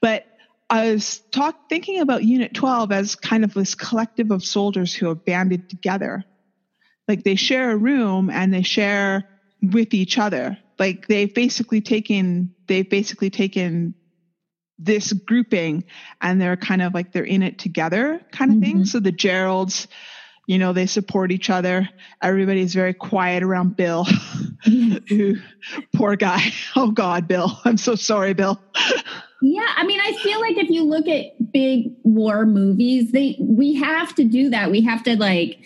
But 0.00 0.26
I 0.68 0.92
was 0.92 1.18
talk, 1.30 1.68
thinking 1.68 2.00
about 2.00 2.24
Unit 2.24 2.54
12 2.54 2.92
as 2.92 3.14
kind 3.14 3.44
of 3.44 3.54
this 3.54 3.74
collective 3.74 4.30
of 4.30 4.44
soldiers 4.44 4.94
who 4.94 5.06
have 5.08 5.24
banded 5.24 5.68
together. 5.68 6.24
Like 7.06 7.24
they 7.24 7.34
share 7.34 7.70
a 7.70 7.76
room 7.76 8.30
and 8.30 8.52
they 8.52 8.62
share 8.62 9.28
with 9.62 9.94
each 9.94 10.18
other. 10.18 10.58
Like 10.78 11.06
they've 11.08 11.32
basically 11.32 11.80
taken, 11.80 12.54
they've 12.66 12.88
basically 12.88 13.30
taken 13.30 13.94
this 14.82 15.12
grouping 15.12 15.84
and 16.20 16.40
they're 16.40 16.56
kind 16.56 16.82
of 16.82 16.94
like 16.94 17.12
they're 17.12 17.24
in 17.24 17.42
it 17.42 17.58
together 17.58 18.20
kind 18.32 18.50
of 18.50 18.56
mm-hmm. 18.56 18.64
thing. 18.64 18.84
So 18.84 18.98
the 18.98 19.12
Geralds, 19.12 19.86
you 20.46 20.58
know, 20.58 20.72
they 20.72 20.86
support 20.86 21.30
each 21.30 21.50
other. 21.50 21.88
Everybody's 22.22 22.74
very 22.74 22.94
quiet 22.94 23.42
around 23.42 23.76
Bill. 23.76 24.04
Who, 24.64 25.36
poor 25.94 26.16
guy. 26.16 26.52
Oh 26.76 26.92
God, 26.92 27.28
Bill. 27.28 27.58
I'm 27.64 27.76
so 27.76 27.94
sorry, 27.94 28.32
Bill. 28.32 28.60
yeah, 29.42 29.66
I 29.76 29.84
mean, 29.84 30.00
I 30.00 30.12
feel 30.22 30.40
like 30.40 30.56
if 30.56 30.70
you 30.70 30.84
look 30.84 31.08
at 31.08 31.52
big 31.52 31.92
war 32.04 32.46
movies, 32.46 33.10
they 33.12 33.36
we 33.40 33.74
have 33.74 34.14
to 34.14 34.24
do 34.24 34.50
that. 34.50 34.70
We 34.70 34.80
have 34.82 35.02
to 35.04 35.16
like 35.16 35.58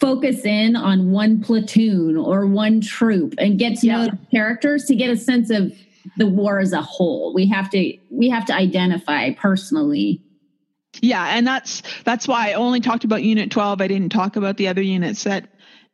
focus 0.00 0.44
in 0.44 0.74
on 0.74 1.12
one 1.12 1.40
platoon 1.42 2.16
or 2.16 2.46
one 2.46 2.80
troop 2.80 3.34
and 3.38 3.58
get 3.58 3.78
to 3.78 3.86
yeah. 3.86 3.96
know 3.96 4.04
the 4.10 4.18
characters 4.32 4.86
to 4.86 4.96
get 4.96 5.10
a 5.10 5.16
sense 5.16 5.50
of 5.50 5.72
the 6.16 6.26
war 6.26 6.58
as 6.58 6.72
a 6.72 6.82
whole. 6.82 7.32
We 7.34 7.46
have 7.48 7.70
to 7.70 7.96
we 8.10 8.28
have 8.30 8.46
to 8.46 8.54
identify 8.54 9.32
personally. 9.32 10.22
Yeah, 11.00 11.24
and 11.36 11.46
that's 11.46 11.82
that's 12.04 12.28
why 12.28 12.50
I 12.50 12.52
only 12.54 12.80
talked 12.80 13.04
about 13.04 13.22
Unit 13.22 13.50
12. 13.50 13.80
I 13.80 13.88
didn't 13.88 14.10
talk 14.10 14.36
about 14.36 14.56
the 14.56 14.68
other 14.68 14.82
units 14.82 15.24
that 15.24 15.48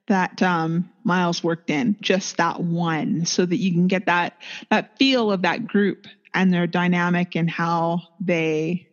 that 0.08 0.42
um, 0.42 0.90
Miles 1.04 1.44
worked 1.44 1.70
in, 1.70 1.96
just 2.00 2.38
that 2.38 2.60
one, 2.60 3.26
so 3.26 3.44
that 3.46 3.56
you 3.56 3.72
can 3.72 3.86
get 3.86 4.06
that 4.06 4.40
that 4.70 4.98
feel 4.98 5.30
of 5.30 5.42
that 5.42 5.66
group 5.66 6.06
and 6.34 6.52
their 6.52 6.66
dynamic 6.66 7.36
and 7.36 7.48
how 7.48 8.02
they 8.20 8.88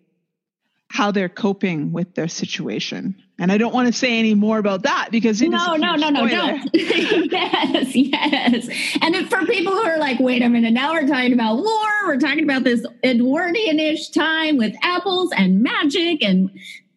how 0.89 1.11
they're 1.11 1.29
coping 1.29 1.91
with 1.91 2.13
their 2.15 2.27
situation. 2.27 3.21
And 3.37 3.51
I 3.51 3.57
don't 3.57 3.73
want 3.73 3.87
to 3.87 3.93
say 3.93 4.17
any 4.17 4.33
more 4.33 4.59
about 4.59 4.83
that 4.83 5.09
because 5.11 5.41
no, 5.41 5.75
no, 5.75 5.95
no, 5.95 6.09
no, 6.09 6.27
don't. 6.27 6.69
yes, 6.73 7.93
yes. 7.93 8.69
And 9.01 9.29
for 9.29 9.45
people 9.45 9.73
who 9.73 9.83
are 9.83 9.97
like, 9.97 10.19
wait 10.19 10.41
a 10.41 10.47
minute, 10.47 10.71
now 10.71 10.93
we're 10.93 11.05
talking 11.05 11.33
about 11.33 11.57
war, 11.57 11.89
we're 12.05 12.19
talking 12.19 12.45
about 12.45 12.63
this 12.63 12.85
Edwardian-ish 13.03 14.09
time 14.09 14.57
with 14.57 14.73
apples 14.81 15.31
and 15.35 15.61
magic, 15.61 16.23
and 16.23 16.49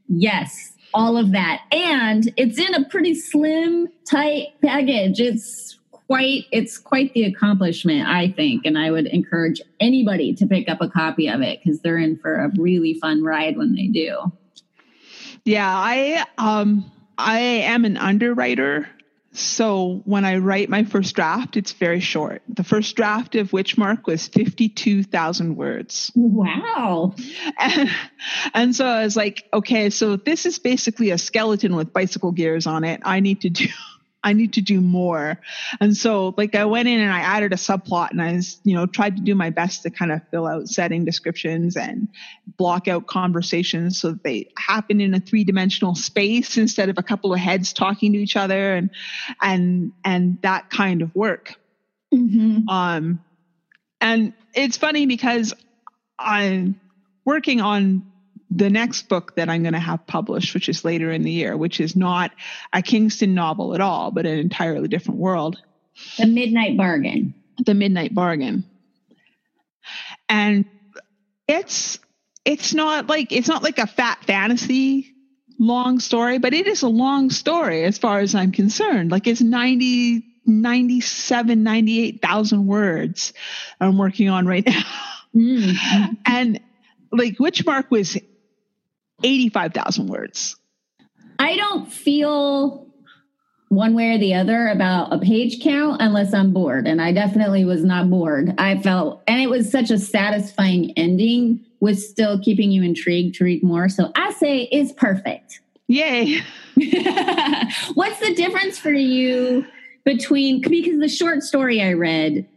yes, 0.07 0.75
all 0.95 1.17
of 1.17 1.33
that. 1.33 1.63
And 1.73 2.33
it's 2.37 2.59
in 2.59 2.73
a 2.73 2.89
pretty 2.89 3.15
slim, 3.17 3.89
tight 4.09 4.49
package. 4.63 5.19
It's 5.19 5.79
quite 5.91 6.45
it's 6.53 6.79
quite 6.79 7.13
the 7.13 7.25
accomplishment 7.25 8.09
i 8.09 8.33
think 8.33 8.65
and 8.65 8.79
i 8.79 8.91
would 8.91 9.07
encourage 9.09 9.61
anybody 9.79 10.35
to 10.35 10.47
pick 10.47 10.67
up 10.67 10.81
a 10.81 10.89
copy 10.89 11.29
of 11.29 11.43
it 11.43 11.61
because 11.63 11.81
they're 11.81 11.99
in 11.99 12.17
for 12.17 12.37
a 12.37 12.51
really 12.57 12.95
fun 12.95 13.23
ride 13.23 13.59
when 13.59 13.75
they 13.75 13.89
do 13.89 14.17
yeah 15.49 15.77
i 15.77 16.25
um 16.37 16.91
i 17.17 17.41
am 17.41 17.85
an 17.85 17.97
underwriter. 17.97 18.89
So 19.33 20.03
when 20.05 20.25
i 20.25 20.37
write 20.39 20.69
my 20.69 20.85
first 20.85 21.15
draft 21.15 21.57
it's 21.57 21.73
very 21.73 22.01
short. 22.01 22.43
The 22.49 22.65
first 22.65 22.97
draft 22.97 23.35
of 23.35 23.51
witchmark 23.51 24.07
was 24.07 24.29
52000 24.29 25.57
words. 25.57 26.11
Wow. 26.15 27.15
And, 27.59 27.91
and 28.55 28.77
so 28.77 28.87
i 28.87 29.05
was 29.05 29.17
like 29.17 29.49
okay 29.53 29.91
so 29.91 30.17
this 30.17 30.47
is 30.47 30.59
basically 30.59 31.11
a 31.11 31.19
skeleton 31.19 31.77
with 31.77 31.93
bicycle 31.93 32.33
gears 32.33 32.67
on 32.67 32.85
it. 32.85 33.01
I 33.05 33.21
need 33.21 33.43
to 33.43 33.51
do 33.51 33.69
I 34.25 34.33
need 34.33 34.55
to 34.55 34.61
do 34.61 34.81
more. 34.81 35.41
And 35.81 35.97
so 35.97 36.35
like 36.37 36.55
I 36.55 36.65
went 36.65 36.89
in 36.89 37.01
and 37.01 37.13
I 37.13 37.21
added 37.21 37.53
a 37.53 37.57
subplot 37.57 38.11
and 38.11 38.21
I 38.21 38.33
was, 38.33 38.61
you 38.65 38.75
know, 38.75 38.87
tried 38.87 39.17
to 39.17 39.23
do 39.23 39.35
my 39.35 39.51
best 39.51 39.83
to 39.85 39.91
kind 39.91 40.11
of 40.11 40.21
fill 40.31 40.47
out 40.47 40.69
setting 40.69 41.05
descriptions 41.05 41.77
and 41.77 42.09
block 42.57 42.89
out 42.89 43.07
conversations 43.07 43.99
so 43.99 44.13
that 44.13 44.25
they 44.25 44.51
happen 44.59 45.01
in 45.01 45.15
a 45.15 45.21
three 45.21 45.45
dimensional 45.45 45.95
space 45.95 46.57
instead 46.57 46.89
of 46.89 46.99
a 46.99 47.03
couple 47.03 47.33
of 47.33 47.39
heads 47.39 47.73
talking 47.73 48.13
to 48.13 48.19
each 48.19 48.37
other 48.37 48.75
and 48.75 48.91
and 49.41 49.93
and 50.05 50.39
that 50.43 50.69
kind 50.71 51.01
of 51.01 51.15
work. 51.15 51.55
Mm-hmm. 52.13 52.69
Um 52.69 53.23
and 54.01 54.33
it's 54.55 54.77
funny 54.77 55.07
because 55.07 55.55
I'm 56.19 56.81
working 57.25 57.61
on 57.61 58.11
the 58.51 58.71
next 58.71 59.09
book 59.09 59.37
that 59.37 59.49
I'm 59.49 59.63
going 59.63 59.75
to 59.75 59.79
have 59.79 60.07
published, 60.07 60.55
which 60.55 60.69
is 60.69 60.85
later 60.85 61.11
in 61.11 61.23
the 61.23 61.31
year, 61.31 61.57
which 61.57 61.81
is 61.81 61.95
not 61.95 62.33
a 62.73 62.83
Kingston 62.83 63.35
novel 63.35 63.75
at 63.75 63.81
all, 63.81 64.11
but 64.11 64.27
an 64.27 64.39
entirely 64.39 64.89
different 64.89 65.21
world. 65.21 65.59
The 66.17 66.27
Midnight 66.27 66.77
Bargain. 66.77 67.35
The 67.65 67.75
Midnight 67.75 68.15
Bargain. 68.15 68.65
And 70.29 70.65
it's 71.47 71.99
it's 72.45 72.73
not 72.73 73.09
like 73.09 73.33
it's 73.33 73.49
not 73.49 73.63
like 73.63 73.79
a 73.79 73.87
fat 73.87 74.25
fantasy 74.25 75.15
long 75.59 75.99
story, 75.99 76.39
but 76.39 76.55
it 76.55 76.67
is 76.67 76.83
a 76.83 76.89
long 76.89 77.31
story 77.31 77.85
as 77.85 77.99
far 77.99 78.21
as 78.21 78.35
I'm 78.35 78.53
concerned. 78.53 79.11
Like 79.11 79.27
it's 79.27 79.41
90 79.41 80.25
97 80.47 81.63
98,000 81.63 82.67
words 82.67 83.35
I'm 83.81 83.99
working 83.99 84.31
on 84.31 84.47
right 84.47 84.65
now. 84.67 84.83
Mm-hmm. 85.35 86.15
and 86.27 86.61
like 87.13 87.37
Witchmark 87.37 87.91
was 87.91 88.17
85,000 89.23 90.07
words. 90.07 90.57
I 91.39 91.57
don't 91.57 91.91
feel 91.91 92.87
one 93.69 93.95
way 93.95 94.15
or 94.15 94.19
the 94.19 94.35
other 94.35 94.69
about 94.69 95.13
a 95.13 95.19
page 95.19 95.63
count 95.63 96.01
unless 96.01 96.33
I'm 96.33 96.53
bored. 96.53 96.87
And 96.87 97.03
I 97.03 97.13
definitely 97.13 97.65
was 97.65 97.85
not 97.85 98.09
bored. 98.09 98.55
I 98.59 98.79
felt, 98.79 99.23
and 99.27 99.41
it 99.41 99.51
was 99.51 99.71
such 99.71 99.91
a 99.91 99.99
satisfying 99.99 100.93
ending 100.97 101.65
with 101.81 101.99
still 102.01 102.41
keeping 102.41 102.71
you 102.71 102.83
intrigued 102.83 103.37
to 103.37 103.45
read 103.45 103.63
more. 103.63 103.89
So 103.89 104.11
I 104.17 104.33
say 104.33 104.63
it's 104.73 104.93
perfect. 104.93 105.61
Yay. 105.87 106.41
What's 107.95 108.21
the 108.21 108.35
difference 108.35 108.79
for 108.79 108.93
you 108.93 109.67
between, 110.05 110.61
because 110.61 110.99
the 110.99 111.09
short 111.09 111.43
story 111.43 111.83
I 111.83 111.93
read 111.93 112.49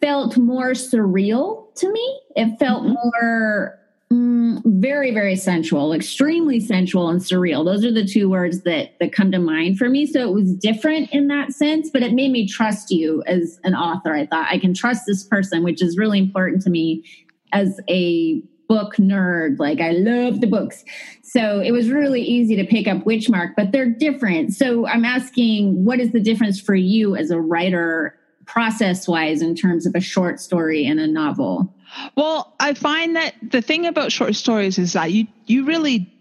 felt 0.00 0.36
more 0.36 0.72
surreal 0.72 1.74
to 1.76 1.90
me. 1.90 2.20
It 2.36 2.58
felt 2.58 2.82
mm-hmm. 2.82 2.94
more 2.94 3.78
Mm, 4.12 4.60
very, 4.66 5.10
very 5.10 5.36
sensual, 5.36 5.94
extremely 5.94 6.60
sensual 6.60 7.08
and 7.08 7.20
surreal. 7.20 7.64
Those 7.64 7.82
are 7.82 7.92
the 7.92 8.04
two 8.04 8.28
words 8.28 8.60
that 8.62 8.98
that 9.00 9.12
come 9.12 9.32
to 9.32 9.38
mind 9.38 9.78
for 9.78 9.88
me. 9.88 10.04
So 10.04 10.28
it 10.28 10.34
was 10.34 10.54
different 10.54 11.10
in 11.12 11.28
that 11.28 11.52
sense, 11.52 11.88
but 11.90 12.02
it 12.02 12.12
made 12.12 12.30
me 12.30 12.46
trust 12.46 12.90
you 12.90 13.22
as 13.26 13.58
an 13.64 13.74
author. 13.74 14.12
I 14.12 14.26
thought 14.26 14.48
I 14.50 14.58
can 14.58 14.74
trust 14.74 15.04
this 15.06 15.24
person, 15.24 15.62
which 15.62 15.80
is 15.80 15.96
really 15.96 16.18
important 16.18 16.60
to 16.62 16.70
me 16.70 17.04
as 17.52 17.80
a 17.88 18.42
book 18.68 18.96
nerd. 18.96 19.58
Like 19.58 19.80
I 19.80 19.92
love 19.92 20.42
the 20.42 20.46
books. 20.46 20.84
So 21.22 21.60
it 21.60 21.70
was 21.70 21.88
really 21.88 22.20
easy 22.20 22.54
to 22.56 22.66
pick 22.66 22.86
up 22.86 23.04
Witchmark, 23.04 23.54
but 23.56 23.72
they're 23.72 23.88
different. 23.88 24.52
So 24.52 24.86
I'm 24.86 25.06
asking, 25.06 25.86
what 25.86 26.00
is 26.00 26.12
the 26.12 26.20
difference 26.20 26.60
for 26.60 26.74
you 26.74 27.16
as 27.16 27.30
a 27.30 27.40
writer 27.40 28.18
process 28.44 29.08
wise 29.08 29.40
in 29.40 29.54
terms 29.54 29.86
of 29.86 29.94
a 29.94 30.00
short 30.00 30.38
story 30.38 30.84
and 30.84 31.00
a 31.00 31.06
novel? 31.06 31.74
Well, 32.16 32.54
I 32.58 32.74
find 32.74 33.16
that 33.16 33.34
the 33.42 33.62
thing 33.62 33.86
about 33.86 34.12
short 34.12 34.34
stories 34.34 34.78
is 34.78 34.94
that 34.94 35.12
you 35.12 35.26
you 35.46 35.64
really 35.64 36.12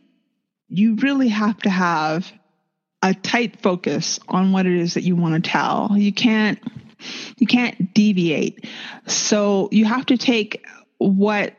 you 0.68 0.96
really 0.96 1.30
have 1.30 1.58
to 1.60 1.70
have 1.70 2.32
a 3.02 3.14
tight 3.14 3.62
focus 3.62 4.20
on 4.28 4.52
what 4.52 4.66
it 4.66 4.74
is 4.74 4.94
that 4.94 5.04
you 5.04 5.16
want 5.16 5.44
to 5.44 5.50
tell. 5.50 5.92
You 5.96 6.14
can't 6.14 6.60
you 7.38 7.48
can't 7.48 7.94
deviate. 7.94 8.68
So 9.08 9.70
you 9.72 9.86
have 9.86 10.06
to 10.08 10.18
take 10.18 10.66
what 10.98 11.56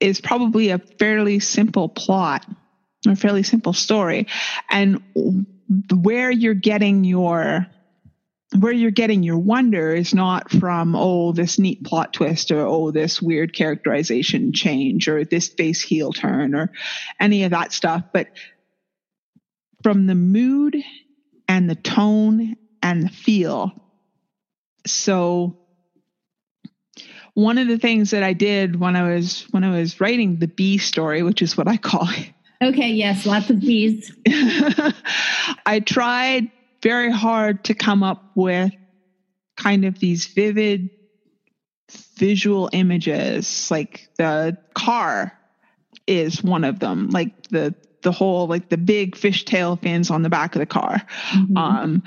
is 0.00 0.20
probably 0.20 0.70
a 0.70 0.78
fairly 0.78 1.40
simple 1.40 1.88
plot 1.88 2.46
or 3.06 3.16
fairly 3.16 3.42
simple 3.42 3.72
story 3.72 4.26
and 4.70 5.02
where 5.92 6.30
you're 6.30 6.54
getting 6.54 7.04
your 7.04 7.66
where 8.58 8.72
you're 8.72 8.90
getting 8.90 9.22
your 9.22 9.38
wonder 9.38 9.94
is 9.94 10.14
not 10.14 10.50
from 10.50 10.94
oh 10.94 11.32
this 11.32 11.58
neat 11.58 11.84
plot 11.84 12.12
twist 12.12 12.50
or 12.50 12.66
oh 12.66 12.90
this 12.90 13.20
weird 13.20 13.52
characterization 13.52 14.52
change 14.52 15.08
or 15.08 15.24
this 15.24 15.48
face 15.48 15.82
heel 15.82 16.12
turn 16.12 16.54
or 16.54 16.70
any 17.20 17.44
of 17.44 17.50
that 17.50 17.72
stuff 17.72 18.04
but 18.12 18.28
from 19.82 20.06
the 20.06 20.14
mood 20.14 20.76
and 21.48 21.68
the 21.68 21.74
tone 21.74 22.56
and 22.82 23.02
the 23.02 23.08
feel 23.08 23.72
so 24.86 25.58
one 27.34 27.58
of 27.58 27.66
the 27.66 27.78
things 27.78 28.10
that 28.10 28.22
I 28.22 28.32
did 28.32 28.78
when 28.78 28.94
I 28.94 29.14
was 29.14 29.42
when 29.50 29.64
I 29.64 29.76
was 29.76 30.00
writing 30.00 30.36
the 30.36 30.48
bee 30.48 30.78
story 30.78 31.22
which 31.22 31.42
is 31.42 31.56
what 31.56 31.66
I 31.66 31.76
call 31.76 32.08
it 32.10 32.30
Okay, 32.62 32.90
yes, 32.92 33.26
lots 33.26 33.50
of 33.50 33.60
bees. 33.60 34.10
I 35.66 35.82
tried 35.84 36.50
very 36.84 37.10
hard 37.10 37.64
to 37.64 37.74
come 37.74 38.02
up 38.02 38.22
with 38.34 38.70
kind 39.56 39.86
of 39.86 39.98
these 39.98 40.26
vivid 40.26 40.90
visual 42.16 42.68
images 42.72 43.70
like 43.70 44.08
the 44.18 44.56
car 44.74 45.32
is 46.06 46.44
one 46.44 46.62
of 46.62 46.78
them 46.78 47.08
like 47.08 47.48
the 47.48 47.74
the 48.02 48.12
whole 48.12 48.46
like 48.46 48.68
the 48.68 48.76
big 48.76 49.16
fishtail 49.16 49.80
fins 49.80 50.10
on 50.10 50.22
the 50.22 50.28
back 50.28 50.54
of 50.54 50.60
the 50.60 50.66
car 50.66 51.00
mm-hmm. 51.30 51.56
um 51.56 52.02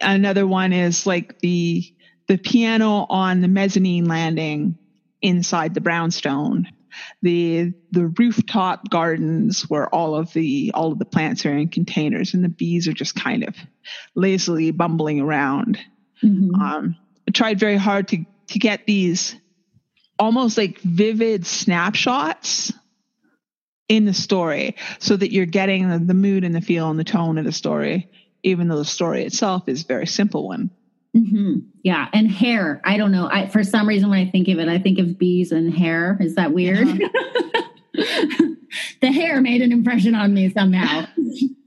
another 0.00 0.46
one 0.46 0.72
is 0.72 1.06
like 1.06 1.38
the 1.40 1.84
the 2.26 2.38
piano 2.38 3.06
on 3.10 3.42
the 3.42 3.48
mezzanine 3.48 4.06
landing 4.06 4.78
inside 5.20 5.74
the 5.74 5.82
brownstone 5.82 6.66
the 7.22 7.72
the 7.90 8.06
rooftop 8.06 8.90
gardens 8.90 9.62
where 9.62 9.88
all 9.88 10.14
of 10.14 10.32
the 10.32 10.70
all 10.74 10.92
of 10.92 10.98
the 10.98 11.04
plants 11.04 11.44
are 11.46 11.56
in 11.56 11.68
containers 11.68 12.34
and 12.34 12.44
the 12.44 12.48
bees 12.48 12.88
are 12.88 12.92
just 12.92 13.14
kind 13.14 13.44
of 13.44 13.54
lazily 14.14 14.70
bumbling 14.70 15.20
around. 15.20 15.78
Mm-hmm. 16.22 16.54
Um, 16.54 16.96
I 17.28 17.30
tried 17.30 17.58
very 17.58 17.76
hard 17.76 18.08
to 18.08 18.24
to 18.48 18.58
get 18.58 18.86
these 18.86 19.36
almost 20.18 20.56
like 20.56 20.78
vivid 20.80 21.46
snapshots 21.46 22.72
in 23.88 24.04
the 24.04 24.14
story 24.14 24.76
so 24.98 25.16
that 25.16 25.32
you're 25.32 25.46
getting 25.46 25.88
the, 25.88 25.98
the 25.98 26.14
mood 26.14 26.44
and 26.44 26.54
the 26.54 26.60
feel 26.60 26.88
and 26.90 26.98
the 26.98 27.04
tone 27.04 27.36
of 27.36 27.44
the 27.44 27.52
story 27.52 28.08
even 28.42 28.68
though 28.68 28.78
the 28.78 28.84
story 28.84 29.24
itself 29.24 29.68
is 29.68 29.82
a 29.82 29.86
very 29.86 30.06
simple 30.06 30.46
one 30.46 30.70
Mm-hmm. 31.14 31.58
Yeah, 31.82 32.08
and 32.12 32.30
hair. 32.30 32.80
I 32.84 32.96
don't 32.96 33.12
know. 33.12 33.28
I 33.30 33.46
for 33.46 33.62
some 33.62 33.88
reason 33.88 34.10
when 34.10 34.18
I 34.18 34.30
think 34.30 34.48
of 34.48 34.58
it, 34.58 34.68
I 34.68 34.78
think 34.78 34.98
of 34.98 35.18
bees 35.18 35.52
and 35.52 35.72
hair. 35.72 36.16
Is 36.20 36.34
that 36.34 36.52
weird? 36.52 36.88
Uh-huh. 36.88 37.08
the 39.00 39.12
hair 39.12 39.40
made 39.40 39.62
an 39.62 39.70
impression 39.70 40.14
on 40.14 40.34
me 40.34 40.50
somehow. 40.50 41.06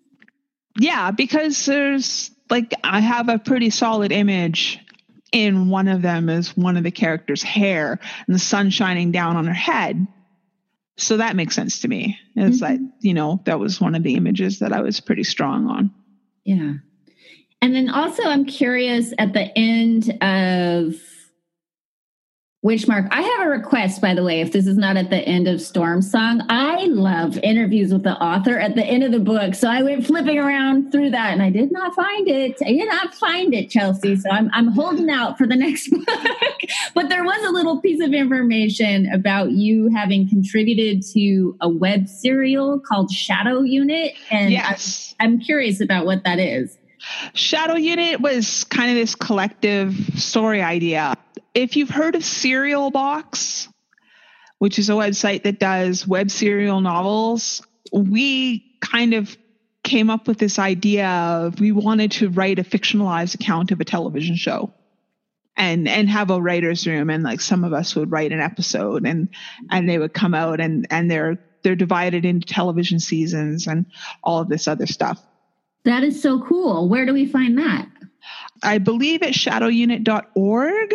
yeah, 0.80 1.12
because 1.12 1.66
there's 1.66 2.32
like 2.50 2.74
I 2.84 3.00
have 3.00 3.30
a 3.30 3.40
pretty 3.40 3.70
solid 3.70 4.12
image 4.12 4.80
in 5.32 5.70
one 5.70 5.88
of 5.88 6.02
them 6.02 6.30
is 6.30 6.56
one 6.56 6.78
of 6.78 6.84
the 6.84 6.92
characters' 6.92 7.44
hair 7.44 8.00
and 8.26 8.36
the 8.36 8.40
sun 8.40 8.70
shining 8.70 9.12
down 9.12 9.36
on 9.36 9.46
her 9.46 9.54
head. 9.54 10.08
So 10.98 11.18
that 11.18 11.36
makes 11.36 11.56
sense 11.56 11.82
to 11.82 11.88
me. 11.88 12.18
It's 12.36 12.62
mm-hmm. 12.62 12.66
like, 12.66 12.80
you 13.02 13.14
know, 13.14 13.42
that 13.46 13.60
was 13.60 13.80
one 13.80 13.94
of 13.94 14.04
the 14.04 14.16
images 14.16 14.60
that 14.60 14.74
I 14.74 14.82
was 14.82 15.00
pretty 15.00 15.24
strong 15.24 15.68
on. 15.68 15.92
Yeah. 16.44 16.74
And 17.62 17.76
then 17.76 17.90
also, 17.90 18.24
I'm 18.24 18.46
curious 18.46 19.14
at 19.18 19.34
the 19.34 19.58
end 19.58 20.10
of 20.22 20.96
Witchmark. 22.66 23.08
I 23.12 23.22
have 23.22 23.48
a 23.48 23.50
request, 23.50 24.02
by 24.02 24.14
the 24.14 24.24
way, 24.24 24.42
if 24.42 24.52
this 24.52 24.68
is 24.68 24.78
not 24.78 24.98
at 24.98 25.10
the 25.10 25.20
end 25.20 25.48
of 25.48 25.62
Storm 25.62 26.02
Song. 26.02 26.42
I 26.50 26.86
love 26.88 27.38
interviews 27.38 27.94
with 27.94 28.04
the 28.04 28.22
author 28.22 28.58
at 28.60 28.76
the 28.76 28.84
end 28.84 29.04
of 29.04 29.12
the 29.12 29.20
book. 29.20 29.56
So 29.56 29.70
I 29.70 29.84
went 29.84 30.06
flipping 30.06 30.38
around 30.38 30.92
through 30.92 31.12
that 31.12 31.32
and 31.32 31.42
I 31.42 31.50
did 31.50 31.72
not 31.72 31.94
find 31.96 32.28
it. 32.28 32.58
I 32.66 32.74
did 32.74 32.90
not 32.90 33.14
find 33.14 33.54
it, 33.54 33.70
Chelsea. 33.70 34.18
So 34.18 34.30
I'm, 34.30 34.50
I'm 34.54 34.68
holding 34.68 35.10
out 35.10 35.38
for 35.38 35.48
the 35.48 35.56
next 35.56 35.90
book. 35.92 36.62
but 36.94 37.10
there 37.10 37.24
was 37.24 37.42
a 37.48 37.52
little 37.52 37.80
piece 37.80 38.04
of 38.04 38.14
information 38.14 39.08
about 39.14 39.52
you 39.52 39.90
having 39.96 40.28
contributed 40.28 41.04
to 41.14 41.56
a 41.62 41.70
web 41.70 42.08
serial 42.08 42.80
called 42.80 43.12
Shadow 43.12 43.62
Unit. 43.62 44.14
And 44.30 44.52
yes. 44.52 45.16
I'm, 45.20 45.34
I'm 45.34 45.40
curious 45.40 45.80
about 45.80 46.06
what 46.06 46.24
that 46.26 46.40
is. 46.40 46.78
Shadow 47.34 47.76
Unit 47.76 48.22
was 48.22 48.64
kind 48.66 48.92
of 48.92 48.96
this 48.96 49.16
collective 49.16 49.96
story 50.16 50.62
idea. 50.62 51.16
If 51.54 51.76
you've 51.76 51.90
heard 51.90 52.16
of 52.16 52.24
Serial 52.24 52.92
Box, 52.92 53.68
which 54.60 54.80
is 54.80 54.90
a 54.90 54.94
website 54.94 55.44
that 55.44 55.60
does 55.60 56.08
web 56.08 56.32
serial 56.32 56.82
novels, 56.82 57.62
we 57.92 58.78
kind 58.82 59.14
of 59.14 59.36
came 59.84 60.10
up 60.10 60.28
with 60.28 60.38
this 60.38 60.60
idea 60.60 61.08
of 61.08 61.60
we 61.60 61.72
wanted 61.72 62.12
to 62.12 62.30
write 62.30 62.60
a 62.60 62.64
fictionalized 62.64 63.36
account 63.36 63.72
of 63.72 63.80
a 63.80 63.86
television 63.86 64.36
show 64.36 64.74
and 65.56 65.88
and 65.88 66.10
have 66.10 66.30
a 66.30 66.42
writer's 66.42 66.86
room 66.86 67.10
and 67.10 67.24
like 67.24 67.40
some 67.40 67.64
of 67.64 67.74
us 67.74 67.96
would 67.96 68.12
write 68.12 68.32
an 68.32 68.42
episode 68.42 69.06
and 69.06 69.30
and 69.72 69.90
they 69.90 69.98
would 69.98 70.14
come 70.14 70.34
out 70.34 70.60
and 70.60 70.88
and 70.92 71.10
they're 71.10 71.38
they're 71.64 71.76
divided 71.76 72.26
into 72.26 72.46
television 72.46 73.00
seasons 73.00 73.66
and 73.66 73.86
all 74.24 74.40
of 74.40 74.50
this 74.50 74.68
other 74.68 74.86
stuff 74.86 75.22
that 75.88 76.04
is 76.04 76.22
so 76.22 76.42
cool 76.42 76.88
where 76.88 77.06
do 77.06 77.14
we 77.14 77.26
find 77.26 77.58
that 77.58 77.88
i 78.64 78.78
believe 78.78 79.24
at 79.24 79.34
shadowunit.org 79.34 80.94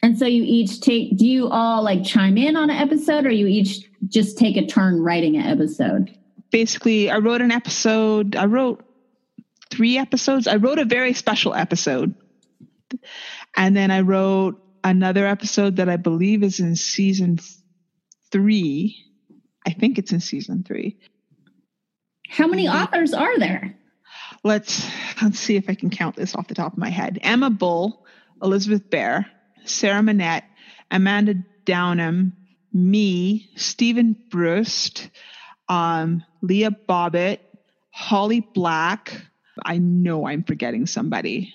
and 0.00 0.16
so 0.16 0.26
you 0.26 0.44
each 0.46 0.80
take, 0.80 1.16
do 1.16 1.26
you 1.26 1.48
all 1.48 1.82
like 1.82 2.04
chime 2.04 2.38
in 2.38 2.54
on 2.54 2.70
an 2.70 2.76
episode 2.76 3.26
or 3.26 3.30
you 3.30 3.48
each 3.48 3.90
just 4.06 4.38
take 4.38 4.56
a 4.56 4.64
turn 4.64 5.02
writing 5.02 5.36
an 5.36 5.42
episode? 5.42 6.16
Basically, 6.52 7.10
I 7.10 7.18
wrote 7.18 7.40
an 7.40 7.50
episode, 7.50 8.36
I 8.36 8.44
wrote 8.44 8.84
three 9.70 9.98
episodes. 9.98 10.46
I 10.46 10.56
wrote 10.56 10.78
a 10.78 10.84
very 10.84 11.12
special 11.12 11.54
episode. 11.54 12.14
And 13.56 13.76
then 13.76 13.90
I 13.90 14.00
wrote 14.00 14.62
another 14.84 15.26
episode 15.26 15.76
that 15.76 15.88
I 15.88 15.96
believe 15.96 16.42
is 16.42 16.60
in 16.60 16.76
season 16.76 17.38
three. 18.30 19.04
I 19.66 19.70
think 19.70 19.98
it's 19.98 20.12
in 20.12 20.20
season 20.20 20.64
three. 20.64 20.98
How 22.28 22.46
many 22.46 22.66
mm-hmm. 22.66 22.76
authors 22.76 23.12
are 23.12 23.38
there? 23.38 23.74
Let's 24.44 24.86
let's 25.22 25.38
see 25.38 25.56
if 25.56 25.68
I 25.68 25.74
can 25.74 25.90
count 25.90 26.16
this 26.16 26.34
off 26.34 26.48
the 26.48 26.54
top 26.54 26.72
of 26.72 26.78
my 26.78 26.90
head. 26.90 27.18
Emma 27.22 27.50
Bull, 27.50 28.06
Elizabeth 28.42 28.88
Bear, 28.88 29.26
Sarah 29.64 30.02
Monette, 30.02 30.44
Amanda 30.90 31.34
Downum, 31.66 32.32
me, 32.72 33.50
Steven 33.56 34.16
Brust, 34.30 35.10
um, 35.68 36.24
Leah 36.40 36.70
Bobet, 36.88 37.38
Holly 37.90 38.40
Black. 38.40 39.22
I 39.64 39.78
know 39.78 40.26
I'm 40.26 40.44
forgetting 40.44 40.86
somebody. 40.86 41.52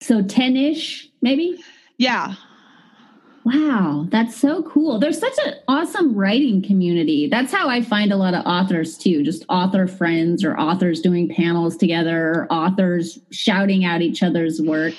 So 0.00 0.22
10 0.22 0.56
ish, 0.56 1.08
maybe? 1.20 1.62
Yeah. 1.98 2.34
Wow, 3.46 4.06
that's 4.10 4.36
so 4.36 4.62
cool. 4.64 4.98
There's 4.98 5.20
such 5.20 5.38
an 5.46 5.54
awesome 5.68 6.14
writing 6.14 6.62
community. 6.62 7.28
That's 7.28 7.52
how 7.52 7.68
I 7.68 7.80
find 7.80 8.12
a 8.12 8.16
lot 8.16 8.34
of 8.34 8.44
authors 8.44 8.98
too, 8.98 9.22
just 9.22 9.44
author 9.48 9.86
friends 9.86 10.44
or 10.44 10.58
authors 10.58 11.00
doing 11.00 11.28
panels 11.28 11.76
together, 11.76 12.32
or 12.32 12.52
authors 12.52 13.18
shouting 13.30 13.84
out 13.84 14.02
each 14.02 14.22
other's 14.22 14.60
work 14.60 14.94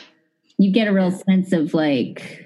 you 0.58 0.72
get 0.72 0.88
a 0.88 0.94
real 0.94 1.12
sense 1.12 1.54
of 1.54 1.74
like 1.74 2.44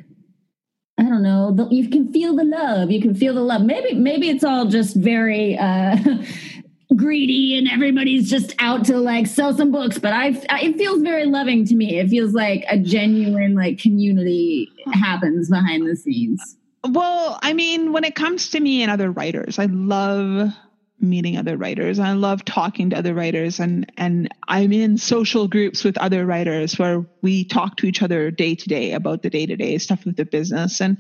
I 0.97 1.03
don't 1.03 1.23
know. 1.23 1.67
You 1.71 1.89
can 1.89 2.13
feel 2.13 2.35
the 2.35 2.43
love. 2.43 2.91
You 2.91 3.01
can 3.01 3.15
feel 3.15 3.33
the 3.33 3.41
love. 3.41 3.63
Maybe 3.63 3.95
maybe 3.95 4.29
it's 4.29 4.43
all 4.43 4.65
just 4.65 4.95
very 4.95 5.57
uh, 5.57 5.97
greedy 6.95 7.57
and 7.57 7.69
everybody's 7.69 8.29
just 8.29 8.53
out 8.59 8.85
to 8.85 8.97
like 8.97 9.27
sell 9.27 9.55
some 9.55 9.71
books. 9.71 9.97
But 9.97 10.13
I, 10.13 10.27
it 10.61 10.77
feels 10.77 11.01
very 11.01 11.25
loving 11.25 11.65
to 11.65 11.75
me. 11.75 11.99
It 11.99 12.09
feels 12.09 12.33
like 12.33 12.65
a 12.69 12.77
genuine 12.77 13.55
like 13.55 13.79
community 13.79 14.69
happens 14.93 15.49
behind 15.49 15.89
the 15.89 15.95
scenes. 15.95 16.57
Well, 16.87 17.39
I 17.41 17.53
mean, 17.53 17.91
when 17.91 18.03
it 18.03 18.15
comes 18.15 18.49
to 18.51 18.59
me 18.59 18.81
and 18.81 18.91
other 18.91 19.11
writers, 19.11 19.59
I 19.59 19.65
love 19.65 20.51
meeting 20.99 21.37
other 21.37 21.57
writers. 21.57 21.99
I 21.99 22.13
love 22.13 22.45
talking 22.45 22.91
to 22.91 22.97
other 22.97 23.13
writers 23.13 23.59
and 23.59 23.91
and 23.97 24.29
I'm 24.47 24.71
in 24.71 24.97
social 24.97 25.47
groups 25.47 25.83
with 25.83 25.97
other 25.97 26.25
writers 26.25 26.77
where 26.77 27.05
we 27.21 27.43
talk 27.43 27.77
to 27.77 27.87
each 27.87 28.01
other 28.01 28.29
day 28.29 28.55
to 28.55 28.67
day 28.69 28.93
about 28.93 29.23
the 29.23 29.29
day-to-day 29.29 29.79
stuff 29.79 30.05
of 30.05 30.15
the 30.15 30.25
business 30.25 30.79
and 30.79 30.97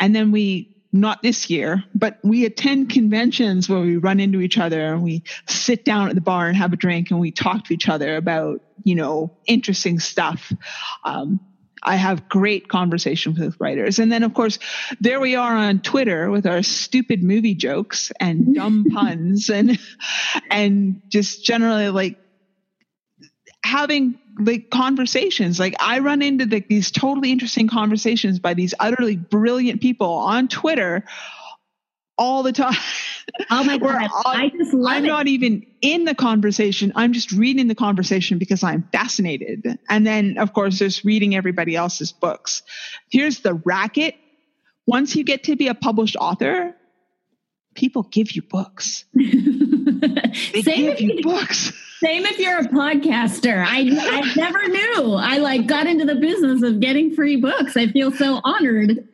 and 0.00 0.16
then 0.16 0.32
we 0.32 0.74
not 0.92 1.22
this 1.22 1.48
year, 1.48 1.84
but 1.94 2.18
we 2.22 2.44
attend 2.44 2.90
conventions 2.90 3.68
where 3.68 3.80
we 3.80 3.96
run 3.96 4.18
into 4.18 4.40
each 4.40 4.58
other 4.58 4.92
and 4.92 5.02
we 5.02 5.22
sit 5.46 5.84
down 5.84 6.08
at 6.08 6.14
the 6.14 6.20
bar 6.20 6.48
and 6.48 6.56
have 6.56 6.72
a 6.72 6.76
drink 6.76 7.10
and 7.10 7.20
we 7.20 7.30
talk 7.30 7.64
to 7.64 7.74
each 7.74 7.88
other 7.88 8.16
about, 8.16 8.60
you 8.82 8.94
know, 8.94 9.30
interesting 9.46 10.00
stuff. 10.00 10.52
Um, 11.04 11.40
I 11.82 11.96
have 11.96 12.28
great 12.28 12.68
conversations 12.68 13.38
with 13.38 13.58
writers. 13.58 13.98
And 13.98 14.12
then, 14.12 14.22
of 14.22 14.34
course, 14.34 14.58
there 15.00 15.20
we 15.20 15.36
are 15.36 15.54
on 15.54 15.80
Twitter 15.80 16.30
with 16.30 16.46
our 16.46 16.62
stupid 16.62 17.22
movie 17.22 17.54
jokes 17.54 18.12
and 18.20 18.54
dumb 18.54 18.84
puns 18.92 19.48
and, 19.48 19.78
and 20.50 21.00
just 21.08 21.44
generally 21.44 21.88
like 21.88 22.18
having 23.64 24.18
like 24.38 24.70
conversations. 24.70 25.58
Like 25.58 25.74
I 25.80 25.98
run 26.00 26.22
into 26.22 26.46
the, 26.46 26.60
these 26.68 26.90
totally 26.90 27.32
interesting 27.32 27.68
conversations 27.68 28.38
by 28.38 28.54
these 28.54 28.74
utterly 28.78 29.16
brilliant 29.16 29.80
people 29.80 30.08
on 30.08 30.48
Twitter 30.48 31.04
all 32.16 32.42
the 32.42 32.52
time. 32.52 32.76
Oh 33.50 33.64
my 33.64 33.78
god! 33.78 34.08
I 34.26 34.50
just 34.56 34.74
love 34.74 34.92
I'm 34.96 35.04
it. 35.04 35.08
not 35.08 35.26
even 35.26 35.66
in 35.80 36.04
the 36.04 36.14
conversation. 36.14 36.92
I'm 36.96 37.12
just 37.12 37.32
reading 37.32 37.66
the 37.68 37.74
conversation 37.74 38.38
because 38.38 38.62
I'm 38.62 38.88
fascinated. 38.92 39.78
And 39.88 40.06
then, 40.06 40.36
of 40.38 40.52
course, 40.52 40.78
there's 40.78 41.04
reading 41.04 41.34
everybody 41.34 41.76
else's 41.76 42.12
books. 42.12 42.62
Here's 43.10 43.40
the 43.40 43.54
racket: 43.54 44.16
once 44.86 45.16
you 45.16 45.24
get 45.24 45.44
to 45.44 45.56
be 45.56 45.68
a 45.68 45.74
published 45.74 46.16
author, 46.16 46.74
people 47.74 48.02
give 48.02 48.32
you 48.32 48.42
books. 48.42 49.04
they 49.14 50.62
Same 50.62 50.62
give 50.62 50.94
if 50.94 51.00
you 51.00 51.12
you- 51.16 51.22
books. 51.22 51.72
Same 52.02 52.24
if 52.24 52.38
you're 52.38 52.58
a 52.58 52.64
podcaster. 52.64 53.62
I 53.66 53.80
I 53.80 54.34
never 54.34 54.68
knew. 54.68 55.12
I 55.14 55.36
like 55.38 55.66
got 55.66 55.86
into 55.86 56.06
the 56.06 56.14
business 56.14 56.62
of 56.62 56.80
getting 56.80 57.14
free 57.14 57.36
books. 57.36 57.76
I 57.76 57.88
feel 57.88 58.10
so 58.10 58.40
honored. 58.42 59.06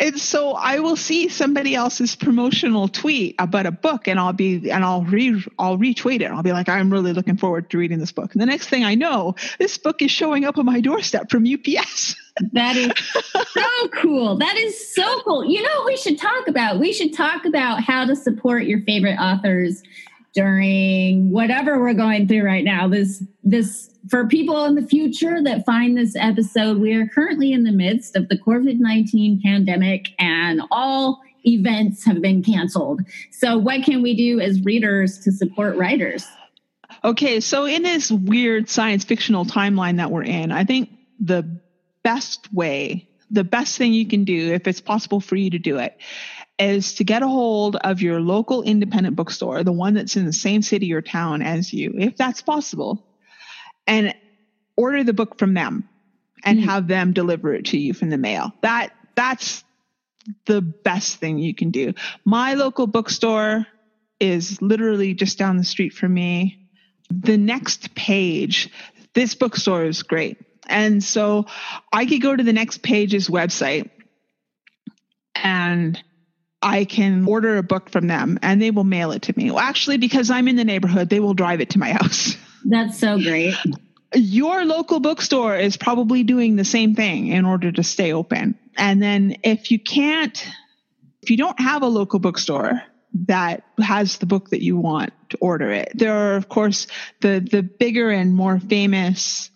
And 0.00 0.18
so 0.18 0.52
I 0.52 0.80
will 0.80 0.96
see 0.96 1.28
somebody 1.28 1.74
else's 1.74 2.16
promotional 2.16 2.88
tweet 2.88 3.34
about 3.38 3.66
a 3.66 3.70
book 3.70 4.08
and 4.08 4.18
I'll 4.18 4.32
be 4.32 4.70
and 4.70 4.84
I'll 4.84 5.02
re 5.02 5.44
I'll 5.58 5.76
retweet 5.76 6.22
it. 6.22 6.30
I'll 6.30 6.42
be 6.42 6.52
like, 6.52 6.68
I'm 6.68 6.90
really 6.90 7.12
looking 7.12 7.36
forward 7.36 7.68
to 7.70 7.78
reading 7.78 7.98
this 7.98 8.12
book. 8.12 8.32
And 8.32 8.40
the 8.40 8.46
next 8.46 8.68
thing 8.68 8.84
I 8.84 8.94
know, 8.94 9.34
this 9.58 9.76
book 9.76 10.00
is 10.00 10.10
showing 10.10 10.44
up 10.44 10.56
on 10.56 10.64
my 10.64 10.80
doorstep 10.80 11.30
from 11.30 11.44
UPS. 11.46 12.16
That 12.52 12.76
is 12.76 12.92
so 13.52 13.88
cool. 13.94 14.36
That 14.38 14.56
is 14.56 14.94
so 14.94 15.20
cool. 15.20 15.44
You 15.44 15.62
know 15.62 15.78
what 15.78 15.86
we 15.86 15.96
should 15.96 16.18
talk 16.18 16.48
about? 16.48 16.80
We 16.80 16.92
should 16.92 17.12
talk 17.12 17.44
about 17.44 17.82
how 17.82 18.06
to 18.06 18.16
support 18.16 18.64
your 18.64 18.80
favorite 18.80 19.18
authors 19.18 19.82
during 20.34 21.30
whatever 21.30 21.80
we're 21.80 21.94
going 21.94 22.26
through 22.28 22.42
right 22.42 22.64
now. 22.64 22.88
This 22.88 23.22
this 23.42 23.90
for 24.10 24.26
people 24.26 24.64
in 24.66 24.74
the 24.74 24.86
future 24.86 25.42
that 25.42 25.64
find 25.64 25.96
this 25.96 26.14
episode, 26.16 26.78
we 26.78 26.92
are 26.94 27.06
currently 27.06 27.52
in 27.52 27.64
the 27.64 27.72
midst 27.72 28.16
of 28.16 28.28
the 28.28 28.36
COVID-19 28.36 29.42
pandemic 29.42 30.10
and 30.18 30.60
all 30.70 31.22
events 31.46 32.04
have 32.04 32.20
been 32.20 32.42
canceled. 32.42 33.00
So 33.30 33.56
what 33.56 33.82
can 33.82 34.02
we 34.02 34.14
do 34.14 34.40
as 34.40 34.62
readers 34.62 35.18
to 35.20 35.32
support 35.32 35.76
writers? 35.76 36.26
Okay, 37.02 37.40
so 37.40 37.64
in 37.64 37.82
this 37.82 38.10
weird 38.10 38.68
science 38.68 39.04
fictional 39.04 39.44
timeline 39.44 39.98
that 39.98 40.10
we're 40.10 40.24
in, 40.24 40.52
I 40.52 40.64
think 40.64 40.90
the 41.20 41.60
best 42.02 42.52
way, 42.52 43.08
the 43.30 43.44
best 43.44 43.76
thing 43.76 43.92
you 43.92 44.06
can 44.06 44.24
do, 44.24 44.52
if 44.52 44.66
it's 44.66 44.80
possible 44.80 45.20
for 45.20 45.36
you 45.36 45.50
to 45.50 45.58
do 45.58 45.78
it, 45.78 45.98
is 46.58 46.94
to 46.94 47.04
get 47.04 47.22
a 47.22 47.28
hold 47.28 47.76
of 47.76 48.00
your 48.02 48.20
local 48.20 48.62
independent 48.62 49.16
bookstore, 49.16 49.64
the 49.64 49.72
one 49.72 49.94
that's 49.94 50.16
in 50.16 50.24
the 50.24 50.32
same 50.32 50.62
city 50.62 50.92
or 50.92 51.02
town 51.02 51.42
as 51.42 51.72
you, 51.72 51.94
if 51.98 52.16
that's 52.16 52.42
possible, 52.42 53.04
and 53.86 54.14
order 54.76 55.04
the 55.04 55.12
book 55.12 55.38
from 55.38 55.54
them 55.54 55.88
and 56.44 56.58
Mhm. 56.58 56.64
have 56.64 56.86
them 56.86 57.12
deliver 57.12 57.54
it 57.54 57.66
to 57.66 57.78
you 57.78 57.92
from 57.92 58.10
the 58.10 58.18
mail. 58.18 58.52
That 58.62 58.92
that's 59.16 59.64
the 60.46 60.62
best 60.62 61.16
thing 61.16 61.38
you 61.38 61.54
can 61.54 61.70
do. 61.70 61.92
My 62.24 62.54
local 62.54 62.86
bookstore 62.86 63.66
is 64.20 64.60
literally 64.62 65.14
just 65.14 65.38
down 65.38 65.56
the 65.56 65.64
street 65.64 65.92
from 65.92 66.14
me. 66.14 66.58
The 67.10 67.36
next 67.36 67.94
page, 67.94 68.70
this 69.12 69.34
bookstore 69.34 69.84
is 69.84 70.02
great. 70.02 70.38
And 70.66 71.04
so 71.04 71.46
I 71.92 72.06
could 72.06 72.22
go 72.22 72.34
to 72.34 72.42
the 72.42 72.52
next 72.52 72.82
page's 72.82 73.28
website 73.28 73.90
and 75.34 76.02
I 76.64 76.86
can 76.86 77.26
order 77.28 77.58
a 77.58 77.62
book 77.62 77.90
from 77.90 78.06
them 78.06 78.38
and 78.42 78.60
they 78.60 78.70
will 78.70 78.84
mail 78.84 79.12
it 79.12 79.22
to 79.22 79.34
me. 79.36 79.50
Well, 79.50 79.60
actually, 79.60 79.98
because 79.98 80.30
I'm 80.30 80.48
in 80.48 80.56
the 80.56 80.64
neighborhood, 80.64 81.10
they 81.10 81.20
will 81.20 81.34
drive 81.34 81.60
it 81.60 81.70
to 81.70 81.78
my 81.78 81.92
house. 82.00 82.36
That's 82.64 82.98
so 82.98 83.18
great. 83.18 83.54
your 84.14 84.64
local 84.64 84.98
bookstore 84.98 85.56
is 85.56 85.76
probably 85.76 86.22
doing 86.22 86.56
the 86.56 86.64
same 86.64 86.94
thing 86.94 87.28
in 87.28 87.44
order 87.44 87.70
to 87.70 87.82
stay 87.82 88.12
open. 88.12 88.58
And 88.76 89.02
then 89.02 89.36
if 89.44 89.70
you 89.70 89.78
can't, 89.78 90.42
if 91.22 91.30
you 91.30 91.36
don't 91.36 91.60
have 91.60 91.82
a 91.82 91.88
local 91.88 92.18
bookstore 92.18 92.82
that 93.26 93.62
has 93.80 94.16
the 94.18 94.26
book 94.26 94.48
that 94.50 94.62
you 94.62 94.78
want 94.78 95.12
to 95.28 95.38
order 95.42 95.70
it, 95.70 95.92
there 95.94 96.14
are, 96.14 96.36
of 96.36 96.48
course, 96.48 96.86
the, 97.20 97.46
the 97.48 97.62
bigger 97.62 98.10
and 98.10 98.34
more 98.34 98.58
famous 98.58 99.50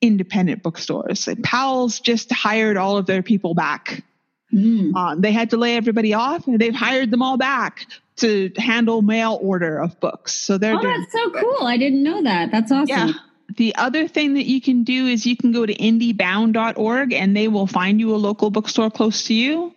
independent 0.00 0.62
bookstores. 0.62 1.26
Like 1.26 1.42
Powell's 1.42 2.00
just 2.00 2.32
hired 2.32 2.76
all 2.76 2.96
of 2.96 3.06
their 3.06 3.22
people 3.22 3.54
back. 3.54 4.04
Mm. 4.52 4.94
Um, 4.94 5.20
they 5.20 5.32
had 5.32 5.50
to 5.50 5.56
lay 5.56 5.76
everybody 5.76 6.14
off 6.14 6.46
and 6.46 6.58
they've 6.58 6.74
hired 6.74 7.10
them 7.10 7.22
all 7.22 7.36
back 7.36 7.86
to 8.16 8.50
handle 8.56 9.02
mail 9.02 9.38
order 9.40 9.78
of 9.78 9.98
books. 10.00 10.34
So 10.34 10.58
they're 10.58 10.76
Oh, 10.76 10.82
that's 10.82 11.12
so 11.12 11.30
cool. 11.30 11.66
I 11.66 11.76
didn't 11.76 12.02
know 12.02 12.22
that. 12.22 12.50
That's 12.50 12.72
awesome. 12.72 12.88
Yeah. 12.88 13.12
The 13.56 13.74
other 13.76 14.08
thing 14.08 14.34
that 14.34 14.44
you 14.44 14.60
can 14.60 14.84
do 14.84 15.06
is 15.06 15.26
you 15.26 15.36
can 15.36 15.52
go 15.52 15.64
to 15.64 15.74
indiebound.org 15.74 17.12
and 17.12 17.36
they 17.36 17.48
will 17.48 17.66
find 17.66 18.00
you 18.00 18.14
a 18.14 18.16
local 18.16 18.50
bookstore 18.50 18.90
close 18.90 19.24
to 19.24 19.34
you 19.34 19.74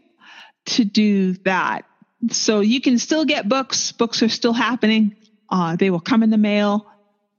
to 0.66 0.84
do 0.84 1.34
that. 1.46 1.86
So 2.30 2.60
you 2.60 2.82
can 2.82 3.00
still 3.00 3.26
get 3.26 3.48
books. 3.48 3.92
Books 3.94 4.22
are 4.24 4.30
still 4.30 4.54
happening. 4.54 5.16
Uh, 5.50 5.76
they 5.76 5.90
will 5.90 6.00
come 6.00 6.24
in 6.24 6.30
the 6.30 6.38
mail 6.38 6.91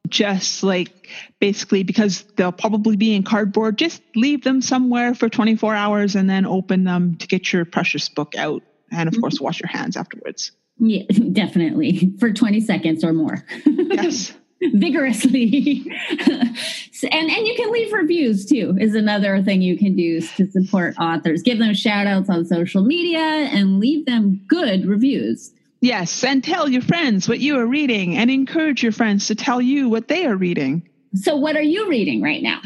just 0.09 0.63
like 0.63 1.09
basically 1.41 1.83
because 1.83 2.23
they'll 2.37 2.53
probably 2.53 2.97
be 2.97 3.15
in 3.15 3.23
cardboard. 3.23 3.79
Just 3.79 4.03
leave 4.15 4.45
them 4.45 4.61
somewhere 4.61 5.15
for 5.15 5.29
24 5.29 5.75
hours 5.75 6.15
and 6.15 6.29
then 6.29 6.47
open 6.47 6.85
them 6.85 7.17
to 7.17 7.27
get 7.27 7.53
your 7.53 7.65
precious 7.65 8.09
book 8.09 8.35
out. 8.37 8.63
And 8.91 9.09
of 9.09 9.15
mm-hmm. 9.15 9.23
course, 9.23 9.41
wash 9.41 9.61
your 9.61 9.69
hands 9.69 9.97
afterwards. 9.97 10.53
Yeah, 10.79 11.05
definitely 11.33 12.15
for 12.19 12.33
20 12.33 12.61
seconds 12.61 13.05
or 13.05 13.13
more. 13.13 13.45
Yes. 13.93 14.33
vigorously 14.75 15.85
and 16.19 17.31
and 17.31 17.47
you 17.47 17.55
can 17.57 17.71
leave 17.73 17.93
reviews 17.93 18.47
too 18.47 18.75
is 18.81 18.95
another 18.95 19.43
thing 19.43 19.61
you 19.61 19.77
can 19.77 19.95
do 19.95 20.21
to 20.21 20.51
support 20.51 20.95
authors 20.99 21.43
give 21.43 21.59
them 21.59 21.75
shout 21.75 22.07
outs 22.07 22.31
on 22.31 22.47
social 22.47 22.83
media 22.83 23.19
and 23.19 23.81
leave 23.81 24.07
them 24.07 24.41
good 24.49 24.87
reviews 24.87 25.53
yes 25.83 26.24
and 26.24 26.43
tell 26.43 26.68
your 26.68 26.80
friends 26.80 27.28
what 27.28 27.39
you 27.39 27.59
are 27.59 27.66
reading 27.66 28.16
and 28.16 28.30
encourage 28.30 28.83
your 28.83 28.93
friends 28.93 29.26
to 29.26 29.35
tell 29.35 29.61
you 29.61 29.89
what 29.91 30.09
they 30.09 30.24
are 30.24 30.37
reading 30.37 30.89
so 31.14 31.37
what 31.37 31.55
are 31.57 31.62
you 31.62 31.89
reading 31.91 32.22
right 32.22 32.43
now 32.43 32.61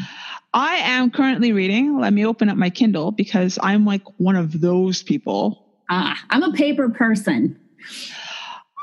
i 0.53 0.77
am 0.77 1.11
currently 1.11 1.51
reading 1.51 1.99
let 1.99 2.13
me 2.13 2.25
open 2.25 2.47
up 2.47 2.55
my 2.55 2.69
kindle 2.69 3.11
because 3.11 3.59
i'm 3.61 3.85
like 3.85 4.03
one 4.17 4.37
of 4.37 4.61
those 4.61 5.03
people 5.03 5.65
ah 5.89 6.17
i'm 6.29 6.43
a 6.43 6.53
paper 6.53 6.89
person 6.89 7.59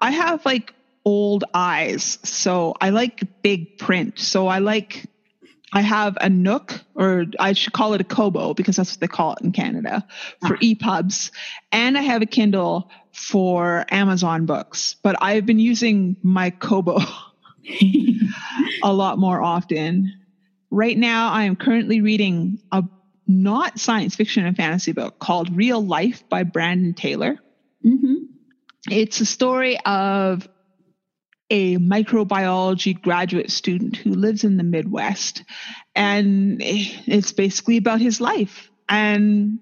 i 0.03 0.11
have 0.11 0.45
like 0.45 0.75
old 1.05 1.45
eyes. 1.53 2.19
So 2.23 2.75
I 2.81 2.91
like 2.91 3.43
big 3.43 3.79
print. 3.79 4.19
So 4.19 4.49
I 4.49 4.59
like, 4.59 5.05
I 5.73 5.81
have 5.81 6.17
a 6.21 6.29
Nook, 6.29 6.81
or 6.95 7.27
I 7.39 7.53
should 7.53 7.73
call 7.73 7.95
it 7.95 8.01
a 8.01 8.05
Kobo 8.05 8.55
because 8.55 8.77
that's 8.77 8.93
what 8.93 9.01
they 9.01 9.09
call 9.09 9.33
it 9.35 9.41
in 9.43 9.53
Canada 9.53 10.07
for 10.41 10.55
ah. 10.55 10.59
EPUBs. 10.63 11.31
And 11.73 11.99
I 11.99 12.03
have 12.03 12.23
a 12.23 12.27
Kindle 12.27 12.91
for 13.15 13.87
Amazon 13.91 14.47
books. 14.47 14.97
But 15.03 15.17
I've 15.23 15.47
been 15.47 15.59
using 15.59 16.17
my 16.23 16.51
Kobo 16.51 16.99
a 18.83 18.93
lot 18.93 19.19
more 19.19 19.41
often. 19.41 20.13
Right 20.71 20.99
now, 20.99 21.31
I 21.31 21.45
am 21.45 21.57
currently 21.57 22.01
reading 22.01 22.59
a 22.73 22.85
not 23.27 23.79
science 23.79 24.15
fiction 24.15 24.45
and 24.45 24.57
fantasy 24.57 24.93
book 24.93 25.19
called 25.19 25.57
Real 25.57 25.85
Life 25.85 26.29
by 26.29 26.43
Brandon 26.43 26.93
Taylor. 26.93 27.39
Mm-hmm. 27.85 28.15
It's 28.91 29.21
a 29.21 29.27
story 29.27 29.79
of 29.87 30.47
a 31.51 31.79
microbiology 31.79 33.01
graduate 33.01 33.51
student 33.51 33.97
who 33.97 34.11
lives 34.11 34.45
in 34.45 34.57
the 34.57 34.65
Midwest. 34.65 35.45
And 35.95 36.59
it's 36.61 37.33
basically 37.33 37.77
about 37.77 38.01
his 38.01 38.21
life. 38.21 38.71
And 38.89 39.61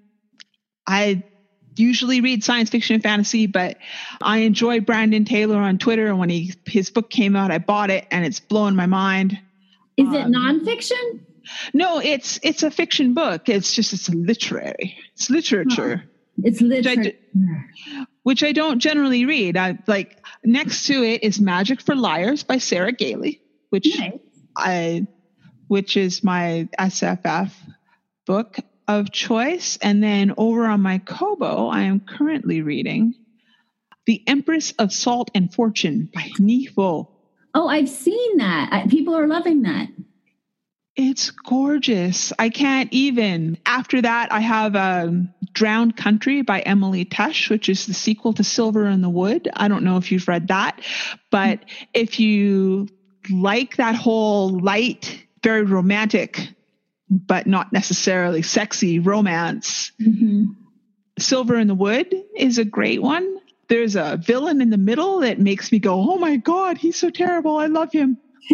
I 0.87 1.23
usually 1.75 2.21
read 2.21 2.43
science 2.43 2.69
fiction 2.69 2.95
and 2.95 3.03
fantasy, 3.03 3.47
but 3.47 3.77
I 4.21 4.39
enjoy 4.39 4.79
Brandon 4.81 5.25
Taylor 5.25 5.57
on 5.57 5.77
Twitter. 5.77 6.07
And 6.07 6.19
when 6.19 6.29
he 6.29 6.53
his 6.65 6.89
book 6.89 7.09
came 7.09 7.35
out, 7.35 7.51
I 7.51 7.57
bought 7.57 7.89
it 7.89 8.07
and 8.11 8.25
it's 8.25 8.39
blowing 8.39 8.75
my 8.75 8.85
mind. 8.85 9.39
Is 9.97 10.07
um, 10.07 10.15
it 10.15 10.25
nonfiction? 10.27 11.21
No, 11.73 11.99
it's 11.99 12.39
it's 12.43 12.63
a 12.63 12.71
fiction 12.71 13.13
book. 13.13 13.49
It's 13.49 13.73
just 13.73 13.93
it's 13.93 14.09
literary. 14.09 14.97
It's 15.13 15.29
literature. 15.29 16.03
It's 16.41 16.61
literature. 16.61 17.13
Which, 17.33 18.07
which 18.23 18.43
I, 18.43 18.53
don't 18.53 18.79
generally 18.79 19.25
read. 19.25 19.57
I 19.57 19.77
like 19.87 20.17
next 20.43 20.87
to 20.87 21.03
it 21.03 21.23
is 21.23 21.39
Magic 21.39 21.81
for 21.81 21.95
Liars 21.95 22.43
by 22.43 22.57
Sarah 22.57 22.91
Gailey, 22.91 23.41
which 23.69 23.97
nice. 23.99 24.13
I 24.57 25.07
which 25.67 25.97
is 25.97 26.23
my 26.23 26.67
SFF 26.79 27.51
book 28.25 28.57
of 28.87 29.11
choice. 29.11 29.77
And 29.81 30.03
then 30.03 30.33
over 30.37 30.65
on 30.65 30.81
my 30.81 30.99
Kobo, 30.99 31.67
I 31.67 31.81
am 31.81 31.99
currently 31.99 32.61
reading 32.61 33.15
The 34.05 34.23
Empress 34.27 34.73
of 34.79 34.91
Salt 34.91 35.31
and 35.33 35.53
Fortune 35.53 36.09
by 36.13 36.29
Nhi 36.39 36.73
Vo. 36.73 37.09
Oh, 37.53 37.67
I've 37.67 37.89
seen 37.89 38.37
that. 38.37 38.87
People 38.89 39.15
are 39.15 39.27
loving 39.27 39.61
that. 39.63 39.89
It's 40.95 41.31
gorgeous. 41.31 42.31
I 42.37 42.49
can't 42.49 42.91
even. 42.93 43.57
After 43.65 44.01
that, 44.01 44.31
I 44.31 44.41
have 44.41 44.75
um, 44.75 45.33
Drowned 45.51 45.97
Country 45.97 46.43
by 46.43 46.59
Emily 46.61 47.03
Tesh, 47.05 47.49
which 47.49 47.67
is 47.67 47.87
the 47.87 47.95
sequel 47.95 48.33
to 48.33 48.43
Silver 48.43 48.85
in 48.85 49.01
the 49.01 49.09
Wood. 49.09 49.49
I 49.55 49.67
don't 49.67 49.83
know 49.83 49.97
if 49.97 50.11
you've 50.11 50.27
read 50.27 50.49
that, 50.49 50.81
but 51.31 51.59
if 51.93 52.19
you 52.19 52.87
like 53.31 53.77
that 53.77 53.95
whole 53.95 54.59
light, 54.59 55.19
very 55.43 55.63
romantic, 55.63 56.49
but 57.09 57.47
not 57.47 57.73
necessarily 57.73 58.41
sexy 58.41 58.99
romance, 58.99 59.91
mm-hmm. 60.01 60.45
Silver 61.19 61.57
in 61.57 61.67
the 61.67 61.75
Wood 61.75 62.13
is 62.35 62.57
a 62.57 62.65
great 62.65 63.01
one. 63.01 63.37
There's 63.67 63.95
a 63.95 64.17
villain 64.17 64.61
in 64.61 64.69
the 64.69 64.77
middle 64.77 65.19
that 65.19 65.39
makes 65.39 65.71
me 65.71 65.79
go, 65.79 66.11
oh 66.11 66.17
my 66.17 66.37
God, 66.37 66.77
he's 66.77 66.97
so 66.97 67.09
terrible. 67.09 67.57
I 67.57 67.67
love 67.67 67.91
him. 67.91 68.17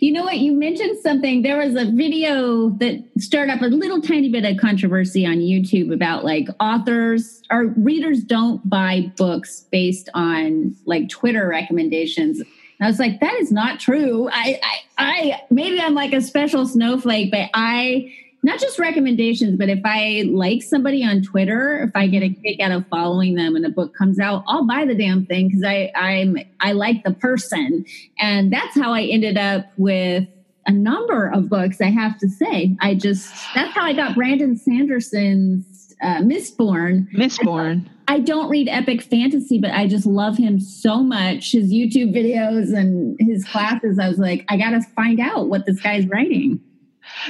you 0.00 0.12
know 0.12 0.24
what? 0.24 0.38
You 0.38 0.52
mentioned 0.52 0.98
something. 0.98 1.42
There 1.42 1.56
was 1.56 1.74
a 1.74 1.90
video 1.90 2.70
that 2.80 3.04
stirred 3.18 3.50
up 3.50 3.62
a 3.62 3.66
little 3.66 4.00
tiny 4.00 4.28
bit 4.30 4.44
of 4.44 4.56
controversy 4.58 5.24
on 5.24 5.36
YouTube 5.36 5.92
about 5.92 6.24
like 6.24 6.48
authors 6.60 7.42
or 7.50 7.66
readers 7.76 8.22
don't 8.22 8.68
buy 8.68 9.12
books 9.16 9.66
based 9.70 10.08
on 10.14 10.74
like 10.84 11.08
Twitter 11.08 11.46
recommendations. 11.48 12.42
I 12.80 12.86
was 12.86 12.98
like, 12.98 13.20
that 13.20 13.34
is 13.34 13.50
not 13.50 13.80
true. 13.80 14.28
I, 14.30 14.60
I, 14.62 14.78
I, 14.98 15.42
maybe 15.50 15.80
I'm 15.80 15.94
like 15.94 16.12
a 16.12 16.20
special 16.20 16.66
snowflake, 16.66 17.30
but 17.30 17.50
I 17.54 18.12
not 18.42 18.60
just 18.60 18.78
recommendations, 18.78 19.58
but 19.58 19.68
if 19.68 19.80
I 19.84 20.24
like 20.28 20.62
somebody 20.62 21.04
on 21.04 21.22
Twitter, 21.22 21.82
if 21.82 21.90
I 21.94 22.06
get 22.06 22.22
a 22.22 22.26
mm-hmm. 22.26 22.40
kick 22.42 22.60
out 22.60 22.70
of 22.70 22.86
following 22.88 23.34
them 23.34 23.56
and 23.56 23.66
a 23.66 23.68
book 23.68 23.94
comes 23.96 24.20
out, 24.20 24.44
I'll 24.46 24.66
buy 24.66 24.84
the 24.84 24.94
damn 24.94 25.26
thing 25.26 25.48
because 25.48 25.64
I 25.64 25.90
I'm 25.96 26.38
I 26.60 26.72
like 26.72 27.02
the 27.02 27.12
person. 27.12 27.84
And 28.18 28.52
that's 28.52 28.74
how 28.76 28.92
I 28.92 29.02
ended 29.02 29.36
up 29.36 29.66
with 29.76 30.28
a 30.66 30.72
number 30.72 31.28
of 31.28 31.48
books, 31.48 31.80
I 31.80 31.90
have 31.90 32.18
to 32.18 32.28
say. 32.28 32.76
I 32.80 32.94
just 32.94 33.32
that's 33.54 33.72
how 33.72 33.82
I 33.82 33.92
got 33.92 34.14
Brandon 34.14 34.56
Sanderson's 34.56 35.77
uh, 36.02 36.18
Mistborn. 36.18 37.10
Mistborn. 37.12 37.88
I, 38.06 38.14
I 38.14 38.20
don't 38.20 38.48
read 38.48 38.68
epic 38.68 39.02
fantasy, 39.02 39.58
but 39.58 39.70
I 39.70 39.86
just 39.86 40.06
love 40.06 40.36
him 40.36 40.60
so 40.60 41.02
much. 41.02 41.52
His 41.52 41.72
YouTube 41.72 42.14
videos 42.14 42.76
and 42.76 43.16
his 43.20 43.44
classes. 43.44 43.98
I 43.98 44.08
was 44.08 44.18
like, 44.18 44.44
I 44.48 44.56
got 44.56 44.70
to 44.70 44.80
find 44.96 45.20
out 45.20 45.48
what 45.48 45.66
this 45.66 45.80
guy's 45.80 46.06
writing. 46.06 46.60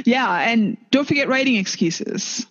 Yeah, 0.05 0.41
and 0.41 0.77
don't 0.91 1.07
forget 1.07 1.29
writing 1.29 1.57
excuses. 1.57 2.47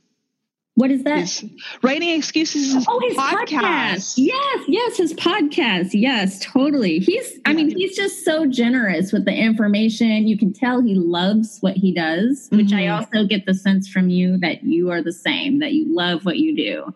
What 0.77 0.91
is 0.91 1.03
that? 1.05 1.17
His 1.21 1.43
writing 1.81 2.09
excuses 2.09 2.75
is 2.75 2.85
oh, 2.87 2.99
his 2.99 3.17
podcast. 3.17 3.47
podcast. 3.47 4.13
Yes, 4.15 4.63
yes, 4.67 4.97
his 4.97 5.13
podcast. 5.15 5.89
Yes, 5.93 6.39
totally. 6.39 6.99
He's 6.99 7.39
I 7.47 7.53
mean, 7.53 7.75
he's 7.75 7.95
just 7.95 8.23
so 8.23 8.45
generous 8.45 9.11
with 9.11 9.25
the 9.25 9.33
information. 9.33 10.27
You 10.27 10.37
can 10.37 10.53
tell 10.53 10.83
he 10.83 10.93
loves 10.93 11.57
what 11.61 11.77
he 11.77 11.91
does, 11.91 12.47
which 12.51 12.67
mm-hmm. 12.67 12.77
I 12.77 12.87
also 12.89 13.25
get 13.25 13.47
the 13.47 13.55
sense 13.55 13.89
from 13.89 14.09
you 14.09 14.37
that 14.37 14.65
you 14.65 14.91
are 14.91 15.01
the 15.01 15.11
same, 15.11 15.57
that 15.61 15.73
you 15.73 15.95
love 15.95 16.25
what 16.25 16.37
you 16.37 16.55
do. 16.55 16.93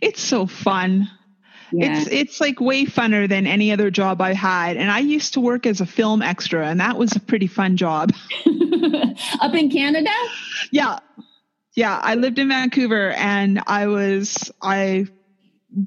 It's 0.00 0.20
so 0.20 0.46
fun. 0.46 1.10
Yeah. 1.72 1.98
It's 1.98 2.08
it's 2.12 2.40
like 2.40 2.60
way 2.60 2.84
funner 2.84 3.28
than 3.28 3.48
any 3.48 3.72
other 3.72 3.90
job 3.90 4.20
I 4.20 4.32
had. 4.32 4.76
And 4.76 4.92
I 4.92 5.00
used 5.00 5.34
to 5.34 5.40
work 5.40 5.66
as 5.66 5.80
a 5.80 5.86
film 5.86 6.22
extra, 6.22 6.68
and 6.68 6.78
that 6.78 6.96
was 6.96 7.16
a 7.16 7.20
pretty 7.20 7.48
fun 7.48 7.76
job. 7.76 8.12
Up 9.40 9.54
in 9.54 9.70
Canada? 9.70 10.14
Yeah. 10.70 11.00
Yeah. 11.78 11.96
I 12.02 12.16
lived 12.16 12.40
in 12.40 12.48
Vancouver 12.48 13.12
and 13.12 13.62
I 13.68 13.86
was 13.86 14.50
I 14.60 15.06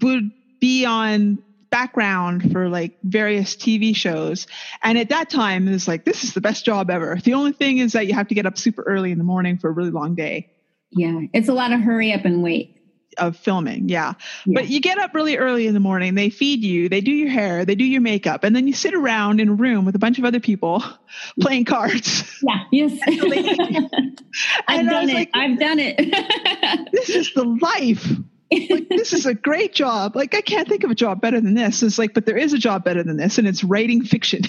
would 0.02 0.32
be 0.62 0.86
on 0.86 1.44
background 1.70 2.50
for 2.54 2.70
like 2.70 2.98
various 3.04 3.58
TV 3.58 3.94
shows. 3.94 4.48
And 4.82 4.98
at 4.98 5.10
that 5.10 5.30
time 5.30 5.68
it 5.68 5.72
was 5.72 5.90
like, 5.90 6.06
this 6.06 6.24
is 6.24 6.34
the 6.34 6.40
best 6.40 6.64
job 6.64 6.90
ever. 6.90 7.20
The 7.22 7.34
only 7.34 7.52
thing 7.52 7.80
is 7.80 7.92
that 7.92 8.08
you 8.08 8.14
have 8.14 8.30
to 8.30 8.36
get 8.36 8.46
up 8.46 8.58
super 8.58 8.84
early 8.84 9.12
in 9.12 9.18
the 9.18 9.26
morning 9.26 9.58
for 9.58 9.68
a 9.68 9.74
really 9.74 9.92
long 9.92 10.16
day. 10.16 10.50
Yeah. 10.92 11.24
It's 11.34 11.50
a 11.50 11.54
lot 11.54 11.74
of 11.74 11.82
hurry 11.82 12.14
up 12.14 12.24
and 12.24 12.42
wait. 12.42 12.71
Of 13.18 13.38
filming. 13.38 13.90
Yeah. 13.90 14.14
yeah. 14.46 14.54
But 14.56 14.70
you 14.70 14.80
get 14.80 14.98
up 14.98 15.14
really 15.14 15.38
early 15.38 15.68
in 15.68 15.74
the 15.74 15.80
morning, 15.80 16.16
they 16.16 16.30
feed 16.30 16.64
you, 16.64 16.90
they 16.90 17.02
do 17.02 17.12
your 17.12 17.30
hair, 17.30 17.66
they 17.66 17.76
do 17.76 17.84
your 17.84 18.02
makeup, 18.02 18.44
and 18.44 18.56
then 18.56 18.68
you 18.68 18.74
sit 18.74 18.94
around 18.94 19.40
in 19.40 19.50
a 19.50 19.54
room 19.54 19.86
with 19.86 19.96
a 19.96 20.00
bunch 20.00 20.20
of 20.20 20.26
other 20.26 20.40
people 20.40 20.84
playing 21.40 21.66
cards. 21.66 22.24
Yeah. 22.42 22.64
Yes. 22.72 23.00
I've 24.68 24.90
done 24.90 25.10
it. 25.10 25.14
Like, 25.14 25.30
I've 25.34 25.60
done 25.60 25.80
it. 25.80 26.92
this 26.92 27.10
is 27.10 27.34
the 27.34 27.44
life. 27.62 28.10
like 28.52 28.90
this 28.90 29.14
is 29.14 29.26
a 29.26 29.34
great 29.34 29.74
job. 29.74 30.16
Like 30.16 30.36
I 30.36 30.42
can't 30.42 30.68
think 30.68 30.84
of 30.84 30.92
a 30.92 30.96
job 30.96 31.22
better 31.22 31.40
than 31.40 31.54
this. 31.54 31.84
It's 31.84 31.98
like, 31.98 32.14
but 32.14 32.26
there 32.26 32.38
is 32.38 32.54
a 32.54 32.58
job 32.58 32.84
better 32.84 33.04
than 33.04 33.18
this, 33.18 33.38
and 33.38 33.48
it's 33.48 33.64
writing 33.64 34.04
fiction. 34.04 34.42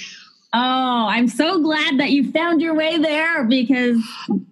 Oh, 0.55 1.07
I'm 1.09 1.29
so 1.29 1.63
glad 1.63 1.99
that 1.99 2.11
you 2.11 2.31
found 2.31 2.61
your 2.61 2.75
way 2.75 2.99
there 2.99 3.45
because 3.45 4.03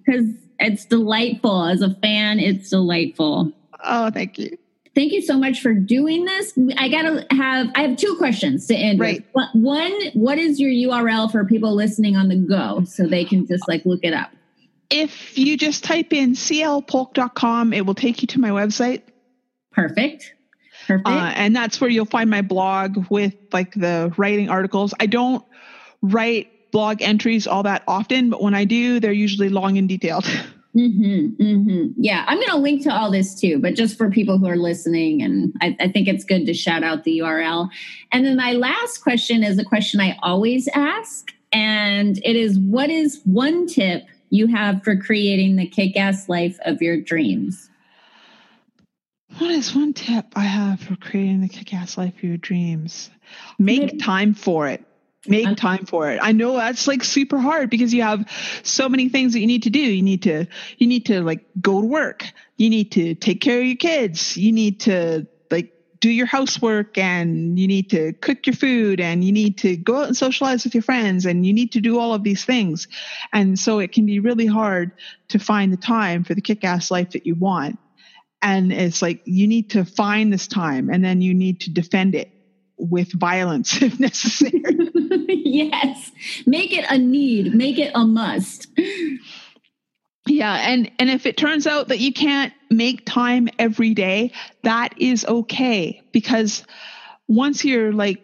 because 0.04 0.26
it's 0.58 0.84
delightful. 0.84 1.64
As 1.64 1.82
a 1.82 1.94
fan, 1.94 2.38
it's 2.38 2.70
delightful. 2.70 3.52
Oh, 3.84 4.10
thank 4.10 4.38
you. 4.38 4.56
Thank 4.94 5.12
you 5.12 5.22
so 5.22 5.38
much 5.38 5.60
for 5.60 5.72
doing 5.72 6.24
this. 6.24 6.52
I 6.76 6.88
gotta 6.88 7.24
have 7.30 7.70
I 7.74 7.82
have 7.82 7.96
two 7.96 8.16
questions 8.16 8.66
to 8.66 8.74
end 8.74 8.98
right. 8.98 9.24
with. 9.34 9.46
One, 9.54 9.92
what 10.14 10.38
is 10.38 10.58
your 10.58 10.70
URL 10.70 11.30
for 11.30 11.44
people 11.44 11.74
listening 11.74 12.16
on 12.16 12.28
the 12.28 12.36
go 12.36 12.82
so 12.84 13.06
they 13.06 13.24
can 13.24 13.46
just 13.46 13.68
like 13.68 13.86
look 13.86 14.00
it 14.02 14.12
up? 14.12 14.30
If 14.90 15.38
you 15.38 15.56
just 15.56 15.84
type 15.84 16.12
in 16.12 16.32
clpolk.com, 16.32 17.72
it 17.72 17.86
will 17.86 17.94
take 17.94 18.22
you 18.22 18.26
to 18.28 18.40
my 18.40 18.50
website. 18.50 19.02
Perfect. 19.70 20.34
Perfect. 20.88 21.06
Uh, 21.06 21.32
and 21.36 21.54
that's 21.54 21.80
where 21.80 21.88
you'll 21.88 22.04
find 22.04 22.28
my 22.28 22.42
blog 22.42 23.06
with 23.10 23.34
like 23.52 23.72
the 23.74 24.12
writing 24.16 24.48
articles. 24.48 24.92
I 24.98 25.06
don't 25.06 25.44
write 26.02 26.72
blog 26.72 27.00
entries 27.00 27.46
all 27.46 27.62
that 27.62 27.84
often, 27.86 28.30
but 28.30 28.42
when 28.42 28.54
I 28.54 28.64
do, 28.64 28.98
they're 28.98 29.12
usually 29.12 29.50
long 29.50 29.78
and 29.78 29.88
detailed. 29.88 30.26
Mm-hmm, 30.76 31.42
mm-hmm. 31.42 31.86
Yeah, 31.96 32.24
I'm 32.28 32.38
going 32.38 32.48
to 32.50 32.56
link 32.56 32.82
to 32.84 32.94
all 32.94 33.10
this 33.10 33.34
too, 33.34 33.58
but 33.58 33.74
just 33.74 33.98
for 33.98 34.08
people 34.08 34.38
who 34.38 34.46
are 34.46 34.56
listening, 34.56 35.20
and 35.20 35.52
I, 35.60 35.76
I, 35.80 35.88
think 35.88 36.06
it's 36.06 36.22
good 36.22 36.46
to 36.46 36.54
shout 36.54 36.84
out 36.84 37.02
the 37.02 37.18
URL. 37.18 37.68
And 38.12 38.24
then 38.24 38.36
my 38.36 38.52
last 38.52 38.98
question 38.98 39.42
is 39.42 39.58
a 39.58 39.64
question 39.64 40.00
I 40.00 40.16
always 40.22 40.68
ask, 40.68 41.32
and 41.52 42.18
it 42.18 42.36
is 42.36 42.56
what 42.60 42.88
is 42.88 43.20
one 43.24 43.66
tip 43.66 44.04
you 44.30 44.46
have 44.46 44.84
for 44.84 44.96
creating 44.96 45.56
the 45.56 45.66
kick 45.66 45.96
ass 45.96 46.28
life 46.28 46.56
of 46.64 46.80
your 46.80 47.00
dreams? 47.00 47.68
What 49.38 49.50
is 49.50 49.74
one 49.74 49.92
tip 49.92 50.26
I 50.36 50.42
have 50.42 50.80
for 50.80 50.96
creating 50.96 51.40
the 51.40 51.48
kick 51.48 51.74
ass 51.74 51.98
life 51.98 52.14
of 52.16 52.22
your 52.22 52.36
dreams? 52.36 53.10
Make 53.58 53.98
time 53.98 54.34
for 54.34 54.68
it 54.68 54.84
make 55.30 55.56
time 55.56 55.86
for 55.86 56.10
it. 56.10 56.18
I 56.22 56.32
know 56.32 56.56
that's 56.56 56.86
like 56.86 57.04
super 57.04 57.38
hard 57.38 57.70
because 57.70 57.94
you 57.94 58.02
have 58.02 58.28
so 58.62 58.88
many 58.88 59.08
things 59.08 59.32
that 59.32 59.40
you 59.40 59.46
need 59.46 59.62
to 59.64 59.70
do. 59.70 59.80
You 59.80 60.02
need 60.02 60.22
to 60.24 60.46
you 60.78 60.86
need 60.86 61.06
to 61.06 61.22
like 61.22 61.44
go 61.60 61.80
to 61.80 61.86
work. 61.86 62.26
You 62.56 62.70
need 62.70 62.92
to 62.92 63.14
take 63.14 63.40
care 63.40 63.60
of 63.60 63.66
your 63.66 63.76
kids. 63.76 64.36
You 64.36 64.52
need 64.52 64.80
to 64.80 65.26
like 65.50 65.72
do 66.00 66.10
your 66.10 66.26
housework 66.26 66.98
and 66.98 67.58
you 67.58 67.66
need 67.66 67.90
to 67.90 68.12
cook 68.14 68.46
your 68.46 68.56
food 68.56 69.00
and 69.00 69.22
you 69.22 69.32
need 69.32 69.58
to 69.58 69.76
go 69.76 69.98
out 69.98 70.06
and 70.06 70.16
socialize 70.16 70.64
with 70.64 70.74
your 70.74 70.82
friends 70.82 71.26
and 71.26 71.46
you 71.46 71.52
need 71.52 71.72
to 71.72 71.80
do 71.80 71.98
all 71.98 72.14
of 72.14 72.22
these 72.22 72.44
things. 72.44 72.88
And 73.32 73.58
so 73.58 73.78
it 73.78 73.92
can 73.92 74.06
be 74.06 74.18
really 74.18 74.46
hard 74.46 74.92
to 75.28 75.38
find 75.38 75.72
the 75.72 75.76
time 75.76 76.24
for 76.24 76.34
the 76.34 76.40
kick-ass 76.40 76.90
life 76.90 77.10
that 77.10 77.26
you 77.26 77.34
want. 77.34 77.78
And 78.42 78.72
it's 78.72 79.02
like 79.02 79.20
you 79.26 79.46
need 79.46 79.70
to 79.70 79.84
find 79.84 80.32
this 80.32 80.46
time 80.46 80.88
and 80.88 81.04
then 81.04 81.20
you 81.20 81.34
need 81.34 81.60
to 81.62 81.70
defend 81.70 82.14
it 82.14 82.32
with 82.80 83.12
violence 83.12 83.82
if 83.82 84.00
necessary. 84.00 84.62
yes. 85.28 86.10
Make 86.46 86.72
it 86.72 86.86
a 86.88 86.98
need, 86.98 87.54
make 87.54 87.78
it 87.78 87.92
a 87.94 88.06
must. 88.06 88.68
Yeah, 90.26 90.54
and 90.54 90.90
and 90.98 91.10
if 91.10 91.26
it 91.26 91.36
turns 91.36 91.66
out 91.66 91.88
that 91.88 91.98
you 91.98 92.12
can't 92.12 92.52
make 92.70 93.04
time 93.04 93.48
every 93.58 93.94
day, 93.94 94.32
that 94.62 94.94
is 94.98 95.24
okay 95.24 96.02
because 96.12 96.64
once 97.26 97.64
you're 97.64 97.92
like 97.92 98.22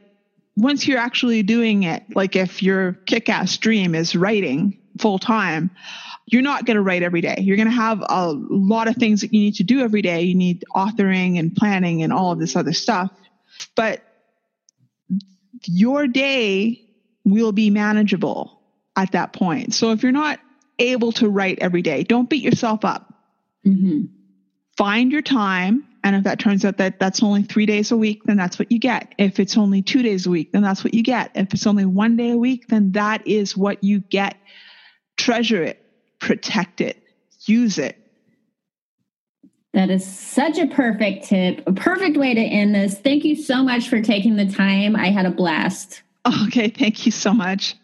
once 0.56 0.86
you're 0.86 0.98
actually 0.98 1.42
doing 1.42 1.82
it, 1.82 2.04
like 2.14 2.36
if 2.36 2.62
your 2.62 2.92
kick-ass 3.06 3.56
dream 3.58 3.94
is 3.94 4.16
writing 4.16 4.78
full 4.98 5.18
time, 5.18 5.70
you're 6.26 6.42
not 6.42 6.64
going 6.64 6.76
to 6.76 6.82
write 6.82 7.02
every 7.02 7.20
day. 7.20 7.36
You're 7.40 7.56
going 7.56 7.68
to 7.68 7.74
have 7.74 8.02
a 8.08 8.32
lot 8.32 8.88
of 8.88 8.96
things 8.96 9.20
that 9.20 9.32
you 9.32 9.40
need 9.40 9.54
to 9.56 9.64
do 9.64 9.80
every 9.80 10.02
day. 10.02 10.22
You 10.22 10.34
need 10.34 10.64
authoring 10.74 11.38
and 11.38 11.54
planning 11.54 12.02
and 12.02 12.12
all 12.12 12.32
of 12.32 12.38
this 12.38 12.56
other 12.56 12.72
stuff. 12.72 13.10
But 13.74 14.02
your 15.68 16.06
day 16.06 16.82
will 17.24 17.52
be 17.52 17.70
manageable 17.70 18.60
at 18.96 19.12
that 19.12 19.32
point. 19.32 19.74
So 19.74 19.90
if 19.92 20.02
you're 20.02 20.12
not 20.12 20.40
able 20.78 21.12
to 21.12 21.28
write 21.28 21.58
every 21.60 21.82
day, 21.82 22.02
don't 22.02 22.28
beat 22.28 22.42
yourself 22.42 22.84
up. 22.84 23.12
Mm-hmm. 23.66 24.06
Find 24.76 25.12
your 25.12 25.22
time. 25.22 25.84
And 26.04 26.14
if 26.14 26.24
that 26.24 26.38
turns 26.38 26.64
out 26.64 26.76
that 26.76 27.00
that's 27.00 27.22
only 27.22 27.42
three 27.42 27.66
days 27.66 27.90
a 27.90 27.96
week, 27.96 28.22
then 28.24 28.36
that's 28.36 28.58
what 28.58 28.70
you 28.70 28.78
get. 28.78 29.12
If 29.18 29.40
it's 29.40 29.56
only 29.56 29.82
two 29.82 30.02
days 30.02 30.26
a 30.26 30.30
week, 30.30 30.52
then 30.52 30.62
that's 30.62 30.84
what 30.84 30.94
you 30.94 31.02
get. 31.02 31.32
If 31.34 31.52
it's 31.52 31.66
only 31.66 31.84
one 31.84 32.16
day 32.16 32.30
a 32.30 32.36
week, 32.36 32.68
then 32.68 32.92
that 32.92 33.26
is 33.26 33.56
what 33.56 33.82
you 33.82 34.00
get. 34.00 34.36
Treasure 35.16 35.62
it, 35.62 35.82
protect 36.20 36.80
it, 36.80 37.02
use 37.46 37.78
it. 37.78 37.98
That 39.76 39.90
is 39.90 40.06
such 40.06 40.58
a 40.58 40.66
perfect 40.66 41.26
tip, 41.26 41.62
a 41.66 41.72
perfect 41.74 42.16
way 42.16 42.32
to 42.32 42.40
end 42.40 42.74
this. 42.74 42.98
Thank 42.98 43.26
you 43.26 43.36
so 43.36 43.62
much 43.62 43.90
for 43.90 44.00
taking 44.00 44.36
the 44.36 44.50
time. 44.50 44.96
I 44.96 45.10
had 45.10 45.26
a 45.26 45.30
blast. 45.30 46.00
Okay, 46.46 46.70
thank 46.70 47.04
you 47.04 47.12
so 47.12 47.34
much. 47.34 47.74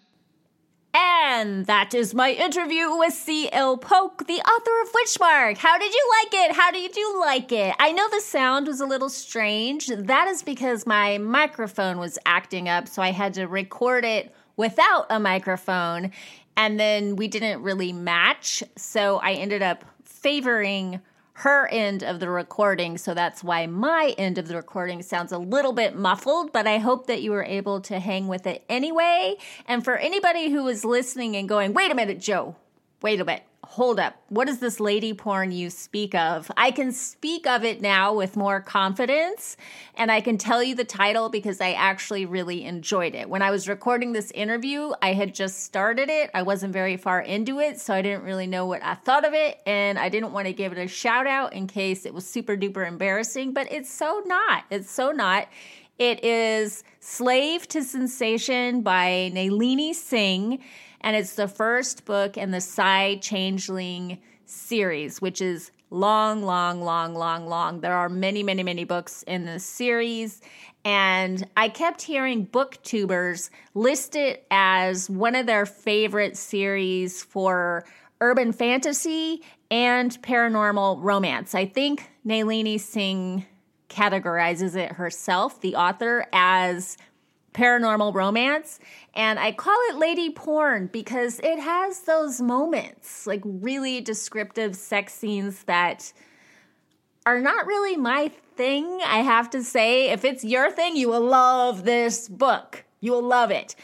And 0.95 1.67
that 1.67 1.93
is 1.93 2.15
my 2.15 2.31
interview 2.31 2.97
with 2.97 3.13
C.L. 3.13 3.77
Polk, 3.77 4.27
the 4.27 4.41
author 4.41 4.83
of 4.83 4.93
Witchmark. 4.95 5.59
How 5.59 5.77
did 5.77 5.93
you 5.93 6.13
like 6.23 6.35
it? 6.47 6.57
How 6.57 6.71
did 6.71 6.97
you 6.97 7.21
like 7.21 7.53
it? 7.53 7.75
I 7.79 7.93
know 7.93 8.09
the 8.09 8.23
sound 8.23 8.69
was 8.69 8.81
a 8.81 8.87
little 8.87 9.11
strange. 9.11 9.89
That 9.89 10.29
is 10.29 10.43
because 10.43 10.87
my 10.87 11.19
microphone 11.19 11.99
was 11.99 12.19
acting 12.25 12.71
up, 12.71 12.89
so 12.89 13.03
I 13.03 13.13
had 13.13 13.35
to 13.35 13.45
record 13.45 14.07
it 14.07 14.35
without 14.57 15.09
a 15.11 15.21
microphone. 15.21 16.11
And 16.57 16.81
then 16.81 17.17
we 17.17 17.29
didn't 17.29 17.63
really 17.63 17.93
match, 17.93 18.63
so 18.77 19.19
I 19.19 19.33
ended 19.33 19.61
up 19.61 19.85
favoring 20.05 21.03
her 21.43 21.69
end 21.73 22.05
of 22.05 22.21
the 22.21 22.29
recording. 22.29 22.97
So 22.97 23.15
that's 23.15 23.43
why 23.43 23.67
my 23.67 24.15
end 24.17 24.39
of 24.39 24.47
the 24.47 24.55
recording 24.55 25.03
sounds 25.03 25.33
a 25.33 25.39
little 25.39 25.73
bit 25.73 25.97
muffled, 25.97 26.53
but 26.53 26.69
I 26.69 26.79
hope 26.79 27.09
that 27.09 27.21
you 27.21 27.33
were 27.33 27.43
able 27.43 27.81
to 27.83 27.99
hang 27.99 28.29
with 28.29 28.47
it 28.47 28.65
anyway. 28.69 29.37
And 29.67 29.85
for 29.85 29.97
anybody 29.97 30.51
who 30.51 30.69
is 30.69 30.85
listening 30.85 31.35
and 31.35 31.49
going, 31.49 31.75
wait 31.75 31.91
a 31.91 31.97
minute, 31.97 32.21
Joe, 32.21 32.55
wait 33.03 33.21
a 33.21 33.25
minute 33.25 33.45
hold 33.73 33.99
up, 33.99 34.15
what 34.29 34.51
is 34.51 34.59
this 34.59 34.79
lady 34.81 35.15
porn 35.15 35.51
you 35.51 35.71
speak 35.71 36.15
of? 36.15 36.51
I 36.59 36.71
can 36.71 36.93
speak 36.93 37.47
of 37.47 37.65
it 37.65 37.81
now 37.81 38.13
with 38.13 38.37
more 38.37 38.61
confidence, 38.61 39.57
and 39.95 40.13
I 40.13 40.21
can 40.21 40.37
tell 40.37 40.63
you 40.63 40.75
the 40.75 40.85
title 40.85 41.31
because 41.31 41.59
I 41.59 41.73
actually 41.73 42.27
really 42.27 42.65
enjoyed 42.65 43.15
it. 43.15 43.31
When 43.31 43.41
I 43.41 43.51
was 43.51 43.71
recording 43.71 44.13
this 44.13 44.31
interview, 44.33 44.93
I 45.01 45.15
had 45.15 45.35
just 45.35 45.65
started 45.65 46.11
it. 46.11 46.31
I 46.35 46.43
wasn't 46.43 46.75
very 46.75 46.99
far 46.99 47.23
into 47.23 47.61
it, 47.61 47.81
so 47.81 47.95
I 47.95 48.03
didn't 48.03 48.25
really 48.25 48.47
know 48.47 48.67
what 48.67 48.83
I 48.83 48.93
thought 48.93 49.25
of 49.25 49.33
it, 49.33 49.63
and 49.65 49.99
I 49.99 50.11
didn't 50.11 50.33
want 50.33 50.49
to 50.49 50.53
give 50.53 50.73
it 50.73 50.79
a 50.79 50.87
shout 50.87 51.27
out 51.27 51.55
in 51.55 51.67
case 51.67 52.05
it 52.05 52.13
was 52.13 52.29
super 52.29 52.59
duper 52.59 52.87
embarrassing, 52.87 53.55
but 53.55 53.73
it's 53.73 53.91
so 53.91 54.23
not. 54.27 54.65
It's 54.69 54.91
so 54.91 55.13
not. 55.13 55.49
It 55.99 56.23
is 56.23 56.85
Slave 57.01 57.67
to 57.69 57.83
Sensation 57.83 58.83
by 58.83 59.31
Nalini 59.33 59.95
Singh 59.95 60.63
and 61.03 61.17
it's 61.17 61.35
the 61.35 61.49
first 61.49 62.05
book 62.05 62.37
in 62.37 62.51
the 62.51 62.61
Psy 62.61 63.17
Changeling 63.17 64.19
series, 64.47 65.21
which 65.21 65.41
is 65.41 65.71
long, 65.91 66.43
long, 66.43 66.81
long, 66.81 67.15
long, 67.15 67.47
long. 67.47 67.81
There 67.81 67.95
are 67.95 68.09
many, 68.09 68.43
many, 68.43 68.63
many 68.63 68.85
books 68.85 69.23
in 69.25 69.45
this 69.45 69.65
series. 69.65 70.41
And 70.85 71.47
I 71.57 71.69
kept 71.69 72.03
hearing 72.03 72.47
booktubers 72.47 73.51
list 73.75 74.17
it 74.17 74.47
as 74.51 75.09
one 75.11 75.35
of 75.35 75.47
their 75.47 75.67
favorite 75.67 76.37
series 76.37 77.23
for 77.23 77.85
urban 78.21 78.53
fantasy 78.53 79.43
and 79.71 80.11
paranormal 80.23 80.99
romance. 81.01 81.55
I 81.55 81.67
think 81.67 82.11
Nalini 82.25 82.79
Singh 82.79 83.47
categorizes 83.89 84.75
it 84.75 84.93
herself, 84.93 85.61
the 85.61 85.77
author, 85.77 86.27
as 86.33 86.97
paranormal 87.55 88.15
romance. 88.15 88.81
And 89.15 89.39
I 89.39 89.53
call 89.53 89.77
it 89.91 89.97
lady 89.97 90.31
porn 90.31 90.89
because 90.93 91.41
it 91.41 91.59
has 91.59 92.01
those 92.01 92.41
moments, 92.41 93.27
like 93.27 93.43
really 93.45 94.01
descriptive 94.01 94.77
sex 94.77 95.15
scenes 95.15 95.65
that 95.65 96.13
are 97.25 97.41
not 97.41 97.67
really 97.67 97.97
my 97.97 98.29
thing, 98.57 99.01
I 99.05 99.19
have 99.19 99.51
to 99.51 99.63
say. 99.63 100.11
If 100.11 100.25
it's 100.25 100.45
your 100.45 100.71
thing, 100.71 100.97
you 100.97 101.09
will 101.09 101.25
love 101.25 101.85
this 101.85 102.29
book. 102.29 102.85
You 103.01 103.13
will 103.13 103.23
love 103.23 103.51
it. 103.51 103.75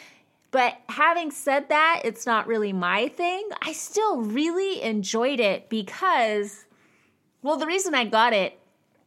But 0.50 0.78
having 0.88 1.30
said 1.30 1.68
that, 1.68 2.02
it's 2.04 2.24
not 2.24 2.46
really 2.46 2.72
my 2.72 3.08
thing. 3.08 3.48
I 3.60 3.72
still 3.72 4.22
really 4.22 4.82
enjoyed 4.82 5.40
it 5.40 5.68
because, 5.68 6.64
well, 7.42 7.58
the 7.58 7.66
reason 7.66 7.94
I 7.94 8.04
got 8.04 8.32
it 8.32 8.58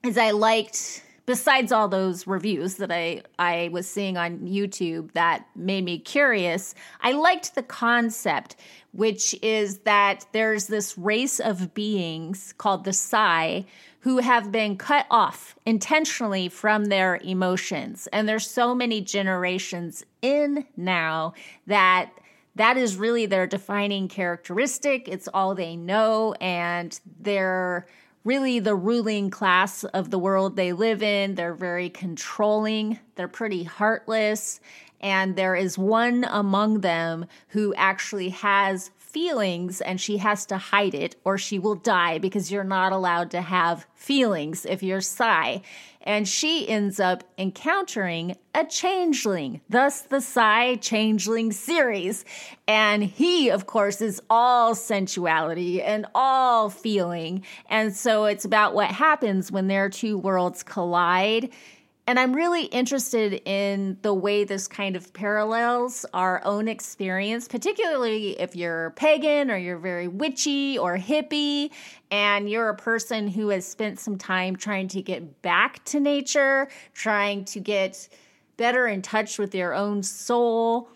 is 0.04 0.18
I 0.18 0.32
liked 0.32 1.04
besides 1.26 1.72
all 1.72 1.88
those 1.88 2.28
reviews 2.28 2.76
that 2.76 2.92
I, 2.92 3.22
I 3.40 3.70
was 3.72 3.88
seeing 3.88 4.18
on 4.18 4.40
YouTube 4.40 5.12
that 5.14 5.48
made 5.56 5.84
me 5.84 6.00
curious, 6.00 6.76
I 7.02 7.14
liked 7.14 7.56
the 7.56 7.64
concept, 7.64 8.56
which 8.92 9.36
is 9.42 9.80
that 9.80 10.26
there's 10.32 10.68
this 10.68 10.98
race 10.98 11.40
of 11.40 11.74
beings 11.74 12.54
called 12.58 12.84
the 12.84 12.94
Psy 12.94 13.62
who 14.02 14.18
have 14.18 14.52
been 14.52 14.76
cut 14.78 15.06
off 15.12 15.56
intentionally 15.66 16.50
from 16.50 16.86
their 16.86 17.20
emotions. 17.24 18.08
And 18.12 18.28
there's 18.28 18.50
so 18.50 18.74
many 18.74 19.00
generations 19.02 20.04
in 20.22 20.66
now 20.76 21.34
that 21.68 22.12
that 22.56 22.78
is 22.78 22.98
really 22.98 23.28
their 23.28 23.48
defining 23.48 24.08
characteristic. 24.08 25.08
It's 25.08 25.30
all 25.34 25.56
they 25.56 25.76
know, 25.76 26.34
and 26.42 27.00
they're 27.20 27.88
really 28.24 28.60
the 28.60 28.76
ruling 28.76 29.30
class 29.30 29.84
of 29.84 30.12
the 30.12 30.20
world 30.20 30.56
they 30.56 30.74
live 30.74 31.02
in. 31.02 31.36
They're 31.36 31.54
very 31.54 31.90
controlling, 31.90 33.00
they're 33.16 33.28
pretty 33.28 33.64
heartless, 33.64 34.60
and 35.00 35.36
there 35.36 35.56
is 35.56 35.78
one 35.78 36.26
among 36.30 36.82
them 36.82 37.26
who 37.50 37.74
actually 37.76 38.30
has 38.30 38.92
feelings 38.98 39.82
and 39.82 40.00
she 40.00 40.18
has 40.18 40.46
to 40.46 40.58
hide 40.58 40.94
it 40.94 41.16
or 41.26 41.38
she 41.38 41.60
will 41.60 41.76
die 41.76 42.18
because 42.18 42.52
you're 42.52 42.64
not 42.64 42.94
allowed 42.94 43.32
to 43.32 43.42
have 43.42 43.86
feelings 43.94 44.66
if 44.66 44.82
you're 44.82 45.02
Psy. 45.02 45.58
And 46.04 46.28
she 46.28 46.68
ends 46.68 47.00
up 47.00 47.24
encountering 47.38 48.36
a 48.56 48.66
changeling, 48.66 49.62
thus 49.70 50.02
the 50.02 50.20
Psy 50.20 50.76
Changeling 50.76 51.52
series. 51.52 52.26
And 52.68 53.04
he, 53.04 53.50
of 53.50 53.68
course, 53.68 54.02
is 54.02 54.22
all 54.30 54.74
sensuality 54.74 55.82
and 55.82 56.06
all 56.16 56.70
feeling. 56.70 57.44
And 57.70 57.96
so 57.96 58.26
it's 58.26 58.46
about 58.46 58.74
what 58.74 58.90
happens 58.90 59.52
when 59.52 59.68
their 59.68 59.90
two 59.90 60.18
worlds 60.18 60.64
collide 60.64 61.52
and 62.08 62.20
I'm 62.20 62.34
really 62.34 62.66
interested 62.66 63.42
in 63.46 63.98
the 64.02 64.14
way 64.14 64.44
this 64.44 64.68
kind 64.68 64.96
of 64.96 65.14
parallels 65.14 66.06
our 66.14 66.42
own 66.44 66.68
experience, 66.68 67.48
particularly 67.48 68.40
if 68.40 68.56
you're 68.56 68.90
pagan 68.92 69.52
or 69.52 69.58
you're 69.58 69.78
very 69.78 70.08
witchy 70.08 70.78
or 70.78 70.98
hippie, 70.98 71.72
and 72.10 72.50
you're 72.50 72.70
a 72.70 72.76
person 72.76 73.28
who 73.28 73.50
has 73.50 73.66
spent 73.66 74.00
some 74.00 74.18
time 74.18 74.56
trying 74.56 74.88
to 74.90 75.02
get 75.02 75.42
back 75.42 75.84
to 75.86 76.00
nature, 76.00 76.70
trying 76.94 77.46
to 77.46 77.60
get 77.60 78.10
better 78.58 78.88
in 78.88 79.02
touch 79.02 79.38
with 79.38 79.54
your 79.54 79.74
own 79.74 80.04
soul 80.04 80.90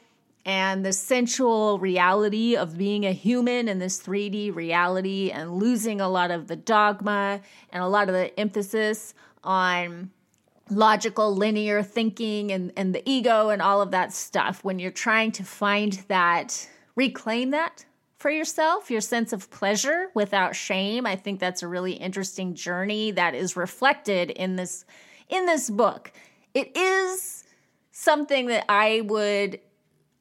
and 0.45 0.85
the 0.85 0.93
sensual 0.93 1.79
reality 1.79 2.55
of 2.55 2.77
being 2.77 3.05
a 3.05 3.11
human 3.11 3.67
in 3.67 3.79
this 3.79 4.01
3D 4.01 4.53
reality 4.53 5.31
and 5.31 5.55
losing 5.55 5.99
a 5.99 6.07
lot 6.07 6.29
of 6.29 6.47
the 6.47 6.55
dogma 6.55 7.41
and 7.71 7.81
a 7.81 7.87
lot 7.87 8.07
of 8.07 8.13
the 8.13 8.39
emphasis 8.39 9.13
on 9.43 10.11
logical 10.69 11.35
linear 11.35 11.83
thinking 11.83 12.51
and, 12.51 12.73
and 12.75 12.95
the 12.95 13.07
ego 13.09 13.49
and 13.49 13.61
all 13.61 13.81
of 13.81 13.91
that 13.91 14.11
stuff 14.11 14.63
when 14.63 14.79
you're 14.79 14.91
trying 14.91 15.31
to 15.31 15.43
find 15.43 16.03
that 16.07 16.67
reclaim 16.95 17.51
that 17.51 17.85
for 18.17 18.31
yourself 18.31 18.89
your 18.89 19.01
sense 19.01 19.31
of 19.31 19.51
pleasure 19.51 20.07
without 20.15 20.55
shame 20.55 21.05
i 21.05 21.15
think 21.15 21.39
that's 21.39 21.61
a 21.61 21.67
really 21.67 21.93
interesting 21.93 22.55
journey 22.55 23.11
that 23.11 23.35
is 23.35 23.55
reflected 23.55 24.31
in 24.31 24.55
this 24.55 24.85
in 25.29 25.45
this 25.45 25.69
book. 25.69 26.11
It 26.53 26.75
is 26.75 27.43
something 27.91 28.47
that 28.47 28.65
i 28.69 29.01
would 29.05 29.59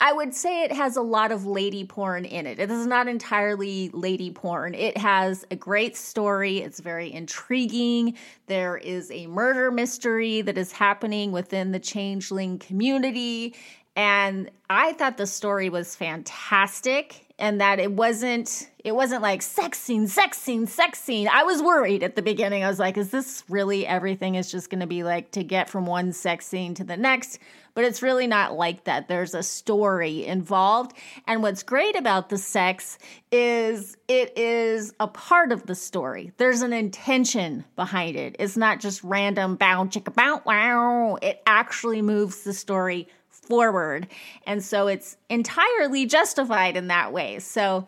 I 0.00 0.12
would 0.12 0.34
say 0.34 0.64
it 0.64 0.72
has 0.72 0.96
a 0.96 1.02
lot 1.02 1.32
of 1.32 1.46
lady 1.46 1.84
porn 1.84 2.24
in 2.24 2.46
it. 2.46 2.58
It 2.58 2.70
is 2.70 2.86
not 2.86 3.08
entirely 3.08 3.90
lady 3.92 4.30
porn. 4.30 4.74
It 4.74 4.98
has 4.98 5.46
a 5.50 5.56
great 5.56 5.96
story. 5.96 6.58
It's 6.58 6.80
very 6.80 7.12
intriguing. 7.12 8.16
There 8.46 8.76
is 8.76 9.10
a 9.10 9.26
murder 9.28 9.70
mystery 9.70 10.42
that 10.42 10.58
is 10.58 10.72
happening 10.72 11.32
within 11.32 11.72
the 11.72 11.78
changeling 11.78 12.58
community. 12.58 13.54
And 13.96 14.50
I 14.68 14.92
thought 14.94 15.16
the 15.16 15.26
story 15.26 15.68
was 15.68 15.94
fantastic 15.94 17.23
and 17.38 17.60
that 17.60 17.80
it 17.80 17.92
wasn't 17.92 18.70
it 18.84 18.94
wasn't 18.94 19.22
like 19.22 19.40
sex 19.40 19.78
scene, 19.78 20.06
sex 20.06 20.36
scene, 20.36 20.66
sex 20.66 21.00
scene. 21.00 21.26
I 21.26 21.42
was 21.44 21.62
worried 21.62 22.02
at 22.02 22.16
the 22.16 22.22
beginning. 22.22 22.62
I 22.62 22.68
was 22.68 22.78
like, 22.78 22.98
is 22.98 23.10
this 23.10 23.42
really 23.48 23.86
everything 23.86 24.34
is 24.34 24.50
just 24.50 24.68
going 24.68 24.80
to 24.80 24.86
be 24.86 25.02
like 25.02 25.30
to 25.32 25.42
get 25.42 25.70
from 25.70 25.86
one 25.86 26.12
sex 26.12 26.46
scene 26.46 26.74
to 26.74 26.84
the 26.84 26.96
next? 26.96 27.38
But 27.72 27.84
it's 27.84 28.02
really 28.02 28.26
not 28.26 28.54
like 28.54 28.84
that. 28.84 29.08
There's 29.08 29.34
a 29.34 29.42
story 29.42 30.26
involved. 30.26 30.92
And 31.26 31.42
what's 31.42 31.62
great 31.62 31.96
about 31.96 32.28
the 32.28 32.36
sex 32.36 32.98
is 33.32 33.96
it 34.06 34.36
is 34.36 34.92
a 35.00 35.08
part 35.08 35.50
of 35.50 35.64
the 35.64 35.74
story. 35.74 36.30
There's 36.36 36.60
an 36.60 36.74
intention 36.74 37.64
behind 37.74 38.16
it. 38.16 38.36
It's 38.38 38.56
not 38.56 38.80
just 38.80 39.02
random 39.02 39.56
bow 39.56 39.84
chicka 39.84 40.14
bow 40.14 40.42
wow. 40.44 41.16
It 41.22 41.42
actually 41.46 42.02
moves 42.02 42.44
the 42.44 42.52
story 42.52 43.08
forward. 43.46 44.08
And 44.46 44.62
so 44.62 44.86
it's 44.86 45.16
entirely 45.28 46.06
justified 46.06 46.76
in 46.76 46.88
that 46.88 47.12
way. 47.12 47.38
So 47.38 47.86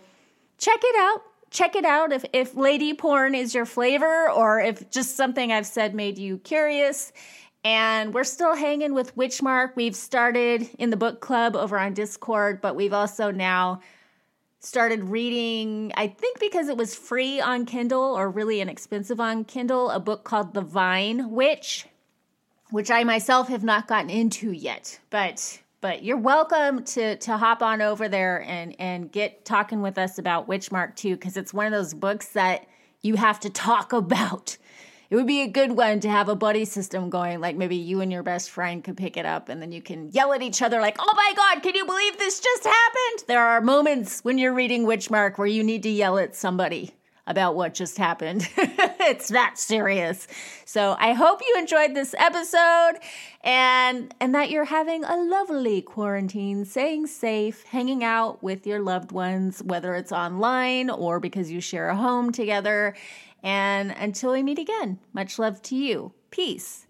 check 0.59 0.81
it 0.83 0.97
out. 0.97 1.23
Check 1.51 1.77
it 1.77 1.85
out 1.85 2.13
if, 2.13 2.25
if 2.33 2.55
lady 2.55 2.93
porn 2.93 3.35
is 3.35 3.55
your 3.55 3.67
flavor 3.67 4.31
or 4.31 4.61
if 4.61 4.91
just 4.91 5.17
something 5.17 5.53
I've 5.53 5.67
said 5.67 5.95
made 5.95 6.19
you 6.19 6.39
curious. 6.39 7.13
And 7.65 8.15
we're 8.15 8.25
still 8.25 8.55
hanging 8.55 8.95
with 8.95 9.17
Witchmark. 9.17 9.75
We've 9.75 9.97
started 9.97 10.69
in 10.79 10.91
the 10.91 10.97
book 10.97 11.21
club 11.21 11.57
over 11.57 11.79
on 11.79 11.95
Discord, 11.95 12.61
but 12.61 12.77
we've 12.77 12.93
also 12.93 13.31
now 13.31 13.81
started 14.61 15.05
reading, 15.05 15.93
I 15.97 16.09
think 16.09 16.41
because 16.41 16.69
it 16.69 16.77
was 16.77 16.95
free 16.95 17.41
on 17.41 17.67
Kindle 17.67 18.03
or 18.03 18.29
really 18.29 18.61
inexpensive 18.61 19.21
on 19.21 19.45
Kindle, 19.45 19.91
a 19.91 20.01
book 20.01 20.25
called 20.25 20.55
The 20.55 20.61
Vine 20.61 21.31
Witch, 21.31 21.87
which 22.71 22.91
I 22.91 23.05
myself 23.05 23.49
have 23.49 23.65
not 23.65 23.87
gotten 23.87 24.11
into 24.11 24.53
yet. 24.53 24.99
But 25.11 25.61
but 25.81 26.03
you're 26.03 26.17
welcome 26.17 26.85
to 26.85 27.17
to 27.17 27.37
hop 27.37 27.63
on 27.63 27.83
over 27.83 28.09
there 28.09 28.43
and 28.43 28.75
and 28.79 29.11
get 29.11 29.45
talking 29.45 29.83
with 29.83 29.99
us 29.99 30.19
about 30.19 30.49
Witchmark 30.49 30.97
too 30.97 31.15
because 31.15 31.37
it's 31.37 31.55
one 31.55 31.67
of 31.67 31.73
those 31.73 31.95
books 31.95 32.29
that 32.31 32.67
you 33.03 33.17
have 33.17 33.41
to 33.41 33.51
talk 33.51 33.93
about. 33.93 34.57
It 35.09 35.15
would 35.15 35.29
be 35.29 35.43
a 35.43 35.47
good 35.47 35.71
one 35.71 36.01
to 36.01 36.09
have 36.11 36.29
a 36.29 36.35
buddy 36.35 36.65
system 36.65 37.11
going, 37.11 37.41
like 37.41 37.55
maybe 37.55 37.77
you 37.77 38.01
and 38.01 38.11
your 38.11 38.25
best 38.25 38.51
friend 38.51 38.83
could 38.83 38.97
pick 38.97 39.17
it 39.17 39.25
up 39.25 39.49
and 39.49 39.63
then 39.63 39.71
you 39.71 39.81
can 39.81 40.11
yell 40.11 40.33
at 40.33 40.43
each 40.43 40.63
other 40.63 40.81
like, 40.81 40.97
"Oh 40.99 41.15
my 41.15 41.33
god, 41.37 41.63
can 41.63 41.77
you 41.77 41.87
believe 41.87 42.19
this 42.19 42.41
just 42.41 42.65
happened?" 42.65 43.25
There 43.29 43.41
are 43.41 43.61
moments 43.61 44.21
when 44.25 44.39
you're 44.39 44.53
reading 44.53 44.85
Witchmark 44.85 45.39
where 45.39 45.47
you 45.47 45.63
need 45.63 45.85
to 45.85 45.91
yell 45.91 46.19
at 46.19 46.35
somebody 46.35 46.96
about 47.27 47.57
what 47.57 47.75
just 47.75 47.99
happened. 47.99 48.49
it's 48.57 49.29
that 49.29 49.59
serious. 49.59 50.29
So 50.65 50.97
I 50.99 51.13
hope 51.13 51.41
you 51.47 51.55
enjoyed 51.59 51.95
this 51.95 52.15
episode 52.19 52.95
and 53.43 54.15
and 54.21 54.35
that 54.35 54.51
you're 54.51 54.65
having 54.65 55.05
a 55.05 55.17
lovely 55.17 55.83
quarantine, 55.83 56.65
staying 56.65 57.07
safe, 57.09 57.65
hanging 57.65 58.05
out 58.05 58.43
with 58.43 58.67
your 58.67 58.81
loved 58.81 59.13
ones, 59.13 59.63
whether 59.63 59.95
it's 59.95 60.13
online 60.13 60.91
or 60.91 61.21
because 61.21 61.51
you 61.51 61.61
share 61.61 61.89
a 61.89 61.97
home 61.97 62.33
together. 62.33 62.95
And 63.43 63.93
until 63.93 64.33
we 64.33 64.43
meet 64.43 64.59
again, 64.59 64.99
much 65.13 65.39
love 65.39 65.63
to 65.63 65.77
you. 65.77 66.13
Peace. 66.31 66.86